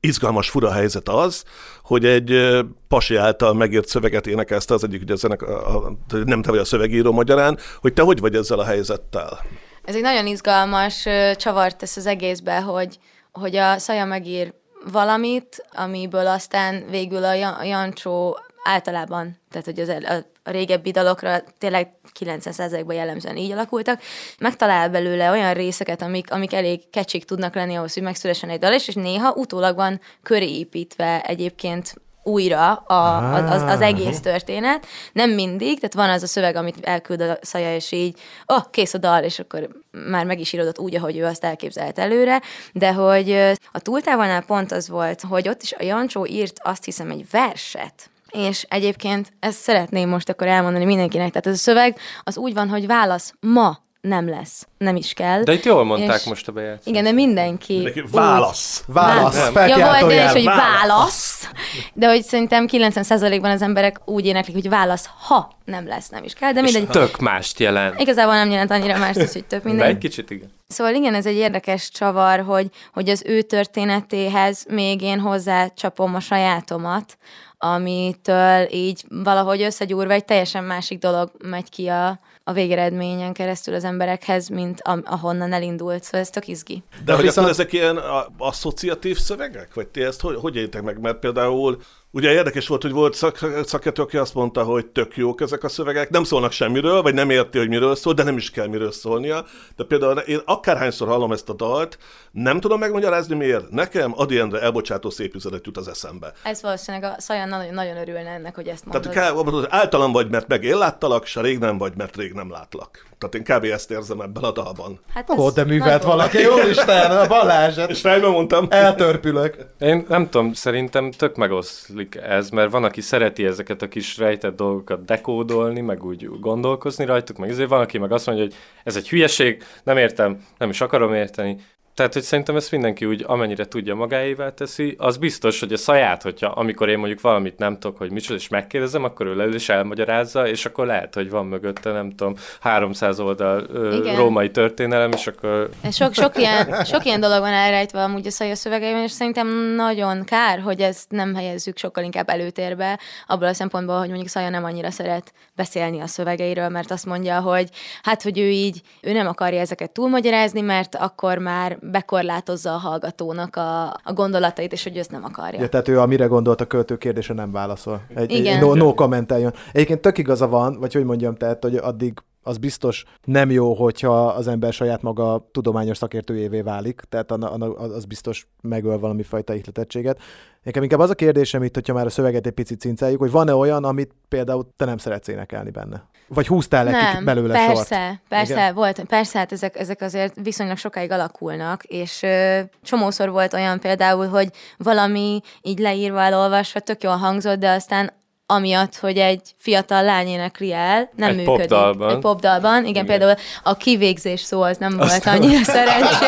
izgalmas, 0.00 0.50
fura 0.50 0.72
helyzet 0.72 1.08
az, 1.08 1.44
hogy 1.82 2.04
egy 2.04 2.58
pasi 2.88 3.16
által 3.16 3.54
megírt 3.54 3.88
szöveget 3.88 4.26
énekezte 4.26 4.74
az 4.74 4.84
egyik, 4.84 5.02
ugye 5.02 5.14
zenek, 5.14 5.42
a, 5.42 5.86
a, 5.86 5.92
nem 6.24 6.42
te 6.42 6.50
vagy 6.50 6.58
a 6.58 6.64
szövegíró 6.64 7.12
magyarán, 7.12 7.58
hogy 7.80 7.92
te 7.92 8.02
hogy 8.02 8.20
vagy 8.20 8.34
ezzel 8.34 8.58
a 8.58 8.64
helyzettel? 8.64 9.40
Ez 9.84 9.94
egy 9.94 10.02
nagyon 10.02 10.26
izgalmas 10.26 11.06
csavart 11.36 11.76
tesz 11.76 11.96
az 11.96 12.06
egészbe, 12.06 12.60
hogy, 12.60 12.98
hogy 13.32 13.56
a 13.56 13.78
Szaja 13.78 14.04
megír 14.04 14.54
valamit, 14.92 15.66
amiből 15.72 16.26
aztán 16.26 16.84
végül 16.90 17.24
a, 17.24 17.32
Jan- 17.34 17.60
a 17.60 17.64
Jancsó 17.64 18.38
általában, 18.64 19.38
tehát 19.50 19.66
hogy 19.66 19.80
az, 19.80 19.88
el- 19.88 20.04
a, 20.04 20.24
a 20.48 20.50
régebbi 20.50 20.90
dalokra 20.90 21.40
tényleg 21.58 21.90
90%-ban 22.20 22.94
jellemzően 22.94 23.36
így 23.36 23.52
alakultak, 23.52 24.00
megtalál 24.38 24.88
belőle 24.88 25.30
olyan 25.30 25.54
részeket, 25.54 26.02
amik, 26.02 26.32
amik 26.32 26.52
elég 26.52 26.90
kecsik 26.90 27.24
tudnak 27.24 27.54
lenni 27.54 27.74
ahhoz, 27.74 27.94
hogy 27.94 28.02
megszülessen 28.02 28.50
egy 28.50 28.58
dal, 28.58 28.72
és, 28.72 28.88
és 28.88 28.94
néha 28.94 29.32
utólag 29.32 29.76
van 29.76 30.00
köré 30.22 30.58
építve 30.58 31.20
egyébként 31.20 31.94
újra 32.22 32.74
a, 32.74 33.32
az, 33.34 33.50
az, 33.50 33.62
az 33.62 33.80
egész 33.80 34.20
történet. 34.20 34.86
Nem 35.12 35.30
mindig, 35.30 35.76
tehát 35.76 35.94
van 35.94 36.10
az 36.10 36.22
a 36.22 36.26
szöveg, 36.26 36.56
amit 36.56 36.76
elküld 36.80 37.20
a 37.20 37.38
szaja, 37.40 37.74
és 37.74 37.92
így, 37.92 38.18
oh, 38.46 38.62
kész 38.70 38.94
a 38.94 38.98
dal, 38.98 39.22
és 39.22 39.38
akkor 39.38 39.68
már 39.90 40.26
meg 40.26 40.40
is 40.40 40.52
írodott 40.52 40.78
úgy, 40.78 40.94
ahogy 40.94 41.16
ő 41.16 41.24
azt 41.24 41.44
elképzelt 41.44 41.98
előre, 41.98 42.42
de 42.72 42.92
hogy 42.92 43.30
a 43.72 43.78
túltávolnál 43.78 44.42
pont 44.42 44.72
az 44.72 44.88
volt, 44.88 45.20
hogy 45.20 45.48
ott 45.48 45.62
is 45.62 45.72
a 45.72 45.82
Jancsó 45.82 46.26
írt 46.26 46.60
azt 46.62 46.84
hiszem 46.84 47.10
egy 47.10 47.24
verset, 47.30 48.10
és 48.30 48.66
egyébként 48.68 49.32
ezt 49.40 49.58
szeretném 49.58 50.08
most 50.08 50.28
akkor 50.28 50.46
elmondani 50.46 50.84
mindenkinek. 50.84 51.28
Tehát 51.28 51.46
ez 51.46 51.52
a 51.54 51.56
szöveg 51.56 51.96
az 52.22 52.36
úgy 52.36 52.54
van, 52.54 52.68
hogy 52.68 52.86
válasz 52.86 53.32
ma 53.40 53.78
nem 54.00 54.28
lesz. 54.28 54.66
Nem 54.78 54.96
is 54.96 55.12
kell. 55.12 55.42
De 55.42 55.52
itt 55.52 55.64
jól 55.64 55.84
mondták 55.84 56.18
És- 56.20 56.24
most 56.24 56.48
a 56.48 56.52
bejátszást. 56.52 56.86
Igen, 56.86 57.04
de 57.04 57.12
mindenki... 57.12 57.72
Mindenki- 57.74 58.00
úgy- 58.00 58.10
válasz. 58.10 58.84
Válasz, 58.86 59.34
Válasz. 59.34 59.50
fel 59.52 59.68
Ja, 59.68 59.76
volt 60.00 60.12
és 60.12 60.30
hogy 60.32 60.44
Válasz. 60.44 60.88
válasz. 60.88 61.48
De 61.92 62.08
hogy 62.08 62.22
szerintem 62.22 62.66
90%-ban 62.68 63.50
az 63.50 63.62
emberek 63.62 64.00
úgy 64.04 64.26
éneklik, 64.26 64.54
hogy 64.54 64.68
válasz, 64.68 65.08
ha 65.26 65.50
nem 65.64 65.86
lesz, 65.86 66.08
nem 66.08 66.24
is 66.24 66.32
kell. 66.32 66.52
De 66.52 66.60
mindegy. 66.60 66.88
Tök 66.88 67.18
mást 67.18 67.60
jelent. 67.60 68.00
Igazából 68.00 68.34
nem 68.34 68.50
jelent 68.50 68.70
annyira 68.70 68.98
más, 68.98 69.16
az, 69.16 69.32
hogy 69.32 69.44
több 69.44 69.62
De 69.62 69.68
minden. 69.68 69.86
egy 69.88 69.98
kicsit 69.98 70.30
igen. 70.30 70.50
Szóval 70.68 70.94
igen, 70.94 71.14
ez 71.14 71.26
egy 71.26 71.36
érdekes 71.36 71.90
csavar, 71.90 72.40
hogy, 72.40 72.66
hogy 72.92 73.08
az 73.08 73.22
ő 73.26 73.42
történetéhez 73.42 74.64
még 74.68 75.02
én 75.02 75.20
hozzácsapom 75.20 76.14
a 76.14 76.20
sajátomat, 76.20 77.16
amitől 77.58 78.66
így 78.70 79.04
valahogy 79.08 79.62
összegyúrva 79.62 80.12
egy 80.12 80.24
teljesen 80.24 80.64
másik 80.64 80.98
dolog 80.98 81.30
megy 81.44 81.68
ki 81.70 81.86
a, 81.86 82.20
a 82.44 82.52
végeredményen 82.52 83.32
keresztül 83.32 83.74
az 83.74 83.84
emberekhez, 83.84 84.48
mint 84.48 84.80
a, 84.80 84.98
ahonnan 85.04 85.52
elindult. 85.52 86.02
Szóval 86.04 86.20
ez 86.20 86.30
tök 86.30 86.48
izgi. 86.48 86.82
De 87.04 87.12
hogy 87.14 87.22
viszont- 87.22 87.38
akkor 87.38 87.50
ezek 87.60 87.72
ilyen 87.72 87.98
asszociatív 88.38 89.18
szövegek? 89.18 89.74
Vagy 89.74 89.88
ti 89.88 90.02
ezt 90.02 90.20
hogy, 90.20 90.36
hogy 90.36 90.56
élitek 90.56 90.82
meg? 90.82 91.00
Mert 91.00 91.18
például 91.18 91.78
ugye 92.10 92.32
érdekes 92.32 92.68
volt, 92.68 92.82
hogy 92.82 92.92
volt 92.92 93.14
szak, 93.14 93.38
szakértő, 93.64 94.02
aki 94.02 94.16
azt 94.16 94.34
mondta, 94.34 94.62
hogy 94.62 94.86
tök 94.86 95.16
jók 95.16 95.40
ezek 95.40 95.64
a 95.64 95.68
szövegek, 95.68 96.10
nem 96.10 96.24
szólnak 96.24 96.52
semmiről, 96.52 97.02
vagy 97.02 97.14
nem 97.14 97.30
érti, 97.30 97.58
hogy 97.58 97.68
miről 97.68 97.94
szól, 97.96 98.12
de 98.12 98.22
nem 98.22 98.36
is 98.36 98.50
kell 98.50 98.66
miről 98.66 98.92
szólnia. 98.92 99.44
De 99.76 99.84
például 99.84 100.18
én 100.18 100.40
akárhányszor 100.44 101.08
hallom 101.08 101.32
ezt 101.32 101.48
a 101.48 101.52
dalt, 101.52 101.98
nem 102.30 102.60
tudom 102.60 102.78
megmagyarázni 102.78 103.36
miért. 103.36 103.70
Nekem 103.70 104.12
Adi 104.16 104.38
Endre 104.38 104.60
elbocsátó 104.60 105.10
szép 105.10 105.34
üzenet 105.34 105.66
jut 105.66 105.76
az 105.76 105.88
eszembe. 105.88 106.32
Ez 106.42 106.62
valószínűleg 106.62 107.12
a 107.12 107.20
Szajan 107.20 107.48
nagyon, 107.48 107.74
nagyon 107.74 107.96
örülne 107.96 108.30
ennek, 108.30 108.54
hogy 108.54 108.68
ezt 108.68 108.84
mondod. 108.84 109.12
Tehát 109.12 109.32
kb. 109.32 109.50
hogy 109.50 109.66
általam 109.68 110.12
vagy, 110.12 110.30
mert 110.30 110.48
meg 110.48 110.64
én 110.64 110.78
láttalak, 110.78 111.26
se 111.26 111.40
rég 111.40 111.58
nem 111.58 111.78
vagy, 111.78 111.92
mert 111.96 112.16
rég 112.16 112.32
nem 112.32 112.50
látlak. 112.50 113.06
Tehát 113.18 113.34
én 113.34 113.56
kb. 113.56 113.64
ezt 113.64 113.90
érzem 113.90 114.20
ebben 114.20 114.42
a 114.42 114.50
dalban. 114.50 115.00
Hát 115.14 115.30
Ó, 115.30 115.50
de 115.50 115.64
művelt 115.64 116.02
valaki, 116.02 116.38
jó 116.38 116.68
Isten, 116.68 117.10
a 117.10 117.26
Balázs, 117.26 117.78
És 117.88 118.00
fejben 118.00 118.30
mondtam. 118.30 118.66
eltörpülök. 118.70 119.56
Én 119.78 120.06
nem 120.08 120.28
tudom, 120.28 120.52
szerintem 120.52 121.10
tök 121.10 121.36
megoszlik 121.36 122.07
ez, 122.14 122.50
mert 122.50 122.70
van, 122.70 122.84
aki 122.84 123.00
szereti 123.00 123.44
ezeket 123.44 123.82
a 123.82 123.88
kis 123.88 124.18
rejtett 124.18 124.56
dolgokat 124.56 125.04
dekódolni, 125.04 125.80
meg 125.80 126.04
úgy 126.04 126.28
gondolkozni 126.40 127.04
rajtuk, 127.04 127.36
meg 127.36 127.50
ezért 127.50 127.68
van, 127.68 127.80
aki 127.80 127.98
meg 127.98 128.12
azt 128.12 128.26
mondja, 128.26 128.44
hogy 128.44 128.54
ez 128.84 128.96
egy 128.96 129.08
hülyeség, 129.08 129.62
nem 129.82 129.96
értem, 129.96 130.44
nem 130.58 130.70
is 130.70 130.80
akarom 130.80 131.14
érteni. 131.14 131.56
Tehát, 131.98 132.12
hogy 132.12 132.22
szerintem 132.22 132.56
ezt 132.56 132.70
mindenki 132.70 133.04
úgy, 133.04 133.24
amennyire 133.26 133.64
tudja 133.64 133.94
magáévá 133.94 134.50
teszi, 134.50 134.94
az 134.98 135.16
biztos, 135.16 135.60
hogy 135.60 135.72
a 135.72 135.76
saját, 135.76 136.22
hogyha 136.22 136.46
amikor 136.46 136.88
én 136.88 136.98
mondjuk 136.98 137.20
valamit 137.20 137.58
nem 137.58 137.78
tudok, 137.78 137.98
hogy 137.98 138.10
micsoda, 138.10 138.38
és 138.38 138.48
megkérdezem, 138.48 139.04
akkor 139.04 139.26
ő 139.26 139.36
leül 139.36 139.54
és 139.54 139.68
elmagyarázza, 139.68 140.48
és 140.48 140.66
akkor 140.66 140.86
lehet, 140.86 141.14
hogy 141.14 141.30
van 141.30 141.46
mögötte, 141.46 141.92
nem 141.92 142.10
tudom, 142.10 142.34
300 142.60 143.20
oldal 143.20 143.66
ö, 143.72 143.96
Igen. 143.96 144.16
római 144.16 144.50
történelem, 144.50 145.10
és 145.12 145.26
akkor 145.26 145.68
Sok, 145.90 146.14
sok, 146.14 146.38
ilyen, 146.38 146.84
sok 146.84 147.04
ilyen 147.04 147.20
dolog 147.20 147.40
van 147.40 147.52
elrejtve 147.52 148.02
amúgy 148.02 148.26
a 148.26 148.30
Szaja 148.30 148.54
szövegeiben, 148.54 149.02
és 149.02 149.10
szerintem 149.10 149.48
nagyon 149.76 150.24
kár, 150.24 150.60
hogy 150.60 150.80
ezt 150.80 151.10
nem 151.10 151.34
helyezzük 151.34 151.78
sokkal 151.78 152.04
inkább 152.04 152.28
előtérbe, 152.28 152.98
abból 153.26 153.48
a 153.48 153.54
szempontból, 153.54 153.98
hogy 153.98 154.08
mondjuk 154.08 154.28
Szaja 154.28 154.48
nem 154.48 154.64
annyira 154.64 154.90
szeret 154.90 155.32
beszélni 155.56 156.00
a 156.00 156.06
szövegeiről, 156.06 156.68
mert 156.68 156.90
azt 156.90 157.06
mondja, 157.06 157.40
hogy 157.40 157.68
hát, 158.02 158.22
hogy 158.22 158.38
ő 158.38 158.48
így, 158.48 158.80
ő 159.00 159.12
nem 159.12 159.26
akarja 159.26 159.60
ezeket 159.60 159.90
túlmagyarázni, 159.90 160.60
mert 160.60 160.94
akkor 160.94 161.38
már 161.38 161.78
bekorlátozza 161.90 162.74
a 162.74 162.76
hallgatónak 162.76 163.56
a, 163.56 163.86
a 163.86 164.12
gondolatait, 164.14 164.72
és 164.72 164.82
hogy 164.82 164.96
ő 164.96 164.98
ezt 164.98 165.10
nem 165.10 165.24
akarja. 165.24 165.60
Ja, 165.60 165.68
tehát 165.68 165.88
ő, 165.88 166.00
amire 166.00 166.26
gondolt 166.26 166.60
a 166.60 166.66
költő 166.66 166.96
kérdése 166.96 167.34
nem 167.34 167.52
válaszol. 167.52 168.00
Egy, 168.14 168.30
Igen. 168.30 168.54
egy 168.54 168.60
no, 168.60 168.74
no 168.74 168.94
kommenteljon. 168.94 169.52
Egyébként 169.72 170.00
tök 170.00 170.18
igaza 170.18 170.48
van, 170.48 170.76
vagy 170.80 170.92
hogy 170.92 171.04
mondjam, 171.04 171.34
tehát, 171.34 171.62
hogy 171.62 171.76
addig 171.76 172.18
az 172.48 172.58
biztos 172.58 173.04
nem 173.24 173.50
jó, 173.50 173.74
hogyha 173.74 174.26
az 174.26 174.48
ember 174.48 174.72
saját 174.72 175.02
maga 175.02 175.48
tudományos 175.52 175.96
szakértőjévé 175.96 176.60
válik, 176.60 177.00
tehát 177.08 177.32
az 177.76 178.04
biztos 178.04 178.48
megöl 178.62 178.98
valami 178.98 179.22
fajta 179.22 179.54
ihletettséget. 179.54 180.20
Nekem 180.62 180.82
inkább 180.82 181.00
az 181.00 181.10
a 181.10 181.14
kérdésem 181.14 181.62
itt, 181.62 181.74
hogyha 181.74 181.92
már 181.92 182.06
a 182.06 182.10
szöveget 182.10 182.46
egy 182.46 182.52
picit 182.52 182.80
cinceljük, 182.80 183.20
hogy 183.20 183.30
van-e 183.30 183.54
olyan, 183.54 183.84
amit 183.84 184.14
például 184.28 184.68
te 184.76 184.84
nem 184.84 184.98
szeretsz 184.98 185.28
énekelni 185.28 185.70
benne? 185.70 186.04
Vagy 186.28 186.46
húztál 186.46 186.84
Nem, 186.84 187.24
belőle 187.24 187.52
persze, 187.52 188.06
sort? 188.06 188.20
persze, 188.28 188.52
Igen? 188.52 188.74
volt, 188.74 189.04
persze, 189.04 189.38
hát 189.38 189.52
ezek, 189.52 189.78
ezek 189.78 190.00
azért 190.00 190.34
viszonylag 190.42 190.76
sokáig 190.76 191.10
alakulnak, 191.10 191.84
és 191.84 192.22
ö, 192.22 192.60
csomószor 192.82 193.30
volt 193.30 193.54
olyan 193.54 193.80
például, 193.80 194.26
hogy 194.26 194.48
valami 194.76 195.40
így 195.62 195.78
leírva, 195.78 196.20
elolvasva 196.20 196.80
tök 196.80 197.02
jól 197.02 197.16
hangzott, 197.16 197.58
de 197.58 197.70
aztán 197.70 198.12
amiatt, 198.50 198.96
hogy 198.96 199.18
egy 199.18 199.40
fiatal 199.58 200.02
lány 200.04 200.26
énekli 200.28 200.72
el, 200.72 201.10
nem 201.16 201.28
Egy 201.28 201.36
működik. 201.36 201.58
popdalban. 201.60 202.10
Egy 202.10 202.18
popdalban. 202.18 202.72
Igen, 202.76 202.86
igen, 202.86 203.04
Igen. 203.04 203.18
például 203.18 203.38
a 203.62 203.76
kivégzés 203.76 204.40
szó 204.40 204.62
az 204.62 204.76
nem 204.76 204.96
volt 204.96 205.10
Aztán- 205.10 205.42
annyira 205.42 205.64
szerencsés. 205.64 206.18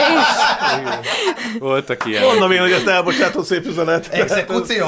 voltak 1.59 2.05
ilyen. 2.07 2.25
Mondom 2.25 2.51
én, 2.53 2.61
hogy 2.61 2.73
ezt 2.73 2.87
elbocsátó 2.87 3.43
szép 3.43 3.67
üzenet. 3.67 4.09
Exekúció! 4.13 4.87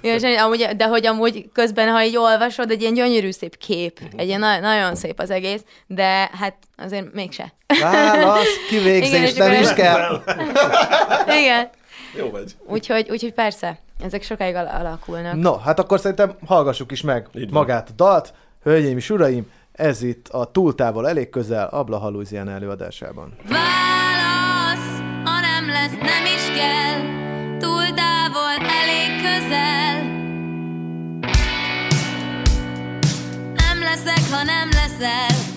És 0.00 0.22
amúgy, 0.38 0.68
de 0.76 0.84
hogy 0.86 1.06
amúgy 1.06 1.48
közben, 1.52 1.88
ha 1.88 2.04
így 2.04 2.16
olvasod, 2.16 2.70
egy 2.70 2.80
ilyen 2.80 2.94
gyönyörű 2.94 3.30
szép 3.30 3.58
kép, 3.58 3.98
egy 4.16 4.26
ilyen 4.26 4.40
na- 4.40 4.58
nagyon 4.60 4.94
szép 4.94 5.20
az 5.20 5.30
egész, 5.30 5.60
de 5.86 6.30
hát 6.40 6.54
azért 6.76 7.12
mégse. 7.12 7.52
Válasz, 7.80 8.46
kivégzés, 8.68 9.08
Igen, 9.10 9.22
és 9.24 9.32
nem 9.34 9.52
is 9.52 9.58
ez- 9.58 9.72
kell. 9.74 10.22
Igen. 11.40 11.70
Jó 12.16 12.30
vagy. 12.30 12.56
Úgyhogy, 12.66 13.10
úgyhogy 13.10 13.32
persze, 13.32 13.78
ezek 14.04 14.22
sokáig 14.22 14.54
al- 14.54 14.70
alakulnak. 14.80 15.34
No, 15.34 15.56
hát 15.56 15.78
akkor 15.78 16.00
szerintem 16.00 16.36
hallgassuk 16.46 16.92
is 16.92 17.00
meg 17.02 17.28
Így 17.34 17.50
magát 17.50 17.88
a 17.88 17.92
dalt. 17.96 18.34
Hölgyeim 18.62 18.96
és 18.96 19.10
uraim, 19.10 19.50
ez 19.72 20.02
itt 20.02 20.28
a 20.28 20.44
túltávol 20.44 21.08
elég 21.08 21.30
közel 21.30 21.66
Abla 21.66 22.08
Louisiana 22.10 22.50
előadásában. 22.50 23.34
Válasz, 23.48 24.98
ha 25.24 25.40
nem 25.40 25.68
lesz, 25.68 25.96
nem 26.00 26.24
is 26.24 26.58
kell 26.58 27.00
Túl 27.58 27.94
távol, 27.94 28.66
elég 28.82 29.20
közel 29.22 30.02
Nem 33.54 33.80
leszek, 33.80 34.30
ha 34.30 34.42
nem 34.44 34.68
leszel 34.68 35.49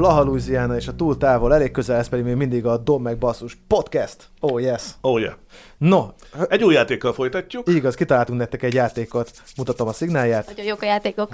Ez 0.00 0.06
volt 0.06 0.12
a 0.14 0.20
Blaha 0.20 0.30
Louisiana 0.30 0.76
és 0.76 0.88
a 0.88 0.94
túl 0.96 1.16
távol, 1.16 1.54
elég 1.54 1.70
közel, 1.70 1.96
ez 1.98 2.08
pedig 2.08 2.24
még 2.24 2.34
mindig 2.34 2.66
a 2.66 2.76
Dom 2.76 3.02
meg 3.02 3.18
Basszus 3.18 3.58
podcast. 3.66 4.16
Oh 4.40 4.60
yes. 4.60 4.82
Oh 5.00 5.20
yeah. 5.20 5.34
No, 5.78 6.06
Egy 6.48 6.64
új 6.64 6.74
játékkal 6.74 7.12
folytatjuk. 7.12 7.68
igaz, 7.68 7.94
kitaláltunk 7.94 8.38
nektek 8.38 8.62
egy 8.62 8.74
játékot, 8.74 9.30
mutatom 9.56 9.88
a 9.88 9.92
szignálját. 9.92 10.46
Nagyon 10.46 10.64
jók 10.64 10.82
a 10.82 10.86
játékok. 10.86 11.32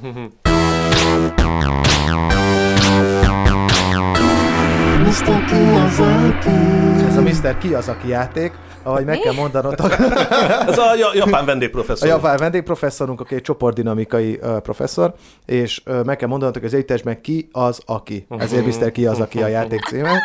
Ez 7.06 7.16
a 7.16 7.22
Mr. 7.22 7.58
Ki 7.58 7.74
az, 7.74 7.88
aki 7.88 8.08
játék, 8.08 8.52
ahogy 8.86 9.04
meg 9.04 9.18
kell 9.18 9.32
mondanotok. 9.32 9.92
Ez 10.68 10.78
a 10.78 10.94
ja- 10.94 11.14
japán 11.14 11.42
A 11.42 11.44
vendégprofesszor. 11.44 12.08
javán 12.08 12.36
vendégprofesszorunk, 12.36 13.20
aki 13.20 13.34
egy 13.34 13.42
csoportdinamikai 13.42 14.38
uh, 14.42 14.58
professzor, 14.58 15.14
és 15.46 15.82
uh, 15.86 16.04
meg 16.04 16.16
kell 16.16 16.28
mondanotok, 16.28 16.60
hogy 16.60 16.70
az 16.70 16.76
együttesben 16.76 17.20
ki 17.20 17.48
az, 17.52 17.80
aki. 17.86 18.26
Ezért 18.38 18.80
Mr. 18.80 18.92
Ki 18.92 19.06
az, 19.06 19.20
aki 19.20 19.42
a 19.42 19.46
játék 19.46 19.84
címe. 19.84 20.22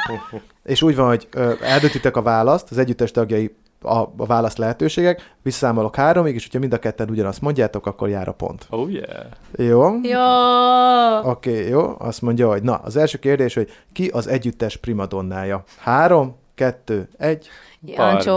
És 0.64 0.82
úgy 0.82 0.96
van, 0.96 1.08
hogy 1.08 1.28
uh, 1.36 1.54
eldöntitek 1.62 2.18
a 2.18 2.22
választ, 2.22 2.72
az 2.72 2.78
együttes 2.78 3.12
tagjai 3.12 3.56
a, 3.82 3.98
a 4.18 4.26
válasz 4.26 4.58
lehetőségek, 4.58 5.34
visszaszámolok 5.42 5.96
háromig, 5.96 6.36
és 6.36 6.44
hogyha 6.44 6.60
mind 6.60 6.74
a 6.74 6.78
ketten 6.78 7.10
ugyanazt 7.10 7.42
mondjátok, 7.42 7.86
akkor 7.86 8.10
jár 8.10 8.28
a 8.28 8.32
pont. 8.32 8.66
Oh 8.70 8.92
yeah. 8.92 9.26
Jó? 9.56 9.82
Jó. 10.04 11.30
Oké, 11.30 11.50
okay, 11.50 11.70
jó. 11.70 11.96
Azt 12.00 12.22
mondja, 12.22 12.50
hogy 12.50 12.64
na, 12.64 12.76
az 12.76 12.96
első 12.96 13.18
kérdés, 13.18 13.54
hogy 13.54 13.70
ki 13.94 14.08
az 14.08 14.28
együttes 14.28 14.78
primadonnája? 14.78 15.64
Három, 15.80 16.36
kettő, 16.56 17.10
egy. 17.18 17.48
Jancsó. 17.86 18.36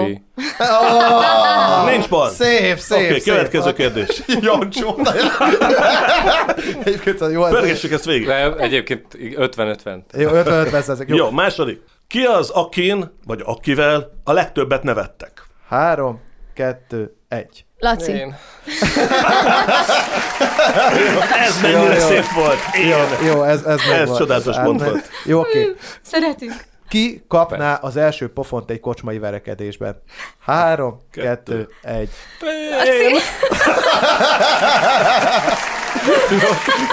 Oh, 0.58 1.90
Nincs 1.90 2.06
pont. 2.06 2.30
Szép, 2.30 2.78
szép, 2.78 2.96
Oké, 2.98 3.06
okay, 3.06 3.20
szép. 3.20 3.34
következő 3.34 3.72
kérdés. 3.72 4.22
Jancsó. 4.40 4.98
Egyébként 6.84 7.20
jó. 7.32 7.44
ez- 7.44 7.52
Pörgessük 7.52 7.92
ezt 7.92 8.04
végig. 8.04 8.26
De 8.26 8.52
egyébként 8.56 9.06
50-50. 9.18 10.00
Jó, 10.16 10.30
55 10.30 10.70
perc 10.70 10.88
ezek. 10.88 11.08
Jó. 11.08 11.16
Jó, 11.16 11.30
második. 11.30 11.80
Ki 12.08 12.22
az, 12.24 12.50
akin, 12.50 13.10
vagy 13.26 13.42
akivel 13.44 14.10
a 14.24 14.32
legtöbbet 14.32 14.82
nevettek? 14.82 15.42
Három, 15.68 16.20
kettő, 16.54 17.16
egy. 17.28 17.64
Laci. 17.78 18.12
Én. 18.12 18.36
Ez 21.46 21.60
mennyire 21.62 21.94
jó. 21.94 22.06
szép 22.06 22.24
volt. 22.34 22.58
Én. 22.78 22.86
Jó, 22.88 22.96
jó 23.26 23.42
ez, 23.42 23.62
ez, 23.62 23.80
Ez 23.92 24.06
volt. 24.08 24.18
csodálatos 24.18 24.56
pont 24.56 24.82
volt. 24.82 25.08
Jó, 25.24 25.40
oké. 25.40 25.74
Szeretünk. 26.02 26.52
Ki 26.88 27.24
kapná 27.28 27.74
az 27.74 27.96
első 27.96 28.28
pofont 28.32 28.70
egy 28.70 28.80
kocsmai 28.80 29.18
verekedésben? 29.18 30.02
Három, 30.38 31.00
kettő, 31.10 31.68
egy. 31.82 32.10
Én. 32.86 33.16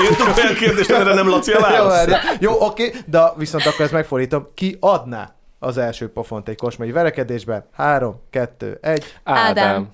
Írtunk 0.04 0.38
olyan 0.38 0.54
kérdést, 0.54 0.92
amire 0.92 1.14
nem 1.14 1.28
Laci 1.30 1.52
a 1.52 1.56
Jó, 1.78 1.88
válasz. 1.88 2.20
jó, 2.40 2.66
oké, 2.66 2.94
de 3.06 3.22
viszont 3.36 3.66
akkor 3.66 3.82
ezt 3.82 3.92
megfordítom. 3.94 4.48
Ki 4.56 4.78
adná 4.80 5.34
az 5.60 5.78
első 5.78 6.12
pofont 6.12 6.48
egy 6.50 6.58
kocsmai 6.58 6.92
verekedésben? 6.92 7.66
Három, 7.76 8.22
kettő, 8.30 8.78
egy. 8.82 9.04
Ádám. 9.24 9.88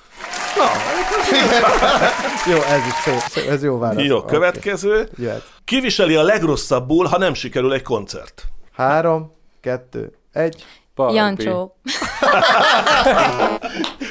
Jó, 2.51 2.55
ez 2.55 2.85
is 2.87 2.93
szép, 3.03 3.19
szép 3.29 3.49
ez 3.49 3.63
jó 3.63 3.77
válasz. 3.77 4.03
Jó, 4.05 4.21
következő. 4.23 5.09
Jöhet. 5.17 5.43
Ki 5.65 5.79
viseli 5.79 6.15
a 6.15 6.23
legrosszabbul, 6.23 7.05
ha 7.05 7.17
nem 7.17 7.33
sikerül 7.33 7.73
egy 7.73 7.81
koncert? 7.81 8.43
Három, 8.75 9.36
kettő, 9.67 10.11
egy. 10.31 10.65
Barbie. 10.95 11.21
Jancsó. 11.21 11.75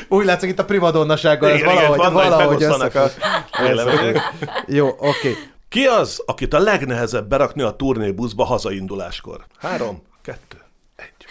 Úgy 0.09 0.25
látszik 0.25 0.51
itt 0.51 0.59
a 0.59 0.65
primadonnasággal, 0.65 1.51
ez 1.51 1.59
Igen, 1.59 1.73
igen, 1.73 1.89
valahogy, 1.97 2.13
valahogy 2.13 2.67
vélemények. 3.63 4.21
Jó, 4.67 4.87
oké. 4.99 5.37
Ki 5.69 5.85
az, 5.87 6.23
akit 6.27 6.55
a 6.55 6.59
legnehezebb 6.59 7.29
berakni 7.29 7.63
a 7.63 7.71
turnébuszba 7.71 8.45
hazainduláskor? 8.45 9.47
Három, 9.59 10.03
kettő, 10.23 10.59
egy. 10.97 11.27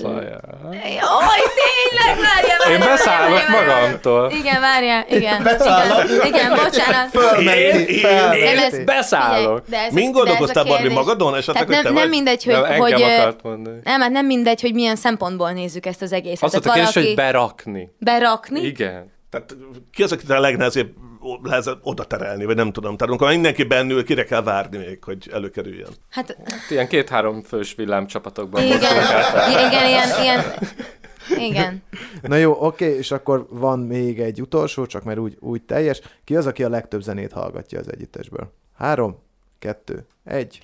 Szajá. 0.00 0.38
Jaj, 0.72 1.42
tényleg, 1.58 2.16
várjál, 2.26 2.58
várjál, 2.58 2.72
Én 2.72 2.78
beszállok 2.78 3.30
várjál, 3.38 3.56
várjál. 3.66 3.80
magamtól. 3.80 4.30
Igen, 4.30 4.60
várjál, 4.60 5.04
igen. 5.10 5.42
Beszállok? 5.42 6.04
Igen, 6.04 6.26
igen, 6.26 6.50
bocsánat. 6.50 7.08
Fölmenti, 7.10 7.92
Én- 7.94 8.00
felmenti. 8.00 8.42
Nem, 8.44 8.58
ez- 8.58 8.84
Beszállok. 8.84 9.62
De 9.68 9.78
ez- 9.78 9.92
Min 9.92 10.02
de 10.04 10.08
ez 10.10 10.14
a 10.14 10.18
gondolkoztál, 10.18 10.64
Barbi, 10.64 10.88
magadon 10.88 11.34
esetleg, 11.34 11.54
Tehát 11.54 11.66
hogy 11.66 11.74
nem, 11.74 11.82
te 11.84 11.88
nem 11.90 12.00
vagy? 12.02 12.08
mindegy, 12.10 12.44
hogy... 12.44 12.52
Nem, 12.54 12.78
hogy 12.78 12.94
nem, 13.84 14.00
hát 14.00 14.10
nem 14.10 14.26
mindegy, 14.26 14.60
hogy 14.60 14.74
milyen 14.74 14.96
szempontból 14.96 15.50
nézzük 15.50 15.86
ezt 15.86 16.02
az 16.02 16.12
egészet. 16.12 16.42
Azt 16.42 16.52
mondta, 16.52 16.72
Tehát 16.72 16.92
kérdés, 16.92 17.06
hogy 17.08 17.14
berakni. 17.16 17.90
berakni. 17.98 18.60
Igen. 18.60 19.12
Tehát 19.30 19.56
ki 19.92 20.02
az, 20.02 20.12
akit 20.12 20.30
a 20.30 20.40
legnehezebb 20.40 20.88
oda 21.82 22.04
terelni, 22.04 22.44
vagy 22.44 22.56
nem 22.56 22.72
tudom. 22.72 22.96
Tehát 22.96 23.08
amikor 23.08 23.28
mindenki 23.28 23.64
bennül, 23.64 24.04
kire 24.04 24.24
kell 24.24 24.42
várni 24.42 24.76
még, 24.76 25.04
hogy 25.04 25.28
előkerüljön. 25.32 25.90
Hát 26.10 26.36
Ilyen 26.70 26.88
két-három 26.88 27.42
fős 27.42 27.74
villámcsapatokban. 27.74 28.62
igen, 28.62 28.78
igen, 29.68 29.86
ilyen, 29.88 30.08
ilyen, 30.22 30.44
igen. 31.38 31.82
Na 32.22 32.36
jó, 32.36 32.56
oké, 32.60 32.96
és 32.96 33.10
akkor 33.10 33.46
van 33.50 33.78
még 33.78 34.20
egy 34.20 34.40
utolsó, 34.40 34.86
csak 34.86 35.04
mert 35.04 35.18
úgy, 35.18 35.36
úgy 35.40 35.62
teljes. 35.62 36.00
Ki 36.24 36.36
az, 36.36 36.46
aki 36.46 36.64
a 36.64 36.68
legtöbb 36.68 37.02
zenét 37.02 37.32
hallgatja 37.32 37.78
az 37.78 37.92
együttesből? 37.92 38.52
Három, 38.76 39.18
kettő, 39.58 40.06
egy. 40.24 40.60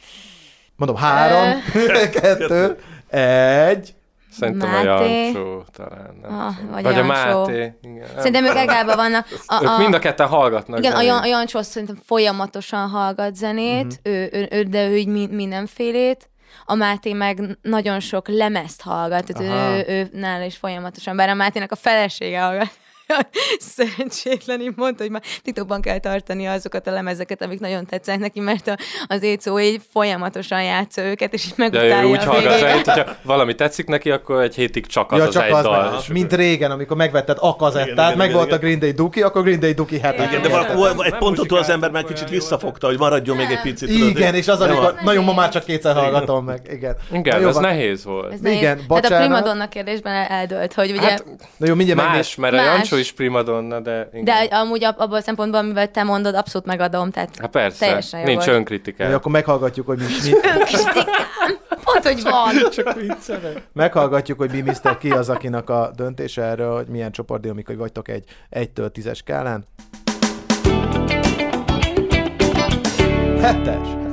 Mondom, 0.77 0.97
három, 0.97 1.61
kettő, 2.21 2.79
egy. 3.09 3.95
Szerintem 4.39 4.71
Máté. 4.71 4.89
a 4.89 5.03
Jancsó 5.07 5.65
talán. 5.73 6.17
Nem 6.23 6.39
Ah, 6.39 6.55
vagy 6.71 6.83
vagy 6.83 6.95
a 6.95 6.97
Jancsó. 7.05 7.39
Máté. 7.39 7.73
Igen. 7.83 8.07
Szerintem 8.17 8.45
ők 8.45 8.55
egálban 8.57 8.97
vannak. 8.97 9.27
A, 9.47 9.63
Ők 9.63 9.79
mind 9.79 9.95
a 9.95 9.99
ketten 9.99 10.27
hallgatnak 10.27 10.79
Igen, 10.79 10.93
a, 10.93 10.95
zenét. 10.95 11.11
Jan, 11.11 11.23
a 11.23 11.27
Jancsó 11.27 11.59
azt 11.59 11.71
szerintem 11.71 11.99
folyamatosan 12.07 12.89
hallgat 12.89 13.35
zenét, 13.37 13.85
Mhm. 14.03 14.15
ő, 14.15 14.29
ő, 14.33 14.49
ő, 14.51 14.63
de 14.63 14.89
ő 14.89 14.97
így 14.97 15.07
mi, 15.09 15.27
mindenfélét. 15.27 16.29
A 16.65 16.75
Máté 16.75 17.13
meg 17.13 17.59
nagyon 17.63 18.01
sok 18.01 18.29
lemezt 18.29 18.83
hallgat, 18.83 19.25
tehát 19.33 19.53
Aha. 19.53 19.77
ő, 19.77 19.85
ő, 19.89 20.09
nála 20.13 20.45
is 20.45 20.57
folyamatosan, 20.57 21.17
bár 21.17 21.29
a 21.29 21.35
Mátének 21.35 21.73
a 21.73 21.77
felesége 21.77 22.41
hallgat. 22.41 22.71
Szerencsétlen, 23.77 24.61
így 24.61 24.73
mondta, 24.77 25.03
hogy 25.03 25.13
már 25.13 25.23
titokban 25.43 25.81
kell 25.81 25.99
tartani 25.99 26.47
azokat 26.47 26.87
a 26.87 26.91
lemezeket, 26.91 27.43
amik 27.43 27.61
nagyon 27.61 27.87
tetszenek 27.87 28.21
neki, 28.21 28.41
mert 28.41 28.69
a, 28.69 28.77
az 29.07 29.23
Écó 29.23 29.61
így 29.61 29.81
folyamatosan 29.93 30.63
játsza 30.63 31.03
őket, 31.03 31.33
és 31.33 31.45
így 31.45 31.51
De 31.57 31.63
megutálja 31.63 32.03
ő 32.03 32.05
úgy 32.05 32.19
a 32.19 32.25
hallgat 32.31 32.59
zenét, 32.59 32.87
hogyha 32.87 33.17
valami 33.23 33.55
tetszik 33.55 33.87
neki, 33.87 34.11
akkor 34.11 34.43
egy 34.43 34.55
hétig 34.55 34.87
csak 34.87 35.13
az 35.13 35.19
ja, 35.19 35.25
az 35.25 35.33
csak 35.35 35.45
egy 35.45 35.53
az, 35.53 35.63
dal. 35.63 35.91
meg, 35.91 36.01
mint 36.09 36.33
régen, 36.33 36.71
amikor 36.71 36.97
megvetted 36.97 37.37
a 37.41 37.57
kazettát, 37.57 38.17
meg 38.17 38.33
volt 38.33 38.53
a. 38.53 38.59
Green 38.59 38.79
Day 38.79 38.91
Duki, 38.93 39.23
akkor 39.23 39.43
Green 39.43 39.61
Day 39.61 39.73
Duki 39.73 39.99
hetet. 39.99 40.31
Igen, 40.31 40.43
de 40.43 40.49
valahol 40.49 41.05
egy 41.05 41.15
ponton 41.17 41.59
az 41.59 41.69
ember 41.71 41.91
már 41.91 42.05
kicsit 42.05 42.29
visszafogta, 42.29 42.87
hogy 42.87 42.99
maradjon 42.99 43.37
még 43.37 43.51
egy 43.51 43.61
picit. 43.61 43.89
Igen, 43.91 44.35
és 44.35 44.49
az, 44.49 44.61
amikor 44.61 44.85
a- 44.85 45.03
nagyon 45.05 45.25
ma 45.25 45.35
már 45.35 45.49
csak 45.49 45.65
kétszer 45.65 45.95
hallgatom 45.95 46.45
meg. 46.45 46.61
Igen. 46.73 46.97
Igen, 47.13 47.47
ez 47.49 47.57
nehéz 47.57 48.05
volt. 48.05 48.33
Igen, 48.33 48.61
Tehát 48.61 48.79
a 48.79 48.83
bocsánat. 48.87 49.19
primadonna 49.19 49.69
kérdésben 49.69 50.13
el- 50.13 50.27
eldőlt, 50.27 50.73
hogy 50.75 50.91
ugye... 50.91 51.01
Hát, 51.01 51.25
Na 51.57 51.67
jó, 51.67 51.75
mindjárt 51.75 52.01
megnéz. 52.01 52.17
Más, 52.17 52.35
mert 52.35 52.55
a 52.55 52.57
Más. 52.95 53.03
Jancsó 53.03 53.11
is 53.11 53.13
primadonna, 53.13 53.81
de... 53.81 54.09
Igen. 54.13 54.25
De 54.25 54.57
amúgy 54.57 54.85
ab- 54.85 54.99
abban 54.99 55.19
a 55.19 55.21
szempontból, 55.21 55.61
amivel 55.61 55.91
te 55.91 56.03
mondod, 56.03 56.35
abszolút 56.35 56.67
megadom, 56.67 57.11
tehát 57.11 57.37
Hát 57.41 57.51
persze, 57.51 57.87
teljesen 57.87 58.21
jó 58.21 58.27
nincs. 58.27 58.45
Jó, 58.97 59.15
akkor 59.15 59.33
meghallgatjuk, 59.33 59.87
hogy 59.87 59.99
mi, 59.99 60.05
mi, 60.05 60.31
pont, 61.85 62.07
hogy 62.07 62.23
van. 62.23 62.55
Csak 62.77 62.95
viccelek. 62.95 63.63
meghallgatjuk, 63.73 64.39
hogy 64.39 64.51
mi 64.51 64.61
Mr. 64.61 64.99
Ki 64.99 65.11
az, 65.11 65.29
akinek 65.29 65.71
a 65.71 65.91
döntése 65.97 66.43
erről, 66.43 66.75
hogy 66.75 66.87
milyen 66.87 67.13
csoportdinamikai 67.13 67.77
vagytok 67.77 68.09
egy 68.09 68.25
1-től 68.51 68.91
10-es 68.95 69.15
skálán. 69.17 69.65
Hetes, 73.41 74.04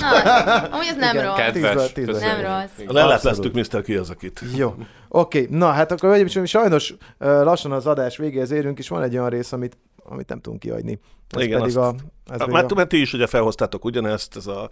hetes. 0.00 0.44
Na, 0.44 0.54
amúgy 0.54 0.86
ez 0.86 0.96
nem 0.96 1.14
Igen. 1.14 1.26
rossz. 1.26 1.36
Kedves. 1.36 1.92
Tízből 1.92 1.92
tízből. 1.92 2.18
Nem 2.18 2.40
rossz. 2.40 2.86
Lelepleztük 2.94 3.54
Mr. 3.54 3.82
Ki 3.82 3.94
az, 3.94 4.10
akit. 4.10 4.40
Jó. 4.56 4.74
Oké, 5.08 5.46
na 5.50 5.70
hát 5.70 5.92
akkor 5.92 6.08
uraim, 6.08 6.26
sajnos 6.26 6.94
lassan 7.18 7.72
az 7.72 7.86
adás 7.86 8.16
végéhez 8.16 8.50
érünk, 8.50 8.78
és 8.78 8.88
van 8.88 9.02
egy 9.02 9.16
olyan 9.16 9.28
rész, 9.28 9.52
amit, 9.52 9.76
amit 10.04 10.28
nem 10.28 10.40
tudunk 10.40 10.60
kiadni. 10.60 11.00
Ez 11.30 11.42
Igen, 11.42 11.60
pedig 11.60 11.76
azt- 11.76 11.96
a... 11.96 12.04
Ez 12.30 12.38
pedig 12.38 12.52
Mert, 12.52 12.72
a... 12.72 12.74
mert 12.74 12.88
ti 12.88 13.00
is 13.00 13.12
ugye 13.12 13.26
felhoztátok 13.26 13.84
ugyanezt, 13.84 14.36
ez 14.36 14.46
a 14.46 14.70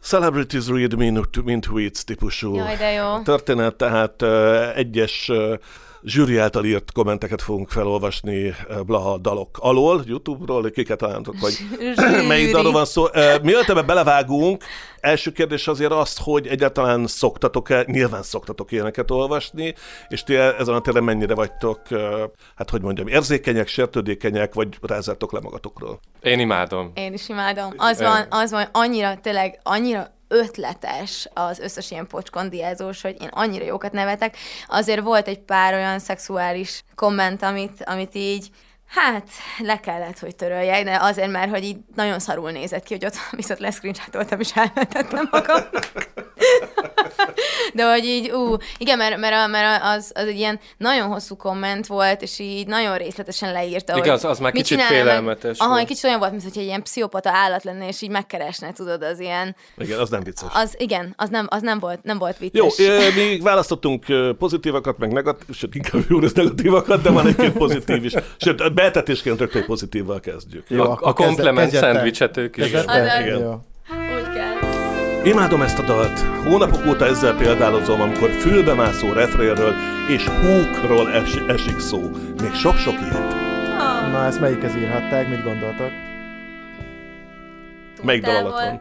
Celebrities 0.00 0.66
read 0.68 0.96
mint, 0.96 1.44
mint 1.44 1.66
tweets 1.66 2.04
típusú 2.04 2.54
Jaj, 2.54 2.76
de 2.76 2.90
jó. 2.90 3.18
történet, 3.22 3.74
tehát 3.74 4.22
uh, 4.22 4.76
egyes 4.76 5.28
uh, 5.28 5.54
zsűri 6.02 6.36
által 6.36 6.64
írt 6.64 6.92
kommenteket 6.92 7.42
fogunk 7.42 7.68
felolvasni 7.68 8.48
uh, 8.48 8.80
Blaha 8.80 9.18
dalok 9.18 9.58
alól, 9.60 10.02
YouTube-ról, 10.06 10.70
kiket 10.70 10.98
találtok, 10.98 11.34
hogy 11.40 11.58
melyik 12.28 12.52
dalról 12.52 12.72
van 12.72 12.84
szó. 12.84 13.02
Uh, 13.02 13.42
mielőtt 13.42 13.68
ebbe 13.68 13.82
belevágunk, 13.82 14.64
első 15.00 15.32
kérdés 15.32 15.68
azért 15.68 15.92
az, 15.92 16.16
hogy 16.22 16.46
egyáltalán 16.46 17.06
szoktatok-e, 17.06 17.84
nyilván 17.86 18.22
szoktatok 18.22 18.72
ilyeneket 18.72 19.10
olvasni, 19.10 19.74
és 20.08 20.22
ti 20.22 20.36
ezen 20.36 20.74
a 20.74 20.80
téren 20.80 21.04
mennyire 21.04 21.34
vagytok, 21.34 21.80
uh, 21.90 22.00
hát 22.56 22.70
hogy 22.70 22.82
mondjam, 22.82 23.06
érzékenyek, 23.06 23.68
sértődékenyek, 23.68 24.54
vagy 24.54 24.68
rázzátok 24.82 25.32
le 25.32 25.40
magatokról? 25.40 26.00
Én 26.22 26.40
imádom. 26.40 26.92
Én 26.94 27.12
is 27.12 27.28
imádom. 27.28 27.72
Az 27.76 28.00
van, 28.00 28.26
az 28.30 28.50
van, 28.50 28.68
annyira, 28.72 29.18
tényleg, 29.22 29.60
annyira 29.62 30.18
ötletes 30.32 31.28
az 31.34 31.58
összes 31.58 31.90
ilyen 31.90 32.06
pocskondiázós, 32.06 33.00
hogy 33.02 33.16
én 33.20 33.28
annyira 33.30 33.64
jókat 33.64 33.92
nevetek. 33.92 34.36
Azért 34.66 35.00
volt 35.00 35.28
egy 35.28 35.38
pár 35.38 35.74
olyan 35.74 35.98
szexuális 35.98 36.84
komment, 36.94 37.42
amit, 37.42 37.82
amit 37.84 38.14
így 38.14 38.50
Hát, 38.90 39.28
le 39.58 39.80
kellett, 39.80 40.18
hogy 40.18 40.36
töröljek, 40.36 40.84
de 40.84 40.98
azért, 41.00 41.30
mert 41.30 41.50
hogy 41.50 41.64
így 41.64 41.76
nagyon 41.94 42.18
szarul 42.18 42.50
nézett 42.50 42.82
ki, 42.82 42.94
hogy 42.94 43.04
ott 43.04 43.14
viszont 43.40 43.60
leszcreenshotoltam 43.60 44.40
és 44.40 44.50
elmentettem 44.54 45.28
magamnak. 45.30 45.90
De 47.74 47.90
hogy 47.90 48.04
így, 48.04 48.30
ú, 48.30 48.56
igen, 48.78 48.98
mert, 48.98 49.16
mert, 49.16 49.50
mert 49.50 49.82
az, 49.82 50.10
az 50.14 50.26
egy 50.26 50.36
ilyen 50.38 50.60
nagyon 50.76 51.08
hosszú 51.08 51.36
komment 51.36 51.86
volt, 51.86 52.22
és 52.22 52.38
így 52.38 52.66
nagyon 52.66 52.96
részletesen 52.96 53.52
leírta, 53.52 53.92
Igen, 53.92 54.04
hogy 54.04 54.10
az- 54.10 54.24
az 54.24 54.38
már 54.38 54.52
mit 54.52 54.62
kicsit 54.62 54.78
csinál, 54.78 54.92
félelmetes 54.92 55.58
Aha, 55.58 55.68
volt. 55.68 55.80
egy 55.80 55.86
kicsit 55.86 56.04
olyan 56.04 56.18
volt, 56.18 56.30
mint 56.30 56.42
hogy 56.42 56.58
egy 56.58 56.64
ilyen 56.64 56.82
pszichopata 56.82 57.30
állat 57.30 57.64
lenne, 57.64 57.88
és 57.88 58.02
így 58.02 58.10
megkeresne, 58.10 58.72
tudod, 58.72 59.02
az 59.02 59.20
ilyen... 59.20 59.56
Igen, 59.76 59.98
az 59.98 60.10
nem 60.10 60.22
vicces. 60.22 60.48
Az, 60.54 60.74
igen, 60.78 61.14
az 61.16 61.28
nem, 61.28 61.46
az 61.50 61.62
nem 61.62 61.78
volt, 61.78 62.02
nem 62.02 62.18
volt 62.18 62.36
Jó, 62.52 62.64
vicces. 62.64 62.86
ö, 62.86 63.08
mi 63.14 63.38
választottunk 63.40 64.04
pozitívakat, 64.38 64.98
meg 64.98 65.12
negatív, 65.12 65.54
sőt, 65.56 65.74
inkább 65.74 66.02
jó 66.08 66.18
negatívakat, 66.20 67.02
de 67.02 67.10
van 67.10 67.26
egy-két 67.26 67.52
pozitív 67.52 68.04
is. 68.04 68.12
Sőt, 68.36 68.72
betetésként 68.82 69.38
rögtön 69.38 69.64
pozitívval 69.64 70.20
kezdjük. 70.20 70.64
Jó, 70.68 70.82
a, 70.82 70.98
a 71.00 71.12
komplement 71.12 71.70
szendvicset 71.70 72.36
ők 72.36 72.56
is. 72.56 72.70
Igen. 72.70 73.38
Jó. 73.38 73.50
Úgy 74.16 74.32
kell. 74.34 75.24
Imádom 75.24 75.62
ezt 75.62 75.78
a 75.78 75.82
dalt. 75.82 76.18
Hónapok 76.20 76.86
óta 76.86 77.06
ezzel 77.06 77.36
példálozom, 77.36 78.00
amikor 78.00 78.30
fülbemászó 78.30 79.12
refrénről 79.12 79.74
és 80.08 80.28
húkról 80.28 81.12
es, 81.12 81.36
esik 81.48 81.78
szó. 81.78 82.00
Még 82.40 82.52
sok-sok 82.54 82.94
ilyet. 83.00 83.34
Na, 84.12 84.24
ezt 84.24 84.40
melyikhez 84.40 84.76
írhatták, 84.76 85.28
mit 85.28 85.42
gondoltak? 85.42 85.90
Melyik 88.02 88.24
dal 88.24 88.36
alatt 88.36 88.52
van? 88.52 88.80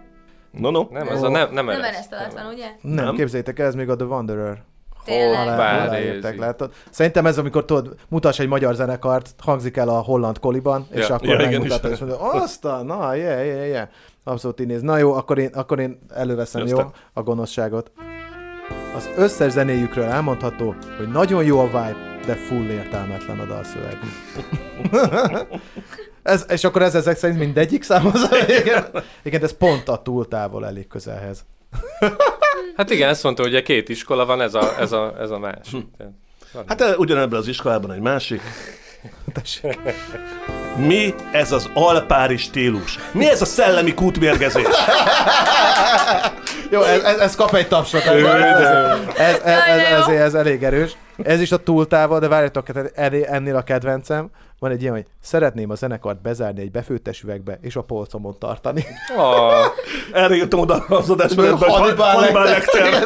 No, 0.51 0.69
no. 0.69 0.87
Nem, 0.91 1.07
ez 1.07 1.21
a 1.21 1.29
nem, 1.29 1.53
nem, 1.53 1.65
Nem 1.65 1.69
ereszt. 1.69 1.87
ereszt 1.89 2.13
alatt 2.13 2.33
van, 2.33 2.53
ugye? 2.53 2.65
Nem, 2.81 2.93
Nem. 2.95 3.05
nem. 3.05 3.15
képzeljétek 3.15 3.59
el, 3.59 3.65
ez 3.67 3.75
még 3.75 3.89
a 3.89 3.95
The 3.95 4.05
Wanderer. 4.05 4.63
Tényleg. 5.09 5.47
Aláírták, 5.47 6.31
nézi. 6.31 6.43
látod? 6.43 6.71
Szerintem 6.89 7.25
ez, 7.25 7.37
amikor 7.37 7.65
tudod, 7.65 7.95
mutass 8.07 8.39
egy 8.39 8.47
magyar 8.47 8.73
zenekart, 8.75 9.29
hangzik 9.37 9.77
el 9.77 9.89
a 9.89 9.99
holland 9.99 10.39
koliban, 10.39 10.87
és 10.91 11.07
Ja. 11.07 11.15
akkor 11.15 11.27
Ja, 11.27 11.35
megmutatod, 11.37 11.91
és 11.91 11.99
mondod, 11.99 12.17
azt 12.21 12.65
a, 12.65 12.83
na, 12.83 13.13
yeah, 13.15 13.45
yeah, 13.45 13.67
yeah. 13.67 13.87
Abszolút 14.23 14.59
így 14.59 14.67
néz. 14.67 14.81
Na 14.81 14.97
jó, 14.97 15.13
akkor 15.13 15.37
én, 15.37 15.49
akkor 15.53 15.79
én 15.79 15.99
előveszem, 16.15 16.67
jó, 16.67 16.77
Aztán. 16.77 16.91
a 17.13 17.21
gonoszságot. 17.23 17.91
Az 18.95 19.09
összes 19.17 19.51
zenéjükről 19.51 20.03
elmondható, 20.03 20.75
hogy 20.97 21.07
nagyon 21.11 21.43
jó 21.43 21.59
a 21.59 21.65
vibe, 21.65 21.95
de 22.25 22.33
full 22.35 22.65
értelmetlen 22.69 23.39
a 23.39 23.45
dalszöveg. 23.45 23.97
ez, 26.23 26.45
és 26.49 26.63
akkor 26.63 26.81
ez 26.81 26.95
ezek 26.95 27.17
szerint 27.17 27.39
mindegyik 27.39 27.83
számhoz. 27.83 28.21
igen, 28.63 28.85
igen, 29.23 29.39
de 29.39 29.45
ez 29.45 29.57
pont 29.57 29.89
a 29.89 30.01
túl 30.01 30.27
távol 30.27 30.65
elég 30.65 30.87
közelhez. 30.87 31.45
Hát 32.75 32.89
igen, 32.89 33.09
ezt 33.09 33.23
mondta, 33.23 33.41
hogy 33.41 33.51
ugye 33.51 33.61
két 33.61 33.89
iskola 33.89 34.25
van, 34.25 34.41
ez 34.41 34.53
a, 34.53 34.79
ez 34.79 34.91
a, 34.91 35.15
ez 35.19 35.29
a 35.29 35.39
másik. 35.39 35.85
Van. 36.51 36.63
Hát 36.67 36.97
ugyanebben 36.97 37.39
az 37.39 37.47
iskolában 37.47 37.91
egy 37.91 37.99
másik. 37.99 38.41
Tessék. 39.33 39.79
Mi 40.87 41.13
ez 41.31 41.51
az 41.51 41.69
alpári 41.73 42.37
stílus? 42.37 42.99
Mi 43.11 43.29
ez 43.29 43.41
a 43.41 43.45
szellemi 43.45 43.93
kútmérgezés? 43.93 44.65
Jó, 46.71 46.81
ez, 46.81 47.03
ez, 47.03 47.17
ez 47.17 47.35
kap 47.35 47.53
egy 47.53 47.67
tapsot. 47.67 48.01
Ez, 48.01 48.23
ez, 48.23 48.25
ez, 49.17 49.39
ez, 49.43 50.07
ez, 50.07 50.07
ez 50.07 50.33
elég 50.33 50.63
erős. 50.63 50.97
Ez 51.23 51.41
is 51.41 51.51
a 51.51 51.57
túltávol, 51.57 52.19
de 52.19 52.27
várjatok, 52.27 52.65
tehát 52.65 52.91
ennél- 53.27 53.55
a 53.55 53.61
kedvencem. 53.61 54.29
Van 54.59 54.71
egy 54.71 54.81
ilyen, 54.81 54.93
hogy 54.93 55.05
szeretném 55.21 55.69
a 55.69 55.75
zenekart 55.75 56.21
bezárni 56.21 56.61
egy 56.61 56.71
befőttes 56.71 57.21
üvegbe, 57.21 57.57
és 57.61 57.75
a 57.75 57.81
polcomon 57.81 58.35
tartani. 58.39 58.85
Ah, 59.17 59.65
Erre 60.13 60.35
jöttem 60.35 60.59
oda 60.59 60.75
az 60.87 61.09
adásban, 61.09 61.57
hogy 61.57 61.71
Hannibal. 61.71 62.43
Lecter. 62.43 63.05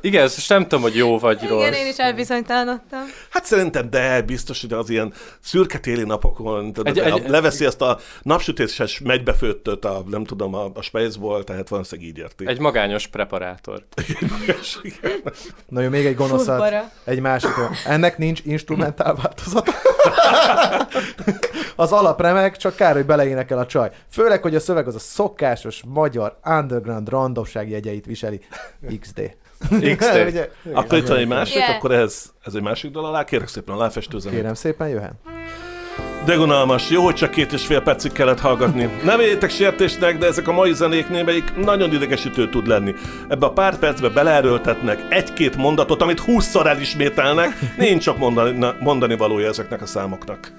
igen, 0.00 0.24
ezt 0.24 0.48
nem 0.48 0.62
tudom, 0.62 0.82
hogy 0.82 0.96
jó 0.96 1.18
vagy 1.18 1.48
rossz. 1.48 1.60
Igen, 1.60 1.72
én 1.72 1.86
is 1.86 1.96
elbizonytalanodtam. 1.96 3.00
Hát 3.30 3.44
szerintem, 3.44 3.90
de 3.90 4.22
biztos, 4.22 4.60
hogy 4.60 4.72
az 4.72 4.90
ilyen 4.90 5.12
szürke 5.40 5.78
téli 5.78 6.04
napokon 6.04 6.72
tudod, 6.82 7.06
Egy- 7.06 7.20
egy, 7.22 7.28
leveszi 7.28 7.64
ezt 7.64 7.80
a 7.82 7.98
napsütéses 8.22 9.00
megybefőttöt, 9.04 9.84
a, 9.84 10.02
nem 10.06 10.24
tudom, 10.24 10.54
a, 10.54 10.70
a 10.74 10.82
Spaceból, 10.82 11.44
tehát 11.44 11.68
valószínűleg 11.68 12.10
így 12.10 12.18
érti. 12.18 12.46
Egy 12.46 12.58
magányos 12.58 13.06
preparátor. 13.06 13.84
Na 15.68 15.80
jó, 15.80 15.88
még 15.88 16.06
egy 16.06 16.14
gonoszat, 16.14 16.74
egy 17.04 17.20
másik. 17.20 17.50
Ennek 17.86 18.18
nincs 18.18 18.40
instrumentál 18.44 19.14
változata. 19.14 19.72
az 21.76 21.92
alap 21.92 22.20
remek, 22.20 22.56
csak 22.56 22.76
kár, 22.76 22.94
hogy 22.94 23.06
beleénekel 23.06 23.58
a 23.58 23.66
csaj. 23.66 23.90
Főleg, 24.10 24.42
hogy 24.42 24.54
a 24.54 24.60
szöveg 24.60 24.86
az 24.86 24.94
a 24.94 24.98
szokásos 24.98 25.82
magyar 25.86 26.38
underground 26.44 27.08
randomság 27.08 27.68
jegyeit 27.70 28.06
viseli. 28.06 28.40
XD. 29.00 29.36
XD. 29.96 30.24
Ugye? 30.28 30.48
Akkor 30.72 30.98
itt 30.98 31.06
van 31.06 31.16
egy 31.18 31.28
másik, 31.28 31.56
Yeah. 31.56 31.76
akkor 31.76 31.92
ez, 31.92 32.24
ez 32.44 32.54
egy 32.54 32.62
másik 32.62 32.90
dal 32.90 33.04
alá, 33.04 33.24
kérek 33.24 33.48
szépen 33.48 33.74
a 33.74 33.78
láfestőzenét. 33.78 34.38
Kérem 34.38 34.54
szépen, 34.54 34.88
jöhet. 34.88 35.12
De 36.24 36.38
unalmas, 36.38 36.90
jó, 36.90 37.04
hogy 37.04 37.14
csak 37.14 37.30
két 37.30 37.52
és 37.52 37.66
fél 37.66 37.80
percig 37.80 38.12
kellett 38.12 38.40
hallgatni. 38.40 38.88
Nem 39.04 39.16
vegyétek 39.16 39.50
sértésnek, 39.50 40.18
de 40.18 40.26
ezek 40.26 40.48
a 40.48 40.52
mai 40.52 40.72
zenék 40.72 41.08
némelyik 41.08 41.56
nagyon 41.56 41.92
idegesítő 41.92 42.48
tud 42.48 42.66
lenni. 42.66 42.94
Ebbe 43.28 43.46
a 43.46 43.52
pár 43.52 43.78
percbe 43.78 44.08
beleerőltetnek 44.08 45.04
egy-két 45.08 45.56
mondatot, 45.56 46.02
amit 46.02 46.20
húszszor 46.20 46.66
elismételnek, 46.66 47.58
nincs 47.76 48.02
csak 48.02 48.18
mondani, 48.18 48.66
mondani 48.80 49.16
valója 49.16 49.48
ezeknek 49.48 49.82
a 49.82 49.86
számoknak. 49.86 50.52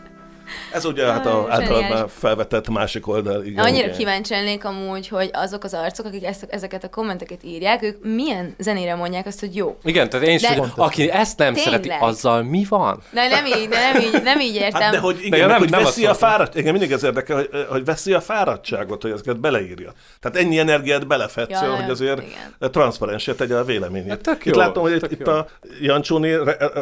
Ez 0.74 0.86
ugye 0.86 1.06
hát 1.12 1.26
a 1.26 1.46
általában 1.50 2.08
felvetett 2.08 2.70
másik 2.70 3.08
oldal. 3.08 3.44
Igen. 3.46 3.66
Annyira 3.66 3.86
Igen. 3.86 3.98
kíváncsi 3.98 4.34
lennék 4.34 4.66
amúgy, 4.66 5.08
hogy 5.08 5.30
azok 5.34 5.64
az 5.64 5.74
arcok, 5.74 6.06
akik 6.06 6.26
ezt, 6.26 6.48
ezeket 6.50 6.84
a 6.84 6.90
kommenteket 6.90 7.44
írják, 7.44 7.84
ők 7.84 8.04
milyen 8.04 8.56
zenére 8.60 8.96
mondják 8.96 9.26
azt, 9.26 9.40
hogy 9.40 9.56
jó. 9.56 9.78
Igen, 9.84 10.10
tehát 10.10 10.28
én 10.28 10.36
is, 10.36 10.42
De- 10.42 10.56
hogy 10.58 10.70
aki 10.76 11.10
ezt 11.10 11.38
nem 11.38 11.54
Tényleg? 11.54 11.84
szereti, 11.84 12.04
azzal 12.06 12.44
mi 12.44 12.66
van? 12.70 13.02
De 13.12 13.28
nem 13.28 13.46
így, 13.46 13.68
de 13.70 13.92
nem 13.92 14.02
így, 14.02 14.24
nem 14.24 14.40
így 14.40 14.56
értem. 14.56 14.82
Hát 14.82 14.92
de 14.92 15.00
hogy, 15.00 15.20
igen, 15.22 15.40
De 15.40 15.46
nem- 15.46 15.58
hogy 15.58 15.70
nem 15.70 15.84
veszi 15.84 16.06
a 16.06 16.14
fáradt, 16.14 16.56
igen, 16.56 16.72
mindig 16.72 16.92
ez 16.92 17.04
érdekel, 17.04 17.36
hogy, 17.36 17.50
hogy 17.70 17.86
veszi 17.86 18.14
a 18.14 18.22
fáradtságot, 18.22 19.02
hogy 19.02 19.12
ezeket 19.12 19.40
beleírja. 19.40 19.92
Tehát 20.20 20.38
ennyi 20.38 20.60
energiát 20.60 21.08
belefetszöl, 21.08 21.68
Ja, 21.68 21.76
hogy 21.76 21.90
azért 21.90 22.22
igen. 22.22 22.72
transzparensé 22.72 23.32
tegye 23.34 23.56
a 23.56 23.64
véleményét. 23.64 24.10
Hát 24.10 24.22
tök 24.22 24.46
itt 24.46 24.54
jó, 24.56 24.60
látom, 24.62 24.84
hogy 24.84 24.92
itt, 24.92 25.00
tök 25.00 25.12
itt 25.12 25.28
jó. 25.28 25.34
a 25.34 25.48
Jancsóni 25.82 26.34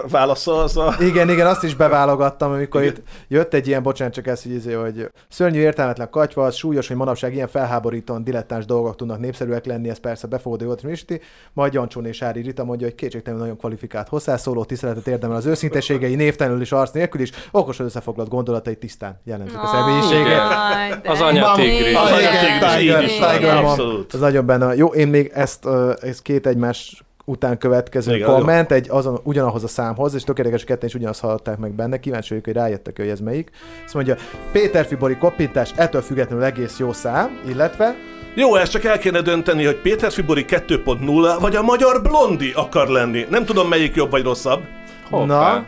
válasza 0.09 0.63
az 0.63 0.77
a... 0.77 0.95
Igen, 0.99 1.29
igen, 1.29 1.47
azt 1.47 1.63
is 1.63 1.75
beválogattam, 1.75 2.51
amikor 2.51 2.83
itt 2.83 2.97
jött 3.27 3.53
egy 3.53 3.67
ilyen, 3.67 3.78
bocsánat, 3.81 4.13
csak 4.13 4.27
ez, 4.27 4.43
hogy, 4.43 4.51
izé, 4.51 4.73
hogy 4.73 5.11
szörnyű 5.29 5.59
értelmetlen 5.59 6.09
katyva, 6.09 6.45
az 6.45 6.55
súlyos, 6.55 6.87
hogy 6.87 6.97
manapság 6.97 7.33
ilyen 7.33 7.47
felháborítóan 7.47 8.23
dilettáns 8.23 8.65
dolgok 8.65 8.95
tudnak 8.95 9.19
népszerűek 9.19 9.65
lenni, 9.65 9.89
ez 9.89 9.97
persze 9.97 10.27
befogadó 10.27 10.65
volt 10.65 10.83
Misti. 10.83 11.21
Majd 11.53 11.73
Jancsón 11.73 12.05
és 12.05 12.21
Ári 12.21 12.41
Rita 12.41 12.63
mondja, 12.63 12.87
hogy 12.87 12.95
kétségtelenül 12.95 13.43
nagyon 13.45 13.59
kvalifikált 13.59 14.07
hozzászóló, 14.07 14.63
tiszteletet 14.63 15.07
érdemel 15.07 15.35
az 15.35 15.45
őszintességei, 15.45 16.15
névtelenül 16.25 16.61
és 16.61 16.71
arc 16.71 16.91
nélkül 16.91 17.21
is, 17.21 17.31
okosan 17.51 17.85
összefoglalt 17.85 18.29
gondolatai 18.29 18.75
tisztán 18.75 19.19
jellemzik 19.23 19.57
a 19.57 19.67
személyiségét. 19.67 21.07
Az 21.07 21.21
anya 21.21 21.53
tigris. 21.55 21.95
Az 21.95 22.19
Igen. 22.19 22.33
anya 22.33 22.77
tigris, 22.77 23.13
így 23.17 23.41
is 23.41 23.49
abszolút. 23.49 24.13
Ez 24.13 24.19
nagyon 24.19 24.45
benne. 24.45 24.75
Jó, 24.75 24.87
én 24.87 25.07
még 25.07 25.31
ezt, 25.33 25.65
uh, 25.65 25.93
ez 26.01 26.21
két 26.21 26.47
egymás 26.47 27.03
után 27.29 27.57
következő 27.57 28.15
Igen, 28.15 28.27
komment, 28.27 28.71
egy 28.71 28.89
azon, 28.89 29.19
ugyanahoz 29.23 29.63
a 29.63 29.67
számhoz, 29.67 30.13
és 30.13 30.23
tökéletes 30.23 30.63
ketten 30.63 30.87
is 30.87 30.95
ugyanazt 30.95 31.19
hallották 31.19 31.57
meg 31.57 31.71
benne, 31.71 31.99
kíváncsi 31.99 32.29
vagyok, 32.29 32.45
hogy 32.45 32.53
rájöttek, 32.53 32.97
hogy 32.97 33.07
ez 33.07 33.19
melyik. 33.19 33.49
Azt 33.85 33.93
mondja, 33.93 34.15
Péter 34.51 34.85
Fibori 34.85 35.17
koppintás, 35.17 35.71
ettől 35.75 36.01
függetlenül 36.01 36.43
egész 36.43 36.79
jó 36.79 36.93
szám, 36.93 37.39
illetve 37.47 37.95
Jó, 38.33 38.55
ezt 38.55 38.71
csak 38.71 38.83
el 38.83 38.97
kéne 38.97 39.21
dönteni, 39.21 39.65
hogy 39.65 39.81
Péter 39.81 40.11
Fibori 40.11 40.45
2.0 40.47 41.37
vagy 41.39 41.55
a 41.55 41.61
magyar 41.61 42.01
blondi 42.01 42.51
akar 42.55 42.87
lenni. 42.87 43.25
Nem 43.29 43.45
tudom, 43.45 43.67
melyik 43.67 43.95
jobb 43.95 44.11
vagy 44.11 44.23
rosszabb. 44.23 44.61
Hoppá. 45.09 45.25
Na, 45.25 45.65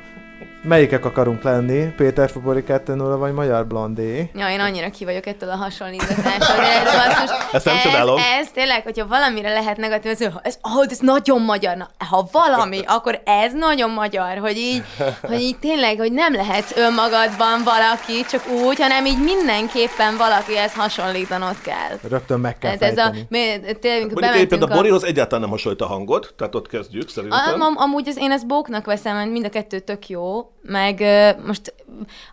melyikek 0.63 1.05
akarunk 1.05 1.43
lenni? 1.43 1.93
Péter 1.97 2.29
Fibori 2.29 2.63
2.0 2.67 3.15
vagy 3.17 3.33
Magyar 3.33 3.67
Blondi? 3.67 4.29
Ja, 4.33 4.49
én 4.49 4.59
annyira 4.59 4.89
ki 4.89 5.05
vagyok 5.05 5.25
ettől 5.25 5.49
a 5.49 5.55
hasonlítatástól, 5.55 6.55
de 6.55 6.81
ez 6.81 6.83
basszus. 6.83 7.37
Ezt 7.51 7.65
nem 7.65 7.75
ez, 7.75 7.81
csodálom. 7.81 8.17
Ez 8.39 8.51
tényleg, 8.51 8.83
hogyha 8.83 9.07
valamire 9.07 9.53
lehet 9.53 9.77
negatív, 9.77 10.11
ez, 10.11 10.57
oh, 10.61 10.85
ez 10.89 10.99
nagyon 10.99 11.41
magyar. 11.41 11.77
Na, 11.77 11.89
ha 12.09 12.29
valami, 12.31 12.79
akkor 12.95 13.21
ez 13.25 13.53
nagyon 13.53 13.89
magyar, 13.89 14.37
hogy 14.37 14.57
így, 14.57 14.83
hogy 15.21 15.41
így 15.41 15.57
tényleg, 15.59 15.97
hogy 15.97 16.11
nem 16.11 16.33
lehetsz 16.33 16.77
önmagadban 16.77 17.63
valaki, 17.63 18.25
csak 18.29 18.47
úgy, 18.65 18.79
hanem 18.79 19.05
így 19.05 19.23
mindenképpen 19.23 20.17
valakihez 20.17 20.73
hasonlítanod 20.73 21.61
kell. 21.61 22.09
Rögtön 22.09 22.39
meg 22.39 22.57
kell 22.57 22.77
Tehát 22.77 22.97
ez 22.97 23.05
a, 23.05 23.13
mi, 23.29 23.59
tényleg, 23.79 24.01
Mondjuk 24.01 24.35
egyébként 24.35 24.63
a 24.63 24.67
Borihoz 24.67 25.03
egyáltalán 25.03 25.41
nem 25.41 25.49
hasonlít 25.49 25.81
a 25.81 25.87
hangod, 25.87 26.33
tehát 26.37 26.55
ott 26.55 26.67
kezdjük 26.67 27.09
szerintem. 27.09 27.53
Am, 27.53 27.61
am, 27.61 27.73
amúgy 27.77 28.07
az, 28.07 28.17
én 28.17 28.31
ezt 28.31 28.47
bóknak 28.47 28.85
veszem, 28.85 29.15
mert 29.15 29.31
mind 29.31 29.45
a 29.45 29.49
kettő 29.49 29.79
tök 29.79 30.09
jó, 30.09 30.50
meg 30.61 31.03
most 31.45 31.73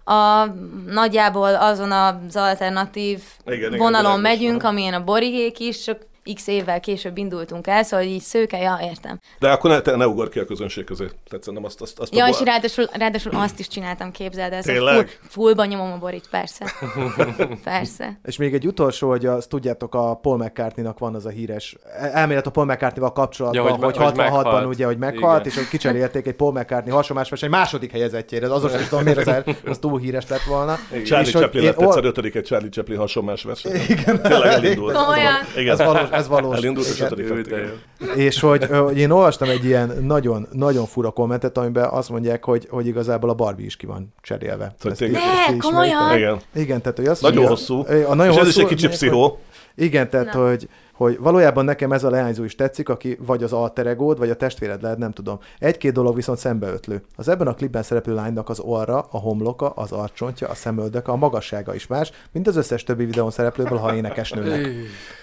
a, 0.04 0.44
nagyjából 0.86 1.54
azon 1.54 1.92
az 1.92 2.36
alternatív 2.36 3.22
Igen, 3.46 3.58
igen, 3.58 3.78
vonalon 3.78 4.16
világos. 4.20 4.38
megyünk, 4.38 4.62
amilyen 4.62 4.94
a 4.94 5.04
borigék 5.04 5.58
is, 5.58 5.84
csak 5.84 6.06
x 6.34 6.46
évvel 6.46 6.80
később 6.80 7.16
indultunk 7.16 7.66
el, 7.66 7.82
szóval 7.82 8.06
így 8.06 8.20
szőke, 8.20 8.58
ja, 8.58 8.78
értem. 8.82 9.20
De 9.38 9.50
akkor 9.50 9.70
ne, 9.70 9.80
te 9.80 9.96
ne 9.96 10.06
ugor 10.06 10.28
ki 10.28 10.38
a 10.38 10.44
közönség 10.44 10.84
közé. 10.84 11.04
Tehát 11.04 11.44
szerintem 11.44 11.64
azt, 11.64 11.80
azt, 11.80 11.98
azt 11.98 12.14
Ja, 12.14 12.24
a 12.24 12.28
és 12.28 12.40
ráadásul, 12.44 12.86
ráadásul 12.92 13.32
azt 13.34 13.58
is 13.58 13.68
csináltam, 13.68 14.10
képzeld 14.10 14.52
el, 14.52 14.62
szóval 14.62 14.76
Tényleg? 14.88 15.08
full, 15.08 15.28
fullban 15.28 15.66
nyomom 15.66 15.92
a 15.92 15.98
borit, 15.98 16.28
persze. 16.30 16.72
persze. 17.64 18.18
És 18.24 18.36
még 18.36 18.54
egy 18.54 18.66
utolsó, 18.66 19.08
hogy 19.08 19.26
azt 19.26 19.48
tudjátok, 19.48 19.94
a 19.94 20.14
Paul 20.14 20.36
McCartney-nak 20.36 20.98
van 20.98 21.14
az 21.14 21.26
a 21.26 21.28
híres 21.30 21.76
elmélet 22.12 22.46
a 22.46 22.50
Paul 22.50 22.66
McCartney-val 22.66 23.12
kapcsolatban, 23.12 23.64
Ja, 23.64 23.70
hogy 23.70 23.82
hogy, 23.84 23.96
hogy 23.96 24.12
66-ban 24.12 24.16
meghalt. 24.16 24.66
ugye, 24.66 24.86
hogy 24.86 24.98
meghalt, 24.98 25.40
Igen. 25.40 25.52
és 25.52 25.54
hogy 25.58 25.68
kicserélték 25.68 26.26
egy 26.26 26.34
Paul 26.34 26.52
McCartney 26.52 26.92
hasonlás 26.92 27.28
verseny 27.28 27.50
második 27.50 27.90
helyezettjére, 27.90 28.46
az 28.46 28.52
azon 28.52 28.70
sem 28.70 28.88
tudom, 28.88 29.04
miért 29.04 29.26
az, 29.26 29.54
az 29.66 29.78
túl 29.78 29.98
híres 29.98 30.28
lett 30.28 30.42
volna. 30.42 30.78
Charlie 31.04 31.26
És 31.28 31.32
Chaplin 31.32 31.64
lett 31.64 31.80
egyszer 31.80 32.04
ötödik 32.04 32.34
egy 32.34 32.44
Charlie 32.44 32.68
Chaplin 32.68 32.98
hasonlás 32.98 33.42
verseny. 33.42 33.72
Igen. 33.88 34.22
Tényleg 34.22 34.52
elindult. 34.52 34.96
Komolyan? 34.96 35.34
Igen. 35.56 35.72
Ez 35.72 35.86
valós, 35.86 36.08
ez 36.18 36.28
valós. 36.28 36.56
Elindult, 36.56 37.00
ötödik 37.00 37.46
igen. 37.46 37.72
És 38.16 38.40
hogy, 38.40 38.64
hogy 38.64 38.98
én 38.98 39.10
olvastam 39.10 39.48
egy 39.48 39.64
ilyen 39.64 39.92
nagyon, 40.02 40.48
nagyon 40.52 40.86
fura 40.86 41.10
kommentet, 41.10 41.58
amiben 41.58 41.88
azt 41.88 42.08
mondják, 42.10 42.44
hogy, 42.44 42.66
hogy 42.70 42.86
igazából 42.86 43.30
a 43.30 43.34
Barbie 43.34 43.66
is 43.66 43.76
ki 43.76 43.86
van 43.86 44.14
cserélve. 44.20 44.74
Ezt 44.84 45.00
Ne, 45.00 45.56
komolyan? 45.58 46.16
Igen. 46.16 46.38
Igen, 46.54 46.80
tehát 46.82 46.96
hogy 46.98 47.06
azt 47.06 47.22
Nagyon 47.22 47.42
mondja- 47.44 47.56
hosszú. 47.56 48.04
A 48.10 48.14
nagyon 48.14 48.32
És 48.32 48.38
ez 48.40 48.46
is 48.46 48.54
hosszú, 48.54 48.60
egy 48.60 48.66
kicsit 48.74 48.88
hogy- 48.88 48.96
pszichó. 48.98 49.38
Igen, 49.74 50.10
tehát 50.10 50.34
hogy, 50.34 50.68
hogy 50.98 51.18
valójában 51.18 51.64
nekem 51.64 51.92
ez 51.92 52.04
a 52.04 52.10
leányzó 52.10 52.44
is 52.44 52.54
tetszik, 52.54 52.88
aki 52.88 53.18
vagy 53.26 53.42
az 53.42 53.52
alter 53.52 53.86
egód, 53.86 54.18
vagy 54.18 54.30
a 54.30 54.34
testvéred 54.34 54.82
lehet, 54.82 54.98
nem 54.98 55.12
tudom. 55.12 55.38
Egy-két 55.58 55.92
dolog 55.92 56.14
viszont 56.14 56.38
szembeötlő. 56.38 57.02
Az 57.16 57.28
ebben 57.28 57.46
a 57.46 57.54
klipben 57.54 57.82
szereplő 57.82 58.14
lánynak 58.14 58.48
az 58.48 58.60
orra, 58.60 59.06
a 59.10 59.18
homloka, 59.18 59.70
az 59.70 59.92
arcsontja, 59.92 60.48
a 60.48 60.54
szemöldöke, 60.54 61.12
a 61.12 61.16
magassága 61.16 61.74
is 61.74 61.86
más, 61.86 62.10
mint 62.32 62.46
az 62.46 62.56
összes 62.56 62.82
többi 62.82 63.04
videón 63.04 63.30
szereplőből, 63.30 63.78
ha 63.78 63.94
énekesnőnek. 63.94 64.68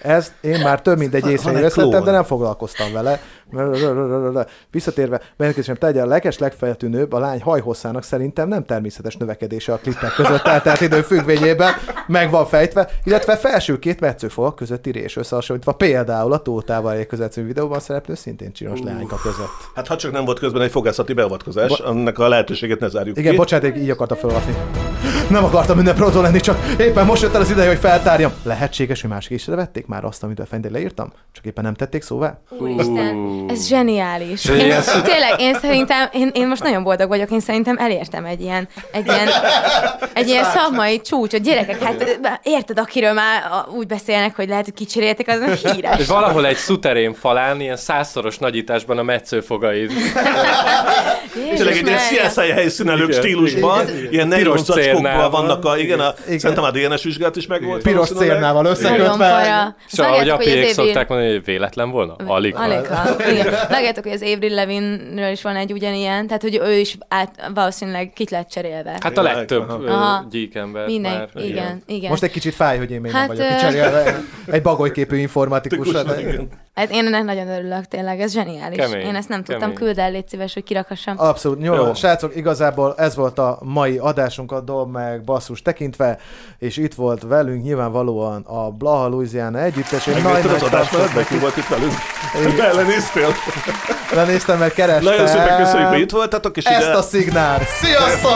Ez 0.02 0.32
én 0.40 0.60
már 0.62 0.82
több 0.82 0.98
mint 0.98 1.14
egy 1.14 1.22
Van 1.22 1.56
észre 1.56 1.68
klón. 1.68 2.04
de 2.04 2.10
nem 2.10 2.24
foglalkoztam 2.24 2.92
vele. 2.92 3.20
Visszatérve, 4.70 5.20
bejelentkezésem, 5.36 5.74
tegye 5.74 6.02
a 6.02 6.06
leges 6.06 6.38
legfeltűnőbb 6.38 7.12
a 7.12 7.18
lány 7.18 7.42
hajhosszának 7.42 8.02
szerintem 8.02 8.48
nem 8.48 8.64
természetes 8.64 9.16
növekedése 9.16 9.72
a 9.72 9.76
klipek 9.76 10.12
között 10.14 10.46
eltelt 10.46 10.80
idő 10.80 11.00
függvényében 11.02 11.72
meg 12.06 12.30
van 12.30 12.46
fejtve, 12.46 12.88
illetve 13.04 13.36
felső 13.36 13.78
két 13.78 14.00
metszőfogak 14.00 14.56
közötti 14.56 14.90
rés 14.90 15.16
összehasonlítva 15.66 15.72
például 15.72 16.32
a 16.32 16.38
Tótával 16.38 16.92
egy 16.92 17.06
című 17.30 17.46
videóban 17.46 17.80
szereplő 17.80 18.14
szintén 18.14 18.52
csinos 18.52 18.80
leányka 18.80 19.16
között. 19.22 19.70
Hát 19.74 19.86
ha 19.86 19.96
csak 19.96 20.12
nem 20.12 20.24
volt 20.24 20.38
közben 20.38 20.62
egy 20.62 20.70
fogászati 20.70 21.12
beavatkozás, 21.12 21.68
Bo- 21.68 21.80
annak 21.80 22.18
a 22.18 22.28
lehetőséget 22.28 22.80
ne 22.80 22.88
zárjuk 22.88 23.18
Igen, 23.18 23.30
ki. 23.30 23.36
bocsánat, 23.36 23.76
így 23.76 23.90
akarta 23.90 24.16
felolvasni. 24.16 24.54
Nem 25.28 25.44
akartam 25.44 25.76
minden 25.76 25.94
protó 25.94 26.20
lenni, 26.20 26.40
csak 26.40 26.58
éppen 26.78 27.06
most 27.06 27.22
jött 27.22 27.34
el 27.34 27.40
az 27.40 27.50
ideje, 27.50 27.68
hogy 27.68 27.78
feltárjam. 27.78 28.32
Lehetséges, 28.42 29.00
hogy 29.00 29.10
mások 29.10 29.30
is 29.30 29.44
vették 29.44 29.86
már 29.86 30.04
azt, 30.04 30.22
amit 30.22 30.38
a 30.38 30.46
fendén 30.46 30.70
leírtam? 30.72 31.12
Csak 31.32 31.44
éppen 31.44 31.64
nem 31.64 31.74
tették 31.74 32.02
szóvá? 32.02 32.38
Úristen, 32.58 33.44
ez 33.48 33.66
zseniális. 33.68 34.44
Én, 34.44 34.56
tényleg, 35.02 35.34
én 35.38 35.54
szerintem, 35.54 36.08
én, 36.12 36.30
én 36.34 36.48
most 36.48 36.62
nagyon 36.62 36.82
boldog 36.82 37.08
vagyok, 37.08 37.30
én 37.30 37.40
szerintem 37.40 37.76
elértem 37.78 38.24
egy 38.24 38.40
ilyen, 38.40 38.68
egy 38.90 39.06
ilyen, 39.06 39.28
egy 40.12 40.28
ilyen 40.28 40.44
szakmai 40.44 41.00
csúcsot. 41.00 41.40
Gyerekek, 41.42 41.82
hát 41.82 42.18
érted, 42.42 42.78
akiről 42.78 43.12
már 43.12 43.42
a- 43.44 43.70
úgy 43.70 43.86
beszélnek, 43.86 44.36
hogy 44.36 44.48
lehet, 44.48 44.64
hogy 44.64 44.74
kicseréltek, 44.74 45.28
az 45.28 45.38
nem 45.38 45.72
híres. 45.74 45.98
És 46.00 46.06
valahol 46.06 46.46
egy 46.46 46.56
szuterén 46.56 47.14
falán, 47.14 47.60
ilyen 47.60 47.76
százszoros 47.76 48.38
nagyításban 48.38 48.98
a 48.98 49.02
metszőfogaid. 49.02 49.90
Jézus 51.36 51.56
Tényleg 51.56 51.76
egy 51.76 51.86
ilyen. 52.12 52.28
CSI 52.30 52.50
helyszínelők 52.50 53.12
stílusban, 53.12 53.84
ilyen 54.10 54.28
Piros 54.28 54.60
zacskókban 54.60 55.02
cérnával. 55.16 55.40
vannak 55.40 55.64
a, 55.64 55.78
igen, 55.78 56.00
a, 56.00 56.14
Igen. 56.26 56.38
szerintem 56.38 56.64
a 56.64 56.70
DNS 56.70 57.02
vizsgálat 57.02 57.36
is 57.36 57.46
megvolt. 57.46 57.82
Piros 57.82 57.94
valószínűleg. 57.94 58.28
cérnával 58.30 58.64
összekötve. 58.66 59.76
És 59.92 59.98
ahogy 59.98 60.12
Vágjátok, 60.12 60.18
hogy 60.18 60.28
az 60.28 60.34
apiék 60.34 60.56
Avril- 60.56 60.74
szokták 60.74 61.08
mondani, 61.08 61.30
hogy 61.32 61.44
véletlen 61.44 61.90
volna? 61.90 62.16
Alig. 62.26 62.54
Alig. 62.56 62.80
Vágjátok, 63.68 64.04
hogy 64.04 64.12
az 64.12 64.22
Avril 64.22 64.54
Levinről 64.54 65.30
is 65.30 65.42
van 65.42 65.56
egy 65.56 65.72
ugyanilyen, 65.72 66.26
tehát 66.26 66.42
hogy 66.42 66.60
ő 66.64 66.72
is 66.78 66.98
át, 67.08 67.50
valószínűleg 67.54 68.12
kit 68.14 68.30
lett 68.30 68.48
cserélve. 68.48 68.96
Hát 69.00 69.18
a 69.18 69.22
legtöbb 69.22 69.72
gyíkember 70.30 70.86
Minden, 70.86 71.12
már. 71.34 71.44
igen, 71.44 71.82
igen. 71.86 72.10
Most 72.10 72.22
egy 72.22 72.30
kicsit 72.30 72.54
fáj, 72.54 72.78
hogy 72.78 72.90
én 72.90 73.00
még 73.00 73.12
Hát, 73.12 73.26
nem 73.28 73.36
vagyok 73.36 73.52
kicserélve. 73.52 74.20
Egy 74.46 74.62
bagolyképű 74.62 75.16
informatikus. 75.16 75.88
Hát 76.74 76.90
én 76.90 77.06
ennek 77.06 77.24
nagyon 77.24 77.48
örülök, 77.48 77.84
tényleg, 77.84 78.20
ez 78.20 78.32
zseniális. 78.32 78.78
Kemény, 78.78 79.06
én 79.06 79.14
ezt 79.14 79.28
nem 79.28 79.44
tudtam, 79.44 79.72
küld 79.74 79.98
el, 79.98 80.10
légy 80.10 80.28
szíves, 80.28 80.54
hogy 80.54 80.64
kirakassam. 80.64 81.14
Abszolút. 81.18 81.62
Jó, 81.62 81.74
Jó. 81.74 81.94
Srácok, 81.94 82.36
igazából 82.36 82.94
ez 82.96 83.14
volt 83.16 83.38
a 83.38 83.58
mai 83.62 83.98
adásunkat 83.98 84.64
dob 84.64 84.90
meg 85.10 85.22
basszus 85.24 85.62
tekintve, 85.62 86.18
és 86.58 86.76
itt 86.76 86.94
volt 86.94 87.22
velünk 87.22 87.62
nyilvánvalóan 87.62 88.42
a 88.42 88.70
Blaha 88.70 89.08
Louisiana 89.08 89.60
együttes. 89.62 90.06
Egy 90.06 90.22
Megnézted 90.22 90.50
az 90.50 90.60
nagy 90.60 90.72
adás 90.72 90.90
mellett, 90.90 91.26
ki 91.28 91.38
volt 91.38 91.56
itt 91.56 91.66
velünk? 91.66 91.92
Belenéztél? 92.56 93.28
Lenéztem, 94.14 94.58
mert 94.58 94.74
kerestem. 94.74 95.12
Nagyon 95.12 95.26
szépen 95.26 95.56
köszönjük, 95.56 95.88
hogy 95.88 96.00
itt 96.00 96.10
voltatok, 96.10 96.56
és 96.56 96.64
Ezt 96.64 96.86
ide... 96.86 96.96
a 96.96 97.02
szignál. 97.02 97.60
Sziasztok! 97.80 98.34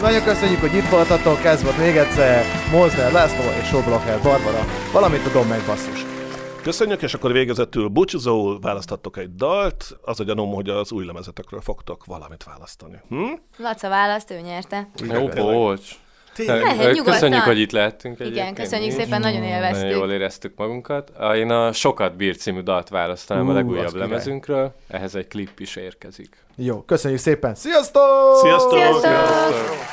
Nagyon 0.00 0.22
köszönjük, 0.22 0.60
hogy 0.60 0.74
itt 0.74 0.88
voltatok. 0.88 1.44
Ez 1.44 1.62
volt 1.62 1.78
még 1.78 1.96
egyszer 1.96 2.44
Mozner 2.70 3.12
László 3.12 3.42
és 3.62 3.68
Soblacher 3.68 4.20
Barbara, 4.22 4.64
valamint 4.92 5.26
a 5.26 5.30
Dom 5.30 5.46
meg 5.48 5.60
basszus. 5.66 6.19
Köszönjük, 6.62 7.02
és 7.02 7.14
akkor 7.14 7.32
végezetül 7.32 7.88
búcsúzóul 7.88 8.60
választhattok 8.60 9.16
egy 9.16 9.34
dalt. 9.34 9.98
Az 10.02 10.20
a 10.20 10.24
gyanúm, 10.24 10.52
hogy 10.52 10.68
az 10.68 10.92
új 10.92 11.04
lemezetekről 11.04 11.60
fogtok 11.60 12.04
valamit 12.04 12.44
választani. 12.44 13.00
Hm? 13.08 13.32
Laca 13.56 13.88
választ, 13.88 14.30
ő 14.30 14.40
nyerte. 14.40 14.88
Jó, 15.12 15.26
bocs. 15.26 15.98
Lehet. 16.46 17.02
Köszönjük, 17.02 17.42
hogy 17.42 17.58
itt 17.58 17.70
lehettünk 17.70 18.14
Igen, 18.14 18.32
egyébként. 18.32 18.58
köszönjük 18.58 18.92
szépen, 18.92 19.20
nagyon 19.20 19.42
élveztük. 19.42 19.82
Nagyon 19.82 19.98
jól 19.98 20.10
éreztük 20.12 20.52
magunkat. 20.56 21.12
Én 21.34 21.50
a 21.50 21.72
Sokat 21.72 22.16
Bír 22.16 22.36
című 22.36 22.60
dalt 22.60 22.88
választanám 22.88 23.48
a 23.48 23.52
legújabb 23.52 23.86
király. 23.86 24.08
lemezünkről. 24.08 24.74
Ehhez 24.88 25.14
egy 25.14 25.28
klip 25.28 25.60
is 25.60 25.76
érkezik. 25.76 26.36
Jó, 26.56 26.82
köszönjük 26.82 27.20
szépen. 27.20 27.54
Sziasztok! 27.54 28.36
Sziasztok! 28.40 28.78
Sziasztok! 28.78 29.10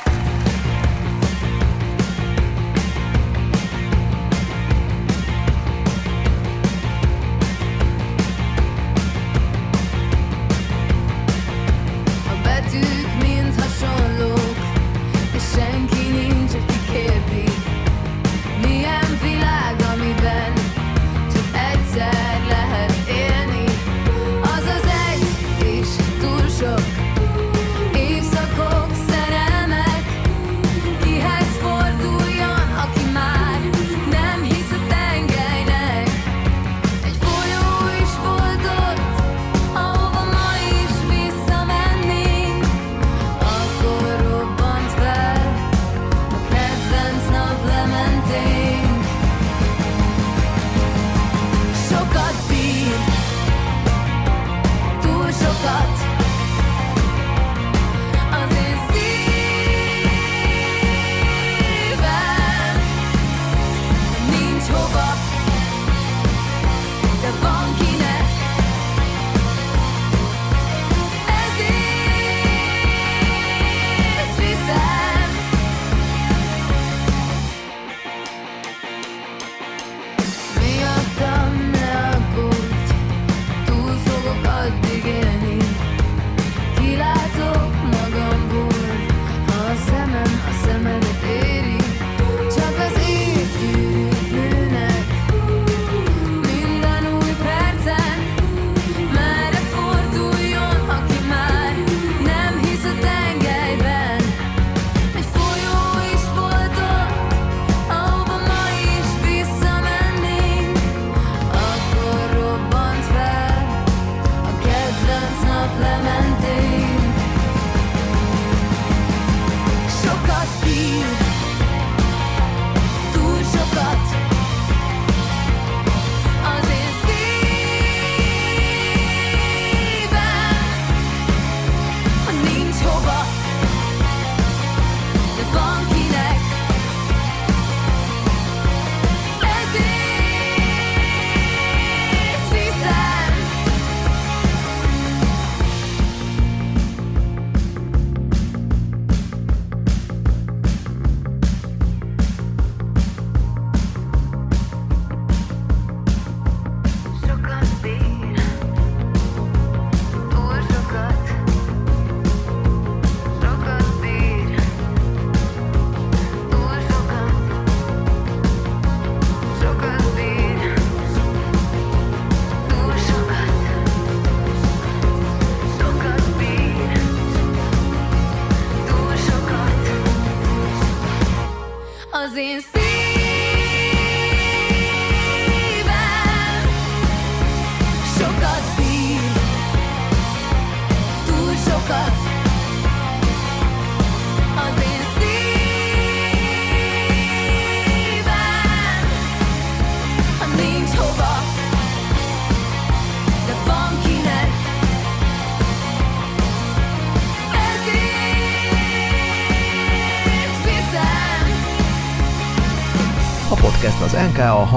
A 0.04 0.17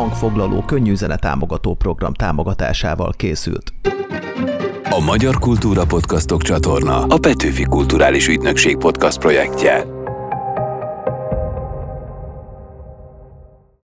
hangfoglaló 0.01 0.61
könnyűzene 0.61 1.15
támogató 1.15 1.75
program 1.75 2.13
támogatásával 2.13 3.13
készült. 3.17 3.73
A 4.89 4.99
Magyar 4.99 5.39
Kultúra 5.39 5.85
Podcastok 5.85 6.41
csatorna 6.41 7.03
a 7.03 7.17
Petőfi 7.17 7.63
Kulturális 7.63 8.27
Ügynökség 8.27 8.77
podcast 8.77 9.19
projektje. 9.19 9.90